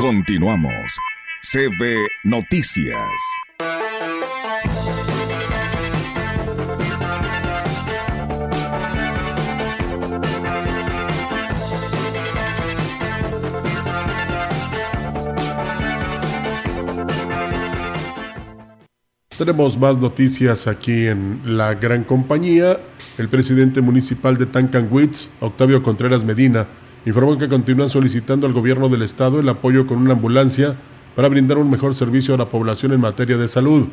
Continuamos. 0.00 0.96
CB 1.42 2.08
Noticias. 2.24 2.96
Tenemos 19.36 19.78
más 19.78 19.98
noticias 19.98 20.66
aquí 20.66 21.08
en 21.08 21.42
la 21.44 21.74
gran 21.74 22.04
compañía. 22.04 22.80
El 23.18 23.28
presidente 23.28 23.82
municipal 23.82 24.38
de 24.38 24.46
Tancanwitz, 24.46 25.30
Octavio 25.40 25.82
Contreras 25.82 26.24
Medina, 26.24 26.66
informó 27.06 27.38
que 27.38 27.48
continúan 27.48 27.88
solicitando 27.88 28.46
al 28.46 28.52
gobierno 28.52 28.88
del 28.88 29.02
estado 29.02 29.40
el 29.40 29.48
apoyo 29.48 29.86
con 29.86 29.98
una 29.98 30.12
ambulancia 30.12 30.76
para 31.16 31.28
brindar 31.28 31.58
un 31.58 31.70
mejor 31.70 31.94
servicio 31.94 32.34
a 32.34 32.38
la 32.38 32.48
población 32.48 32.92
en 32.92 33.00
materia 33.00 33.36
de 33.36 33.48
salud. 33.48 33.86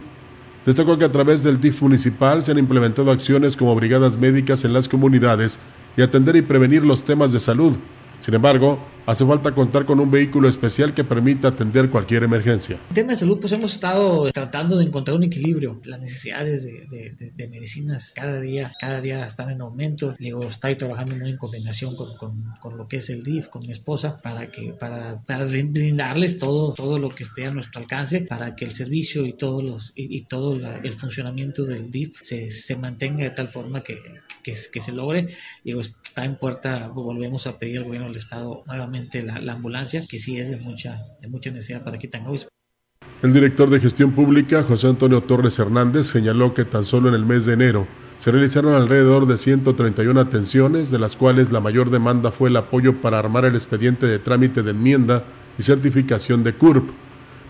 Destacó 0.66 0.98
que 0.98 1.06
a 1.06 1.12
través 1.12 1.44
del 1.44 1.62
DIF 1.62 1.82
municipal 1.82 2.44
se 2.44 2.52
han 2.52 2.58
implementado 2.58 3.10
acciones 3.10 3.56
como 3.56 3.74
brigadas 3.76 4.18
médicas 4.18 4.66
en 4.66 4.74
las 4.74 4.90
comunidades 4.90 5.60
y 5.96 6.02
atender 6.02 6.36
y 6.36 6.42
prevenir 6.42 6.84
los 6.84 7.04
temas 7.04 7.32
de 7.32 7.40
salud. 7.40 7.78
Sin 8.20 8.34
embargo, 8.34 8.80
hace 9.08 9.26
falta 9.26 9.56
contar 9.56 9.86
con 9.86 10.02
un 10.02 10.12
vehículo 10.12 10.50
especial 10.50 10.94
que 10.94 11.06
permita 11.06 11.48
atender 11.48 11.90
cualquier 11.90 12.24
emergencia. 12.24 12.78
En 12.90 12.96
tema 12.96 13.12
de 13.12 13.16
salud, 13.16 13.40
pues 13.40 13.54
hemos 13.54 13.72
estado 13.72 14.30
tratando 14.34 14.78
de 14.78 14.84
encontrar 14.84 15.16
un 15.16 15.24
equilibrio. 15.24 15.80
Las 15.86 16.02
necesidades 16.02 16.66
de, 16.66 16.86
de, 16.90 17.32
de 17.34 17.48
medicinas 17.48 18.12
cada 18.14 18.42
día, 18.42 18.74
cada 18.80 19.00
día 19.00 19.26
están 19.26 19.50
en 19.50 19.62
aumento. 19.62 20.14
Digo, 20.20 20.44
estoy 20.44 20.76
trabajando 20.76 21.16
muy 21.16 21.30
en 21.30 21.38
coordinación 21.38 21.96
con, 21.96 22.18
con, 22.18 22.44
con, 22.60 22.78
lo 22.78 22.88
que 22.90 22.98
es 22.98 23.10
el 23.10 23.24
DIF, 23.24 23.48
con 23.48 23.62
mi 23.62 23.72
esposa, 23.72 24.20
para 24.22 24.52
que 24.52 24.74
para, 24.74 25.24
para 25.24 25.46
brindarles 25.46 26.38
todo, 26.38 26.74
todo 26.74 27.00
lo 27.00 27.08
que 27.08 27.24
esté 27.24 27.46
a 27.46 27.52
nuestro 27.52 27.82
alcance, 27.82 28.22
para 28.22 28.56
que 28.56 28.66
el 28.66 28.72
servicio 28.72 29.26
y 29.26 29.34
todos 29.34 29.64
los 29.64 29.94
y, 29.96 30.18
y 30.18 30.24
todo 30.24 30.60
la, 30.60 30.80
el 30.80 30.94
funcionamiento 30.96 31.64
del 31.64 31.90
DIF 31.92 32.20
se, 32.24 32.52
se 32.52 32.76
mantenga 32.76 33.24
de 33.24 33.30
tal 33.30 33.48
forma 33.48 33.82
que, 33.82 34.00
que, 34.44 34.58
que, 34.70 34.82
se 34.82 34.92
logre. 34.92 35.30
Digo, 35.64 35.80
está 35.80 36.26
en 36.26 36.36
puerta, 36.36 36.90
volvemos 36.90 37.48
a 37.48 37.58
pedir 37.58 37.78
al 37.78 37.86
gobierno 37.86 38.10
del 38.10 38.18
estado 38.18 38.64
nuevamente 38.68 38.97
la, 39.24 39.40
la, 39.40 39.54
ambulancia, 39.54 40.06
que 40.08 40.20
sí 40.20 40.38
es 40.38 40.50
de 40.50 40.58
mucha, 40.58 41.02
de 41.22 41.28
mucha 41.28 41.50
necesidad 41.52 41.84
para 41.84 41.98
Quitangois. 41.98 42.48
El 43.24 43.34
director 43.34 43.70
de 43.70 43.80
gestión 43.80 44.12
pública, 44.12 44.64
José 44.64 44.88
Antonio 44.88 45.22
Torres 45.22 45.58
Hernández, 45.58 46.06
señaló 46.06 46.54
que 46.54 46.66
tan 46.66 46.86
solo 46.86 47.10
en 47.10 47.16
el 47.16 47.26
mes 47.26 47.46
de 47.46 47.54
enero 47.54 47.88
se 48.18 48.32
realizaron 48.32 48.74
alrededor 48.74 49.28
de 49.28 49.38
131 49.38 50.20
atenciones, 50.20 50.90
de 50.90 51.00
las 51.00 51.16
cuales 51.16 51.52
la 51.52 51.60
mayor 51.60 51.90
demanda 51.92 52.32
fue 52.32 52.50
el 52.50 52.58
apoyo 52.58 53.02
para 53.02 53.20
armar 53.20 53.46
el 53.46 53.56
expediente 53.56 54.08
de 54.08 54.20
trámite 54.20 54.64
de 54.64 54.72
enmienda 54.72 55.24
y 55.58 55.64
certificación 55.64 56.44
de 56.44 56.54
CURP. 56.54 56.90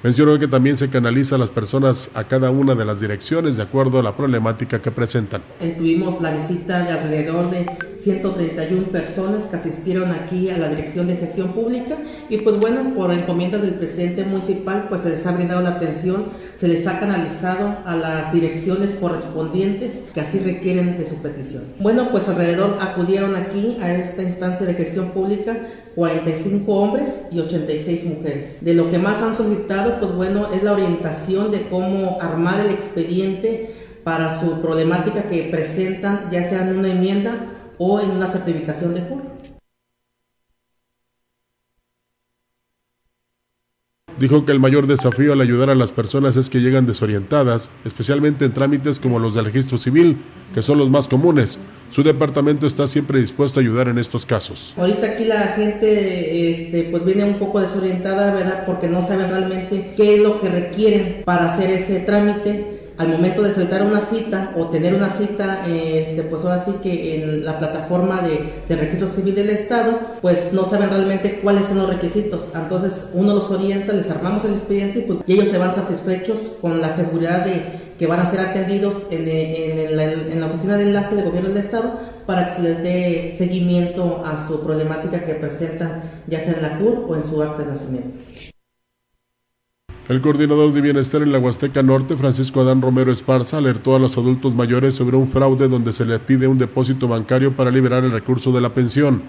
Mencionó 0.03 0.37
que 0.37 0.47
también 0.47 0.77
se 0.77 0.89
canaliza 0.89 1.35
a 1.35 1.37
las 1.37 1.51
personas 1.51 2.11
a 2.13 2.25
cada 2.25 2.51
una 2.51 2.75
de 2.75 2.85
las 2.85 2.99
direcciones 2.99 3.57
de 3.57 3.63
acuerdo 3.63 3.99
a 3.99 4.03
la 4.03 4.15
problemática 4.15 4.81
que 4.81 4.91
presentan. 4.91 5.41
Tuvimos 5.59 6.21
la 6.21 6.35
visita 6.35 6.83
de 6.83 6.91
alrededor 6.91 7.49
de 7.49 7.65
131 8.07 8.87
personas 8.87 9.45
que 9.45 9.57
asistieron 9.57 10.11
aquí 10.11 10.49
a 10.49 10.57
la 10.57 10.69
Dirección 10.69 11.07
de 11.07 11.17
Gestión 11.17 11.49
Pública 11.49 11.97
y 12.29 12.37
pues 12.37 12.57
bueno, 12.57 12.93
por 12.95 13.11
encomienda 13.11 13.57
del 13.57 13.73
presidente 13.73 14.23
municipal 14.23 14.85
pues 14.87 15.01
se 15.01 15.09
les 15.09 15.25
ha 15.25 15.33
brindado 15.33 15.61
la 15.61 15.71
atención, 15.71 16.27
se 16.57 16.69
les 16.69 16.87
ha 16.87 17.01
canalizado 17.01 17.79
a 17.85 17.97
las 17.97 18.31
direcciones 18.31 18.95
correspondientes 19.01 20.03
que 20.13 20.21
así 20.21 20.39
requieren 20.39 20.97
de 20.97 21.05
su 21.05 21.21
petición. 21.21 21.63
Bueno, 21.79 22.09
pues 22.09 22.29
alrededor 22.29 22.77
acudieron 22.79 23.35
aquí 23.35 23.77
a 23.81 23.93
esta 23.93 24.23
instancia 24.23 24.65
de 24.65 24.75
gestión 24.75 25.09
pública 25.09 25.57
45 25.95 26.73
hombres 26.73 27.09
y 27.29 27.41
86 27.41 28.05
mujeres. 28.05 28.63
De 28.63 28.73
lo 28.73 28.89
que 28.89 28.99
más 28.99 29.21
han 29.21 29.35
solicitado, 29.35 29.99
pues 29.99 30.13
bueno, 30.13 30.47
es 30.53 30.63
la 30.63 30.71
orientación 30.71 31.51
de 31.51 31.67
cómo 31.69 32.19
armar 32.21 32.61
el 32.61 32.69
expediente 32.71 33.73
para 34.05 34.39
su 34.39 34.61
problemática 34.61 35.23
que 35.23 35.49
presentan, 35.51 36.29
ya 36.31 36.47
sea 36.47 36.61
en 36.69 36.77
una 36.77 36.91
enmienda 36.91 37.56
o 37.77 37.99
en 37.99 38.11
una 38.11 38.27
certificación 38.27 38.93
de 38.93 39.07
CUR. 39.07 39.37
Dijo 44.19 44.45
que 44.45 44.51
el 44.51 44.59
mayor 44.59 44.87
desafío 44.87 45.33
al 45.33 45.41
ayudar 45.41 45.69
a 45.69 45.75
las 45.75 45.91
personas 45.91 46.37
es 46.37 46.49
que 46.49 46.59
llegan 46.59 46.87
desorientadas, 46.87 47.69
especialmente 47.85 48.45
en 48.45 48.53
trámites 48.53 48.99
como 48.99 49.19
los 49.19 49.35
del 49.35 49.45
registro 49.45 49.77
civil, 49.77 50.17
que 50.55 50.63
son 50.63 50.79
los 50.79 50.89
más 50.89 51.07
comunes. 51.07 51.59
Su 51.91 52.01
departamento 52.01 52.65
está 52.65 52.87
siempre 52.87 53.19
dispuesto 53.19 53.59
a 53.59 53.61
ayudar 53.61 53.89
en 53.89 53.99
estos 53.99 54.25
casos. 54.25 54.73
Ahorita 54.75 55.05
aquí 55.05 55.25
la 55.25 55.49
gente 55.49 56.51
este, 56.51 56.85
pues 56.89 57.05
viene 57.05 57.25
un 57.25 57.35
poco 57.35 57.59
desorientada, 57.59 58.33
¿verdad? 58.33 58.65
Porque 58.65 58.87
no 58.87 59.05
saben 59.05 59.29
realmente 59.29 59.93
qué 59.95 60.15
es 60.15 60.21
lo 60.21 60.41
que 60.41 60.49
requieren 60.49 61.21
para 61.23 61.53
hacer 61.53 61.69
ese 61.69 61.99
trámite 61.99 62.76
al 62.97 63.09
momento 63.09 63.43
de 63.43 63.53
solicitar 63.53 63.83
una 63.83 64.01
cita 64.01 64.53
o 64.57 64.65
tener 64.67 64.95
una 64.95 65.09
cita, 65.09 65.67
este, 65.67 66.23
pues 66.23 66.43
ahora 66.43 66.65
sí 66.65 66.71
que 66.81 67.23
en 67.23 67.45
la 67.45 67.59
plataforma 67.59 68.21
de, 68.21 68.63
de, 68.67 68.75
registro 68.75 69.07
civil 69.07 69.35
del 69.35 69.51
Estado, 69.51 69.99
pues 70.21 70.51
no 70.51 70.65
saben 70.65 70.89
realmente 70.89 71.39
cuáles 71.41 71.67
son 71.67 71.77
los 71.77 71.89
requisitos. 71.89 72.51
Entonces 72.55 73.11
uno 73.13 73.35
los 73.35 73.51
orienta, 73.51 73.93
les 73.93 74.09
armamos 74.09 74.45
el 74.45 74.53
expediente 74.53 74.99
y, 74.99 75.01
pues, 75.03 75.19
ellos 75.27 75.49
se 75.49 75.59
van 75.59 75.75
satisfechos 75.75 76.57
con 76.59 76.81
la 76.81 76.89
seguridad 76.89 77.45
de 77.45 77.87
que 77.99 78.07
van 78.07 78.19
a 78.19 78.29
ser 78.29 78.39
atendidos 78.39 78.95
en, 79.09 79.27
en, 79.27 80.39
la, 80.39 80.47
oficina 80.47 80.77
de 80.77 80.83
enlace 80.83 81.15
del 81.15 81.25
gobierno 81.25 81.49
del 81.49 81.57
Estado 81.57 81.99
para 82.25 82.49
que 82.49 82.55
se 82.55 82.61
les 82.61 82.83
dé 82.83 83.35
seguimiento 83.37 84.23
a 84.23 84.47
su 84.47 84.63
problemática 84.63 85.25
que 85.25 85.35
presentan, 85.35 86.03
ya 86.27 86.39
sea 86.39 86.53
en 86.53 86.61
la 86.61 86.77
CUR 86.79 87.05
o 87.07 87.15
en 87.15 87.23
su 87.23 87.41
acta 87.41 87.63
de 87.63 87.71
nacimiento. 87.71 88.19
El 90.09 90.21
coordinador 90.21 90.71
de 90.71 90.79
bienestar 90.79 91.21
en 91.21 91.33
la 91.33 91.39
Huasteca 91.39 91.83
Norte, 91.83 92.15
Francisco 92.15 92.61
Adán 92.61 92.81
Romero 92.81 93.11
Esparza, 93.11 93.57
alertó 93.57 93.93
a 93.93 93.99
los 93.99 94.17
adultos 94.17 94.55
mayores 94.55 94.95
sobre 94.95 95.17
un 95.17 95.27
fraude 95.27 95.67
donde 95.67 95.91
se 95.91 96.05
les 96.05 96.21
pide 96.21 96.47
un 96.47 96.57
depósito 96.57 97.09
bancario 97.09 97.51
para 97.51 97.71
liberar 97.71 98.05
el 98.05 98.11
recurso 98.13 98.53
de 98.53 98.61
la 98.61 98.69
pensión. 98.69 99.21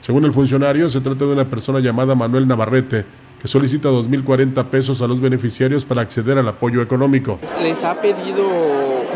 Según 0.00 0.24
el 0.24 0.32
funcionario, 0.32 0.88
se 0.90 1.00
trata 1.00 1.24
de 1.24 1.32
una 1.32 1.46
persona 1.46 1.80
llamada 1.80 2.14
Manuel 2.14 2.46
Navarrete, 2.46 3.04
que 3.42 3.48
solicita 3.48 3.88
2.040 3.88 4.64
pesos 4.66 5.02
a 5.02 5.08
los 5.08 5.20
beneficiarios 5.20 5.84
para 5.84 6.00
acceder 6.00 6.38
al 6.38 6.46
apoyo 6.46 6.80
económico. 6.80 7.40
Les 7.60 7.82
ha 7.82 8.00
pedido 8.00 8.46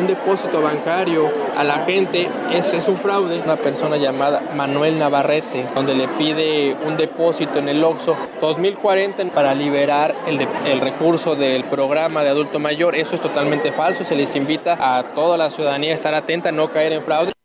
un 0.01 0.07
depósito 0.09 0.61
bancario 0.61 1.31
a 1.57 1.63
la 1.63 1.79
gente, 1.85 2.29
es, 2.53 2.73
es 2.75 2.89
un 2.89 2.97
fraude. 2.97 3.41
Una 3.45 3.55
persona 3.55 3.97
llamada 3.97 4.43
Manuel 4.57 4.99
Navarrete, 4.99 5.67
donde 5.77 5.95
le 5.95 6.09
pide 6.09 6.77
un 6.85 6.97
depósito 6.97 7.61
en 7.61 7.69
el 7.69 7.85
OXO, 7.85 8.17
2.040 8.41 9.31
para 9.31 9.55
liberar 9.55 10.15
el, 10.27 10.41
el 10.67 10.81
recurso 10.81 11.37
del 11.37 11.63
programa 11.63 12.25
de 12.25 12.31
adulto 12.31 12.59
mayor. 12.59 12.97
Eso 12.97 13.15
es 13.15 13.21
totalmente 13.21 13.71
falso. 13.71 14.03
Se 14.03 14.17
les 14.17 14.35
invita 14.35 14.77
a 14.81 15.05
toda 15.15 15.37
la 15.37 15.51
ciudadanía 15.51 15.93
a 15.93 15.95
estar 15.95 16.15
atenta, 16.15 16.51
no 16.51 16.73
caer 16.73 16.93
en 16.93 17.03
fraude. 17.03 17.36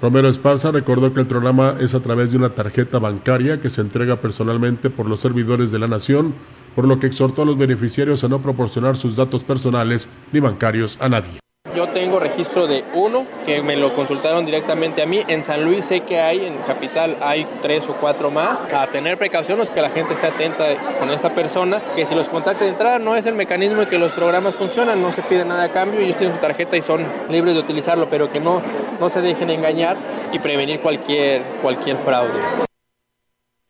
Romero 0.00 0.28
Esparza 0.28 0.70
recordó 0.72 1.14
que 1.14 1.20
el 1.20 1.26
programa 1.26 1.76
es 1.80 1.94
a 1.94 2.00
través 2.00 2.30
de 2.30 2.36
una 2.36 2.50
tarjeta 2.50 2.98
bancaria 2.98 3.62
que 3.62 3.70
se 3.70 3.80
entrega 3.80 4.20
personalmente 4.20 4.90
por 4.90 5.08
los 5.08 5.20
servidores 5.20 5.70
de 5.70 5.78
la 5.78 5.88
nación, 5.88 6.34
por 6.74 6.86
lo 6.86 7.00
que 7.00 7.06
exhortó 7.06 7.42
a 7.42 7.46
los 7.46 7.56
beneficiarios 7.56 8.22
a 8.22 8.28
no 8.28 8.42
proporcionar 8.42 8.98
sus 8.98 9.16
datos 9.16 9.42
personales 9.42 10.10
ni 10.32 10.40
bancarios 10.40 10.98
a 11.00 11.08
nadie. 11.08 11.45
Yo 11.74 11.88
tengo 11.88 12.18
registro 12.18 12.66
de 12.66 12.84
uno 12.94 13.26
que 13.44 13.60
me 13.60 13.76
lo 13.76 13.94
consultaron 13.94 14.46
directamente 14.46 15.02
a 15.02 15.06
mí. 15.06 15.22
En 15.28 15.44
San 15.44 15.64
Luis 15.64 15.84
sé 15.84 16.00
que 16.00 16.20
hay, 16.20 16.46
en 16.46 16.56
Capital 16.58 17.16
hay 17.20 17.46
tres 17.60 17.84
o 17.88 17.94
cuatro 17.94 18.30
más. 18.30 18.58
A 18.72 18.86
tener 18.86 19.18
precauciones, 19.18 19.70
que 19.70 19.82
la 19.82 19.90
gente 19.90 20.14
esté 20.14 20.28
atenta 20.28 20.64
con 20.98 21.10
esta 21.10 21.30
persona, 21.30 21.80
que 21.94 22.06
si 22.06 22.14
los 22.14 22.28
contacta 22.28 22.64
de 22.64 22.70
entrada 22.70 22.98
no 22.98 23.16
es 23.16 23.26
el 23.26 23.34
mecanismo 23.34 23.82
en 23.82 23.88
que 23.88 23.98
los 23.98 24.12
programas 24.12 24.54
funcionan, 24.54 25.02
no 25.02 25.12
se 25.12 25.22
pide 25.22 25.44
nada 25.44 25.64
a 25.64 25.68
cambio, 25.68 26.00
ellos 26.00 26.16
tienen 26.16 26.34
su 26.34 26.40
tarjeta 26.40 26.76
y 26.76 26.82
son 26.82 27.04
libres 27.28 27.54
de 27.54 27.60
utilizarlo, 27.60 28.08
pero 28.08 28.30
que 28.30 28.40
no, 28.40 28.62
no 29.00 29.10
se 29.10 29.20
dejen 29.20 29.50
engañar 29.50 29.96
y 30.32 30.38
prevenir 30.38 30.80
cualquier, 30.80 31.42
cualquier 31.62 31.96
fraude. 31.98 32.66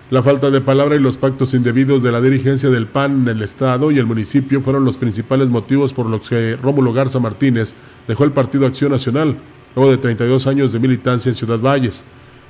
La 0.08 0.22
falta 0.22 0.52
de 0.52 0.60
palabra 0.60 0.94
y 0.94 1.00
los 1.00 1.16
pactos 1.16 1.52
indebidos 1.52 2.00
de 2.00 2.12
la 2.12 2.20
dirigencia 2.20 2.70
del 2.70 2.86
PAN 2.86 3.22
en 3.22 3.28
el 3.28 3.42
Estado 3.42 3.90
y 3.90 3.98
el 3.98 4.06
municipio 4.06 4.60
fueron 4.60 4.84
los 4.84 4.96
principales 4.96 5.50
motivos 5.50 5.92
por 5.92 6.06
los 6.06 6.28
que 6.28 6.54
Rómulo 6.62 6.92
Garza 6.92 7.18
Martínez 7.18 7.74
dejó 8.06 8.22
el 8.22 8.30
Partido 8.30 8.66
Acción 8.66 8.92
Nacional, 8.92 9.36
luego 9.74 9.90
de 9.90 9.98
32 9.98 10.46
años 10.46 10.70
de 10.70 10.78
militancia 10.78 11.28
en 11.28 11.34
Ciudad 11.34 11.58
Valles. 11.58 12.04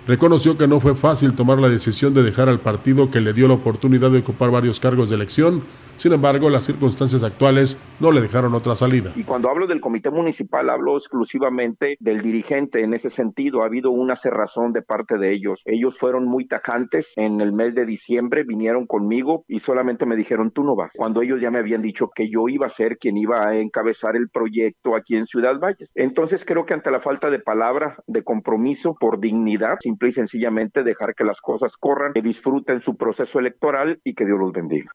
Reconoció 0.07 0.59
que 0.59 0.68
no 0.68 0.80
fue 0.80 0.96
fácil 0.96 1.32
tomar 1.32 1.57
la 1.57 1.70
decisión 1.70 2.12
de 2.12 2.22
dejar 2.22 2.50
al 2.50 2.61
partido 2.61 3.11
que 3.11 3.22
le 3.22 3.32
dio 3.32 3.48
la 3.48 3.54
oportunidad 3.54 4.11
de 4.11 4.18
ocupar 4.18 4.50
varios 4.50 4.78
cargos 4.78 5.09
de 5.09 5.14
elección 5.14 5.62
sin 5.97 6.12
embargo, 6.12 6.51
las 6.51 6.64
circunstancias 6.64 7.22
actuales 7.22 7.80
no 8.01 8.12
le 8.12 8.20
dejaron 8.20 8.55
otra 8.55 8.76
salida. 8.76 9.12
Y 9.16 9.24
cuando 9.24 9.51
hablo 9.51 9.66
del 9.66 9.80
comité 9.80 10.11
municipal, 10.11 10.68
hablo 10.70 10.97
exclusivamente 10.97 11.97
del 12.01 12.22
dirigente. 12.22 12.82
En 12.82 12.94
ese 12.94 13.11
sentido, 13.11 13.62
ha 13.62 13.66
habido 13.66 13.90
una 13.90 14.16
cerrazón 14.16 14.72
de 14.72 14.82
parte 14.82 15.18
de 15.18 15.32
ellos. 15.32 15.62
Ellos 15.64 15.99
fueron 15.99 16.24
muy 16.24 16.47
tajantes. 16.47 17.12
En 17.16 17.40
el 17.40 17.53
mes 17.53 17.74
de 17.74 17.86
diciembre 17.86 18.44
vinieron 18.44 18.86
conmigo 18.86 19.44
y 19.49 19.61
solamente 19.61 20.07
me 20.07 20.16
dijeron, 20.16 20.51
tú 20.51 20.64
no 20.64 20.76
vas. 20.76 20.92
Cuando 20.97 21.22
ellos 21.22 21.40
ya 21.40 21.51
me 21.51 21.59
habían 21.59 21.82
dicho 21.82 22.11
que 22.14 22.28
yo 22.30 22.49
iba 22.49 22.66
a 22.66 22.70
ser 22.70 22.99
quien 22.99 23.16
iba 23.16 23.47
a 23.47 23.57
encabezar 23.57 24.16
el 24.16 24.28
proyecto 24.28 24.94
aquí 24.97 25.16
en 25.16 25.26
Ciudad 25.26 25.59
Valles. 25.59 25.92
Entonces 25.94 26.44
creo 26.44 26.66
que 26.66 26.74
ante 26.74 26.90
la 26.90 27.01
falta 27.01 27.30
de 27.30 27.38
palabra, 27.38 27.97
de 28.07 28.22
compromiso, 28.22 28.94
por 28.99 29.20
dignidad, 29.20 29.76
simple 29.80 30.09
y 30.09 30.12
sencillamente 30.12 30.84
dejar 30.84 31.14
que 31.14 31.24
las 31.24 31.40
cosas 31.40 31.76
corran, 31.76 32.12
que 32.12 32.22
disfruten 32.22 32.80
su 32.80 32.97
proceso 32.97 33.38
electoral 33.38 34.01
y 34.05 34.14
que 34.14 34.24
Dios 34.24 34.38
los 34.38 34.53
bendiga. 34.53 34.90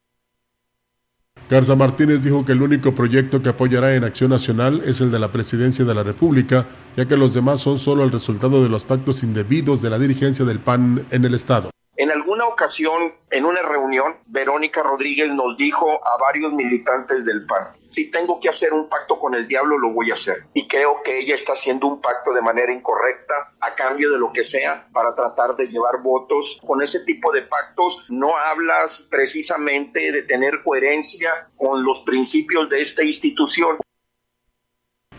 Garza 1.52 1.76
Martínez 1.76 2.24
dijo 2.24 2.45
que 2.45 2.54
el 2.54 2.62
único 2.62 2.95
proyecto 2.95 3.43
que 3.43 3.49
apoyará 3.49 3.93
en 3.93 4.06
Acción 4.06 4.30
Nacional 4.30 4.82
es 4.86 5.02
el 5.02 5.12
de 5.12 5.20
la 5.20 5.34
Presidencia 5.34 5.84
de 5.84 5.93
la 5.93 6.02
República, 6.02 6.66
ya 6.95 7.06
que 7.06 7.18
los 7.18 7.34
demás 7.34 7.60
son 7.60 7.78
solo 7.78 8.06
el 8.06 8.12
resultado 8.14 8.64
de 8.64 8.70
los 8.70 8.86
pactos 8.86 9.22
indebidos 9.22 9.82
de 9.82 9.89
la 9.89 9.99
dirigencia 9.99 10.45
del 10.45 10.60
PAN 10.60 11.06
en 11.12 11.26
el 11.26 11.36
Estado. 11.36 11.70
En 11.97 12.10
alguna 12.10 12.45
ocasión, 12.45 13.12
en 13.32 13.43
una 13.43 13.62
reunión, 13.64 14.16
Verónica 14.28 14.82
Rodríguez 14.82 15.30
nos 15.34 15.58
dijo 15.58 15.99
a 16.08 16.18
varios 16.22 16.54
militantes 16.54 17.26
del 17.26 17.45
PAN, 17.45 17.68
si 17.92 18.10
tengo 18.10 18.39
que 18.39 18.50
hacer 18.50 18.74
un 18.74 18.88
pacto 18.88 19.20
con 19.20 19.36
el 19.36 19.48
diablo, 19.48 19.78
lo 19.78 19.92
voy 19.92 20.10
a 20.10 20.14
hacer. 20.14 20.46
Y 20.54 20.68
creo 20.68 21.02
que 21.04 21.20
ella 21.20 21.36
está 21.36 21.54
haciendo 21.54 21.88
un 21.88 22.02
pacto 22.02 22.34
de 22.34 22.42
manera 22.42 22.72
incorrecta 22.72 23.54
a 23.60 23.76
cambio 23.76 24.10
de 24.10 24.18
lo 24.18 24.32
que 24.32 24.44
sea 24.44 24.88
para 24.94 25.14
tratar 25.14 25.56
de 25.58 25.68
llevar 25.68 26.02
votos. 26.02 26.60
Con 26.66 26.82
ese 26.82 27.02
tipo 27.02 27.32
de 27.32 27.44
pactos 27.44 28.06
no 28.10 28.36
hablas 28.38 29.08
precisamente 29.12 30.12
de 30.12 30.24
tener 30.24 30.64
coherencia 30.64 31.50
con 31.58 31.84
los 31.84 32.00
principios 32.00 32.70
de 32.70 32.82
esta 32.82 33.04
institución. 33.04 33.78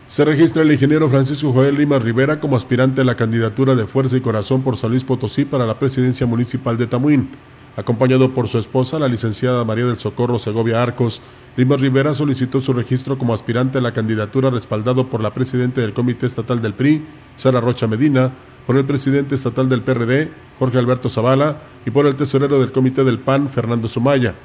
Se 0.07 0.25
registra 0.25 0.63
el 0.63 0.71
ingeniero 0.71 1.09
Francisco 1.09 1.53
Joel 1.53 1.75
Lima 1.75 1.97
Rivera 1.97 2.39
como 2.39 2.55
aspirante 2.55 3.01
a 3.01 3.03
la 3.03 3.15
candidatura 3.15 3.75
de 3.75 3.87
Fuerza 3.87 4.17
y 4.17 4.21
Corazón 4.21 4.63
por 4.63 4.77
San 4.77 4.91
Luis 4.91 5.03
Potosí 5.03 5.45
para 5.45 5.65
la 5.65 5.79
presidencia 5.79 6.27
municipal 6.27 6.77
de 6.77 6.87
Tamuín. 6.87 7.29
Acompañado 7.75 8.31
por 8.35 8.47
su 8.47 8.59
esposa, 8.59 8.99
la 8.99 9.07
licenciada 9.07 9.65
María 9.65 9.85
del 9.85 9.97
Socorro 9.97 10.37
Segovia 10.37 10.83
Arcos, 10.83 11.21
Lima 11.57 11.75
Rivera 11.75 12.13
solicitó 12.13 12.61
su 12.61 12.71
registro 12.71 13.17
como 13.17 13.33
aspirante 13.33 13.79
a 13.79 13.81
la 13.81 13.93
candidatura 13.93 14.51
respaldado 14.51 15.07
por 15.07 15.21
la 15.21 15.33
presidenta 15.33 15.81
del 15.81 15.93
Comité 15.93 16.27
Estatal 16.27 16.61
del 16.61 16.73
PRI, 16.73 17.03
Sara 17.35 17.61
Rocha 17.61 17.87
Medina, 17.87 18.31
por 18.67 18.77
el 18.77 18.85
presidente 18.85 19.35
estatal 19.35 19.69
del 19.69 19.81
PRD, 19.81 20.31
Jorge 20.59 20.77
Alberto 20.77 21.09
Zavala, 21.09 21.57
y 21.85 21.91
por 21.91 22.05
el 22.05 22.15
tesorero 22.15 22.59
del 22.59 22.71
Comité 22.71 23.03
del 23.03 23.19
PAN, 23.19 23.49
Fernando 23.49 23.87
Sumaya. 23.87 24.35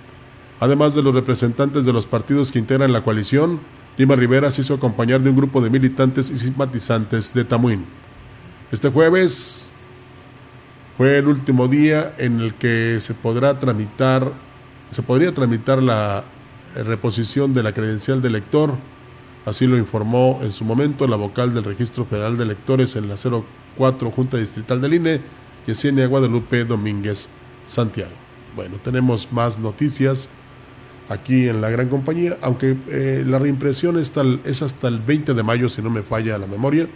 Además 0.60 0.94
de 0.94 1.02
los 1.02 1.14
representantes 1.14 1.84
de 1.84 1.92
los 1.92 2.06
partidos 2.06 2.50
que 2.50 2.58
integran 2.58 2.92
la 2.92 3.04
coalición, 3.04 3.60
Lima 3.96 4.16
Rivera 4.16 4.50
se 4.50 4.62
hizo 4.62 4.74
acompañar 4.74 5.22
de 5.22 5.30
un 5.30 5.36
grupo 5.36 5.60
de 5.60 5.70
militantes 5.70 6.30
y 6.30 6.38
simpatizantes 6.38 7.32
de 7.34 7.44
Tamuín. 7.44 7.84
Este 8.72 8.90
jueves 8.90 9.67
fue 10.98 11.16
el 11.16 11.28
último 11.28 11.68
día 11.68 12.12
en 12.18 12.40
el 12.40 12.54
que 12.54 12.98
se 12.98 13.14
podrá 13.14 13.60
tramitar, 13.60 14.32
se 14.90 15.00
podría 15.00 15.32
tramitar 15.32 15.80
la 15.80 16.24
reposición 16.74 17.54
de 17.54 17.62
la 17.62 17.72
credencial 17.72 18.20
de 18.20 18.26
elector. 18.26 18.74
Así 19.46 19.68
lo 19.68 19.78
informó 19.78 20.40
en 20.42 20.50
su 20.50 20.64
momento 20.64 21.06
la 21.06 21.14
vocal 21.14 21.54
del 21.54 21.62
Registro 21.62 22.04
Federal 22.04 22.36
de 22.36 22.42
Electores 22.42 22.96
en 22.96 23.08
la 23.08 23.14
04 23.14 24.10
Junta 24.10 24.38
Distrital 24.38 24.80
del 24.80 24.94
INE, 24.94 25.20
Yesenia 25.68 26.08
Guadalupe 26.08 26.64
Domínguez 26.64 27.28
Santiago. 27.64 28.10
Bueno, 28.56 28.74
tenemos 28.82 29.30
más 29.30 29.56
noticias 29.56 30.30
aquí 31.08 31.48
en 31.48 31.60
la 31.60 31.70
gran 31.70 31.88
compañía, 31.88 32.38
aunque 32.42 32.76
eh, 32.88 33.22
la 33.24 33.38
reimpresión 33.38 33.98
es, 33.98 34.12
es, 34.44 34.62
hasta 34.62 34.88
el 34.88 34.98
20 34.98 35.32
de 35.34 35.42
mayo, 35.44 35.68
si 35.68 35.80
no 35.80 35.90
me 35.90 36.02
falla 36.02 36.38
la 36.38 36.48
memoria. 36.48 36.88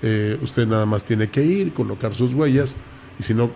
Eh, 0.00 0.38
usted 0.42 0.66
nada 0.66 0.86
más 0.86 1.04
tiene 1.04 1.28
que 1.28 1.44
ir, 1.44 1.74
colocar 1.74 2.14
sus 2.14 2.32
huellas, 2.32 2.74
y 3.18 3.22
si 3.22 3.34
no, 3.34 3.50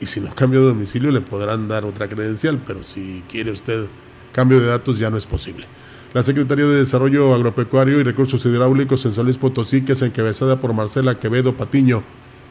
y 0.00 0.06
si 0.06 0.20
no 0.20 0.34
cambia 0.34 0.60
de 0.60 0.66
domicilio 0.66 1.10
le 1.10 1.20
podrán 1.20 1.68
dar 1.68 1.84
otra 1.84 2.08
credencial, 2.08 2.60
pero 2.66 2.82
si 2.82 3.22
quiere 3.28 3.50
usted 3.50 3.86
cambio 4.32 4.60
de 4.60 4.66
datos 4.66 4.98
ya 4.98 5.10
no 5.10 5.16
es 5.16 5.26
posible. 5.26 5.66
La 6.14 6.22
Secretaría 6.22 6.64
de 6.64 6.76
Desarrollo 6.76 7.34
Agropecuario 7.34 8.00
y 8.00 8.02
Recursos 8.02 8.44
Hidráulicos 8.46 9.04
en 9.04 9.12
San 9.12 9.24
Luis 9.24 9.36
Potosí, 9.36 9.82
que 9.82 9.92
es 9.92 10.02
encabezada 10.02 10.60
por 10.60 10.72
Marcela 10.72 11.20
Quevedo 11.20 11.54
Patiño, 11.54 12.02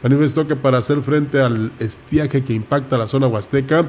manifestó 0.02 0.46
que 0.46 0.54
para 0.54 0.78
hacer 0.78 1.02
frente 1.02 1.40
al 1.40 1.72
estiaje 1.80 2.44
que 2.44 2.52
impacta 2.52 2.96
la 2.96 3.08
zona 3.08 3.26
huasteca, 3.26 3.86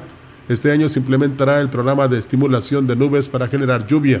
este 0.48 0.72
año 0.72 0.88
se 0.88 0.98
implementará 0.98 1.60
el 1.60 1.70
programa 1.70 2.08
de 2.08 2.18
estimulación 2.18 2.88
de 2.88 2.96
nubes 2.96 3.28
para 3.28 3.46
generar 3.46 3.86
lluvia. 3.86 4.20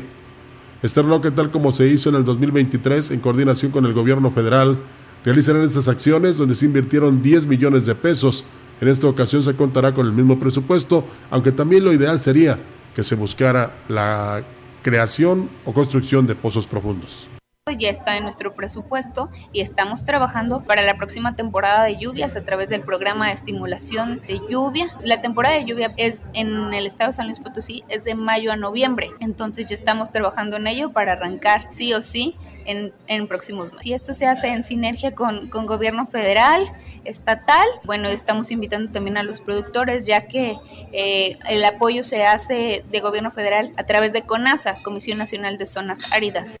Externó 0.82 1.20
que 1.20 1.32
tal 1.32 1.50
como 1.50 1.72
se 1.72 1.88
hizo 1.88 2.10
en 2.10 2.14
el 2.14 2.24
2023 2.24 3.10
en 3.10 3.20
coordinación 3.20 3.72
con 3.72 3.84
el 3.84 3.92
gobierno 3.92 4.30
federal, 4.30 4.78
realizarán 5.24 5.62
estas 5.62 5.88
acciones 5.88 6.36
donde 6.36 6.54
se 6.54 6.66
invirtieron 6.66 7.22
10 7.22 7.46
millones 7.46 7.86
de 7.86 7.94
pesos. 7.94 8.44
En 8.80 8.88
esta 8.88 9.06
ocasión 9.06 9.42
se 9.42 9.54
contará 9.54 9.92
con 9.92 10.06
el 10.06 10.12
mismo 10.12 10.38
presupuesto, 10.38 11.04
aunque 11.30 11.52
también 11.52 11.84
lo 11.84 11.92
ideal 11.92 12.18
sería 12.18 12.58
que 12.94 13.04
se 13.04 13.14
buscara 13.14 13.72
la 13.88 14.42
creación 14.82 15.48
o 15.64 15.72
construcción 15.72 16.26
de 16.26 16.34
pozos 16.34 16.66
profundos 16.66 17.28
ya 17.78 17.90
está 17.90 18.16
en 18.16 18.24
nuestro 18.24 18.54
presupuesto 18.54 19.30
y 19.52 19.60
estamos 19.60 20.04
trabajando 20.04 20.62
para 20.64 20.82
la 20.82 20.96
próxima 20.96 21.36
temporada 21.36 21.84
de 21.84 21.98
lluvias 21.98 22.36
a 22.36 22.44
través 22.44 22.68
del 22.68 22.82
programa 22.82 23.28
de 23.28 23.32
estimulación 23.32 24.20
de 24.26 24.40
lluvia. 24.48 24.86
La 25.02 25.20
temporada 25.20 25.56
de 25.56 25.64
lluvia 25.64 25.94
es 25.96 26.22
en 26.32 26.72
el 26.74 26.86
estado 26.86 27.08
de 27.08 27.16
San 27.16 27.26
Luis 27.26 27.38
Potosí 27.38 27.84
es 27.88 28.04
de 28.04 28.14
mayo 28.14 28.52
a 28.52 28.56
noviembre, 28.56 29.10
entonces 29.20 29.66
ya 29.66 29.74
estamos 29.74 30.10
trabajando 30.10 30.56
en 30.56 30.66
ello 30.66 30.90
para 30.92 31.12
arrancar 31.12 31.68
sí 31.72 31.92
o 31.94 32.02
sí 32.02 32.36
en, 32.64 33.26
próximos 33.26 33.72
meses. 33.72 33.86
Y 33.86 33.92
esto 33.92 34.12
se 34.14 34.26
hace 34.26 34.48
en 34.48 34.62
sinergia 34.62 35.14
con, 35.14 35.48
con, 35.48 35.66
gobierno 35.66 36.06
federal, 36.06 36.64
estatal. 37.04 37.66
Bueno, 37.84 38.08
estamos 38.08 38.50
invitando 38.50 38.90
también 38.92 39.16
a 39.16 39.22
los 39.22 39.40
productores, 39.40 40.06
ya 40.06 40.22
que 40.22 40.56
eh, 40.92 41.38
el 41.48 41.64
apoyo 41.64 42.02
se 42.02 42.24
hace 42.24 42.84
de 42.90 43.00
gobierno 43.00 43.30
federal 43.30 43.72
a 43.76 43.84
través 43.84 44.12
de 44.12 44.22
CONASA, 44.22 44.82
Comisión 44.82 45.18
Nacional 45.18 45.58
de 45.58 45.66
Zonas 45.66 46.00
Áridas. 46.12 46.56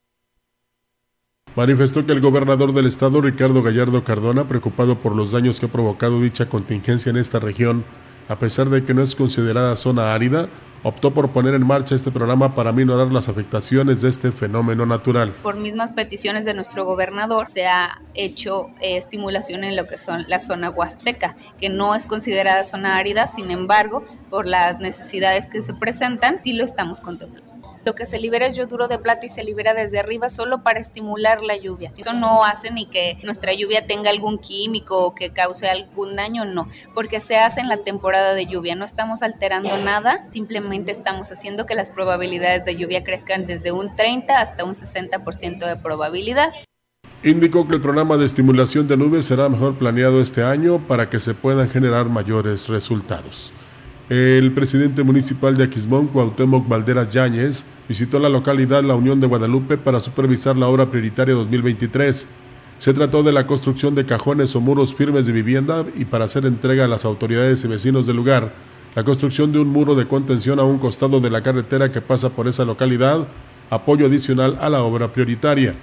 Manifestó 1.56 2.06
que 2.06 2.12
el 2.12 2.20
gobernador 2.20 2.72
del 2.72 2.86
estado, 2.86 3.20
Ricardo 3.20 3.62
Gallardo 3.62 4.04
Cardona, 4.04 4.44
preocupado 4.44 4.96
por 4.96 5.16
los 5.16 5.32
daños 5.32 5.58
que 5.58 5.66
ha 5.66 5.68
provocado 5.68 6.20
dicha 6.20 6.48
contingencia 6.48 7.10
en 7.10 7.16
esta 7.16 7.40
región, 7.40 7.84
a 8.28 8.36
pesar 8.38 8.68
de 8.68 8.84
que 8.84 8.94
no 8.94 9.02
es 9.02 9.16
considerada 9.16 9.74
zona 9.74 10.14
árida, 10.14 10.48
optó 10.82 11.12
por 11.12 11.30
poner 11.30 11.54
en 11.54 11.66
marcha 11.66 11.94
este 11.94 12.10
programa 12.10 12.54
para 12.54 12.72
minorar 12.72 13.12
las 13.12 13.28
afectaciones 13.28 14.00
de 14.00 14.08
este 14.08 14.32
fenómeno 14.32 14.86
natural. 14.86 15.32
Por 15.42 15.56
mismas 15.56 15.92
peticiones 15.92 16.44
de 16.44 16.54
nuestro 16.54 16.84
gobernador 16.84 17.48
se 17.48 17.66
ha 17.66 18.00
hecho 18.14 18.68
eh, 18.80 18.96
estimulación 18.96 19.64
en 19.64 19.76
lo 19.76 19.86
que 19.86 19.98
son 19.98 20.24
la 20.28 20.38
zona 20.38 20.70
huasteca, 20.70 21.36
que 21.58 21.68
no 21.68 21.94
es 21.94 22.06
considerada 22.06 22.64
zona 22.64 22.96
árida, 22.96 23.26
sin 23.26 23.50
embargo, 23.50 24.04
por 24.30 24.46
las 24.46 24.80
necesidades 24.80 25.46
que 25.46 25.62
se 25.62 25.74
presentan, 25.74 26.40
sí 26.42 26.52
lo 26.52 26.64
estamos 26.64 27.00
contemplando 27.00 27.49
lo 27.84 27.94
que 27.94 28.06
se 28.06 28.18
libera 28.18 28.46
es 28.46 28.56
yoduro 28.56 28.88
de 28.88 28.98
plata 28.98 29.26
y 29.26 29.28
se 29.28 29.44
libera 29.44 29.74
desde 29.74 29.98
arriba 29.98 30.28
solo 30.28 30.62
para 30.62 30.80
estimular 30.80 31.42
la 31.42 31.56
lluvia. 31.56 31.92
Eso 31.96 32.12
no 32.12 32.44
hace 32.44 32.70
ni 32.70 32.86
que 32.86 33.18
nuestra 33.22 33.54
lluvia 33.54 33.86
tenga 33.86 34.10
algún 34.10 34.38
químico 34.38 34.98
o 34.98 35.14
que 35.14 35.30
cause 35.30 35.68
algún 35.68 36.16
daño, 36.16 36.44
no, 36.44 36.68
porque 36.94 37.20
se 37.20 37.36
hace 37.36 37.60
en 37.60 37.68
la 37.68 37.78
temporada 37.78 38.34
de 38.34 38.46
lluvia. 38.46 38.74
No 38.74 38.84
estamos 38.84 39.22
alterando 39.22 39.76
nada, 39.78 40.24
simplemente 40.32 40.92
estamos 40.92 41.30
haciendo 41.30 41.66
que 41.66 41.74
las 41.74 41.90
probabilidades 41.90 42.64
de 42.64 42.76
lluvia 42.76 43.04
crezcan 43.04 43.46
desde 43.46 43.72
un 43.72 43.94
30 43.96 44.40
hasta 44.40 44.64
un 44.64 44.74
60% 44.74 45.66
de 45.66 45.76
probabilidad. 45.76 46.50
Indicó 47.22 47.68
que 47.68 47.74
el 47.74 47.82
programa 47.82 48.16
de 48.16 48.24
estimulación 48.24 48.88
de 48.88 48.96
nubes 48.96 49.26
será 49.26 49.48
mejor 49.50 49.76
planeado 49.76 50.22
este 50.22 50.42
año 50.42 50.78
para 50.78 51.10
que 51.10 51.20
se 51.20 51.34
puedan 51.34 51.68
generar 51.68 52.06
mayores 52.06 52.68
resultados. 52.68 53.52
El 54.10 54.50
presidente 54.50 55.04
municipal 55.04 55.56
de 55.56 55.62
Aquismón, 55.62 56.08
Cuauhtémoc 56.08 56.66
Valderas 56.66 57.10
Yáñez, 57.10 57.66
visitó 57.88 58.18
la 58.18 58.28
localidad 58.28 58.82
La 58.82 58.96
Unión 58.96 59.20
de 59.20 59.28
Guadalupe 59.28 59.78
para 59.78 60.00
supervisar 60.00 60.56
la 60.56 60.66
obra 60.66 60.90
prioritaria 60.90 61.32
2023. 61.32 62.28
Se 62.78 62.92
trató 62.92 63.22
de 63.22 63.30
la 63.30 63.46
construcción 63.46 63.94
de 63.94 64.06
cajones 64.06 64.56
o 64.56 64.60
muros 64.60 64.96
firmes 64.96 65.26
de 65.26 65.32
vivienda 65.32 65.86
y 65.96 66.06
para 66.06 66.24
hacer 66.24 66.44
entrega 66.44 66.86
a 66.86 66.88
las 66.88 67.04
autoridades 67.04 67.64
y 67.64 67.68
vecinos 67.68 68.08
del 68.08 68.16
lugar, 68.16 68.52
la 68.96 69.04
construcción 69.04 69.52
de 69.52 69.60
un 69.60 69.68
muro 69.68 69.94
de 69.94 70.08
contención 70.08 70.58
a 70.58 70.64
un 70.64 70.78
costado 70.80 71.20
de 71.20 71.30
la 71.30 71.44
carretera 71.44 71.92
que 71.92 72.00
pasa 72.00 72.30
por 72.30 72.48
esa 72.48 72.64
localidad, 72.64 73.28
apoyo 73.70 74.06
adicional 74.06 74.58
a 74.60 74.68
la 74.70 74.82
obra 74.82 75.12
prioritaria. 75.12 75.76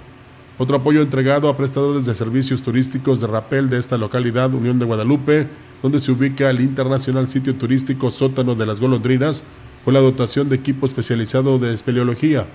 Otro 0.58 0.76
apoyo 0.76 1.00
entregado 1.00 1.48
a 1.48 1.56
prestadores 1.56 2.04
de 2.04 2.14
servicios 2.14 2.60
turísticos 2.60 3.22
de 3.22 3.26
rapel 3.26 3.70
de 3.70 3.78
esta 3.78 3.96
localidad, 3.96 4.52
Unión 4.52 4.78
de 4.78 4.84
Guadalupe, 4.84 5.48
donde 5.82 6.00
se 6.00 6.12
ubica 6.12 6.50
el 6.50 6.60
internacional 6.60 7.28
sitio 7.28 7.54
turístico 7.54 8.10
Sótano 8.10 8.54
de 8.54 8.66
las 8.66 8.80
Golondrinas, 8.80 9.44
con 9.84 9.94
la 9.94 10.00
dotación 10.00 10.48
de 10.48 10.56
equipo 10.56 10.86
especializado 10.86 11.58
de 11.58 11.72
espeleología. 11.72 12.46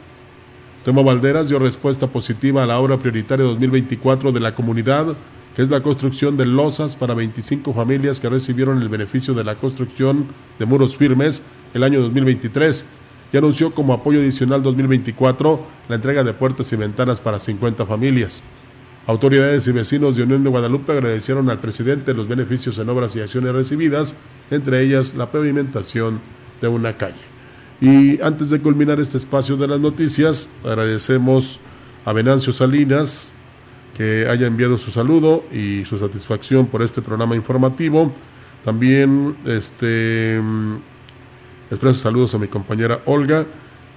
Temo 0.83 1.03
Valderas 1.03 1.47
dio 1.47 1.59
respuesta 1.59 2.07
positiva 2.07 2.63
a 2.63 2.67
la 2.67 2.79
obra 2.79 2.97
prioritaria 2.97 3.45
2024 3.45 4.31
de 4.31 4.39
la 4.39 4.53
comunidad, 4.53 5.15
que 5.55 5.61
es 5.61 5.69
la 5.69 5.81
construcción 5.81 6.35
de 6.35 6.45
losas 6.45 6.95
para 6.95 7.13
25 7.13 7.73
familias 7.73 8.19
que 8.19 8.27
recibieron 8.27 8.81
el 8.81 8.89
beneficio 8.89 9.33
de 9.33 9.43
la 9.43 9.55
construcción 9.55 10.27
de 10.59 10.65
muros 10.65 10.97
firmes 10.97 11.43
el 11.73 11.83
año 11.83 12.01
2023 12.01 12.85
y 13.31 13.37
anunció 13.37 13.73
como 13.73 13.93
apoyo 13.93 14.19
adicional 14.19 14.61
2024 14.61 15.65
la 15.89 15.95
entrega 15.95 16.23
de 16.23 16.33
puertas 16.33 16.71
y 16.73 16.75
ventanas 16.75 17.19
para 17.19 17.39
50 17.39 17.85
familias. 17.85 18.43
Autoridades 19.05 19.67
y 19.67 19.73
vecinos 19.73 20.15
de 20.15 20.23
Unión 20.23 20.45
de 20.45 20.49
Guadalupe 20.49 20.93
agradecieron 20.93 21.49
al 21.49 21.59
presidente 21.59 22.13
los 22.13 22.29
beneficios 22.29 22.77
en 22.77 22.87
obras 22.87 23.13
y 23.15 23.19
acciones 23.19 23.53
recibidas, 23.53 24.15
entre 24.49 24.81
ellas 24.81 25.15
la 25.15 25.29
pavimentación 25.29 26.21
de 26.61 26.69
una 26.69 26.93
calle. 26.93 27.33
Y 27.81 28.21
antes 28.21 28.49
de 28.49 28.61
culminar 28.61 29.01
este 29.01 29.17
espacio 29.17 29.57
de 29.57 29.67
las 29.67 29.81
noticias, 29.81 30.49
agradecemos 30.63 31.59
a 32.05 32.13
Venancio 32.13 32.53
Salinas 32.53 33.33
que 33.97 34.25
haya 34.29 34.47
enviado 34.47 34.77
su 34.77 34.89
saludo 34.89 35.43
y 35.51 35.83
su 35.83 35.97
satisfacción 35.97 36.67
por 36.67 36.81
este 36.81 37.01
programa 37.01 37.35
informativo. 37.35 38.13
También 38.63 39.35
este, 39.45 40.39
expreso 41.69 41.99
saludos 41.99 42.33
a 42.35 42.37
mi 42.37 42.47
compañera 42.47 43.01
Olga 43.05 43.45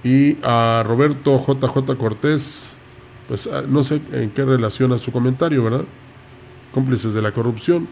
y 0.03 0.37
a 0.43 0.83
Roberto 0.85 1.39
JJ 1.39 1.95
Cortés 1.97 2.76
pues 3.27 3.47
ah, 3.47 3.63
no 3.67 3.83
sé 3.83 4.01
en 4.13 4.29
qué 4.31 4.45
relaciona 4.45 4.97
su 4.97 5.11
comentario, 5.11 5.63
¿verdad? 5.63 5.85
Cómplices 6.73 7.13
de 7.13 7.21
la 7.21 7.31
corrupción, 7.31 7.87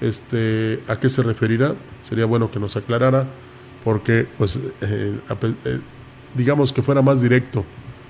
este, 0.00 0.82
¿a 0.88 0.98
qué 0.98 1.08
se 1.08 1.22
referirá? 1.22 1.74
Sería 2.02 2.26
bueno 2.26 2.50
que 2.50 2.60
nos 2.60 2.76
aclarara, 2.76 3.26
porque 3.84 4.26
pues 4.38 4.56
eh, 4.80 5.18
eh, 5.64 5.80
digamos 6.34 6.72
que 6.72 6.82
fuera 6.82 7.02
más 7.02 7.20
directo 7.20 7.64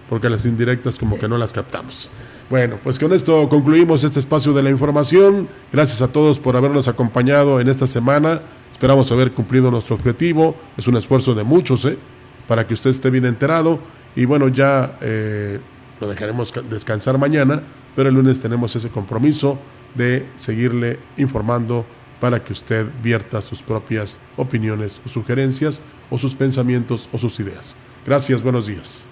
porque 0.09 0.31
las 0.31 0.45
indirectas 0.45 0.97
como 0.97 1.19
que 1.19 1.29
no 1.29 1.39
las 1.39 1.53
captamos. 1.53 2.11
Bueno, 2.51 2.79
pues 2.83 2.99
con 2.99 3.13
esto 3.13 3.49
concluimos 3.49 4.05
este 4.05 4.21
espacio 4.21 4.53
de 4.53 4.63
la 4.63 4.71
información. 4.71 5.49
Gracias 5.73 6.01
a 6.01 6.11
todos 6.11 6.39
por 6.39 6.57
habernos 6.57 6.89
acompañado 6.89 7.61
en 7.61 7.69
esta 7.69 7.87
semana. 7.87 8.41
Esperamos 8.73 9.13
haber 9.13 9.33
cumplido 9.33 9.71
nuestro 9.71 9.97
objetivo. 9.97 10.57
Es 10.77 10.87
un 10.87 10.97
esfuerzo 10.97 11.35
de 11.35 11.45
muchos, 11.45 11.85
¿eh? 11.85 11.99
Para 12.47 12.67
que 12.67 12.75
usted 12.75 12.91
esté 12.91 13.11
bien 13.11 13.27
enterado. 13.27 13.79
Y 14.17 14.25
bueno, 14.25 14.49
ya 14.49 14.97
eh, 15.03 15.61
lo 16.01 16.09
dejaremos 16.09 16.53
descansar 16.71 17.19
mañana, 17.19 17.63
pero 17.97 18.09
el 18.09 18.15
lunes 18.15 18.41
tenemos 18.41 18.75
ese 18.77 18.89
compromiso 18.89 19.59
de 19.95 20.27
seguirle 20.37 20.99
informando 21.17 21.85
para 22.21 22.43
que 22.43 22.53
usted 22.53 22.87
vierta 23.03 23.41
sus 23.41 23.63
propias 23.63 24.19
opiniones 24.37 25.01
o 25.05 25.09
sugerencias 25.09 25.81
o 26.11 26.19
sus 26.19 26.35
pensamientos 26.35 27.09
o 27.13 27.19
sus 27.19 27.39
ideas. 27.41 27.77
Gracias, 28.05 28.43
buenos 28.43 28.67
días. 28.67 29.05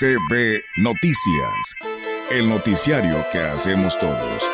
CB 0.00 0.62
Noticias, 0.78 1.74
el 2.30 2.48
noticiario 2.48 3.22
que 3.32 3.38
hacemos 3.38 3.98
todos. 3.98 4.48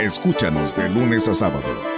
Escúchanos 0.00 0.74
de 0.74 0.88
lunes 0.88 1.28
a 1.28 1.34
sábado. 1.34 1.97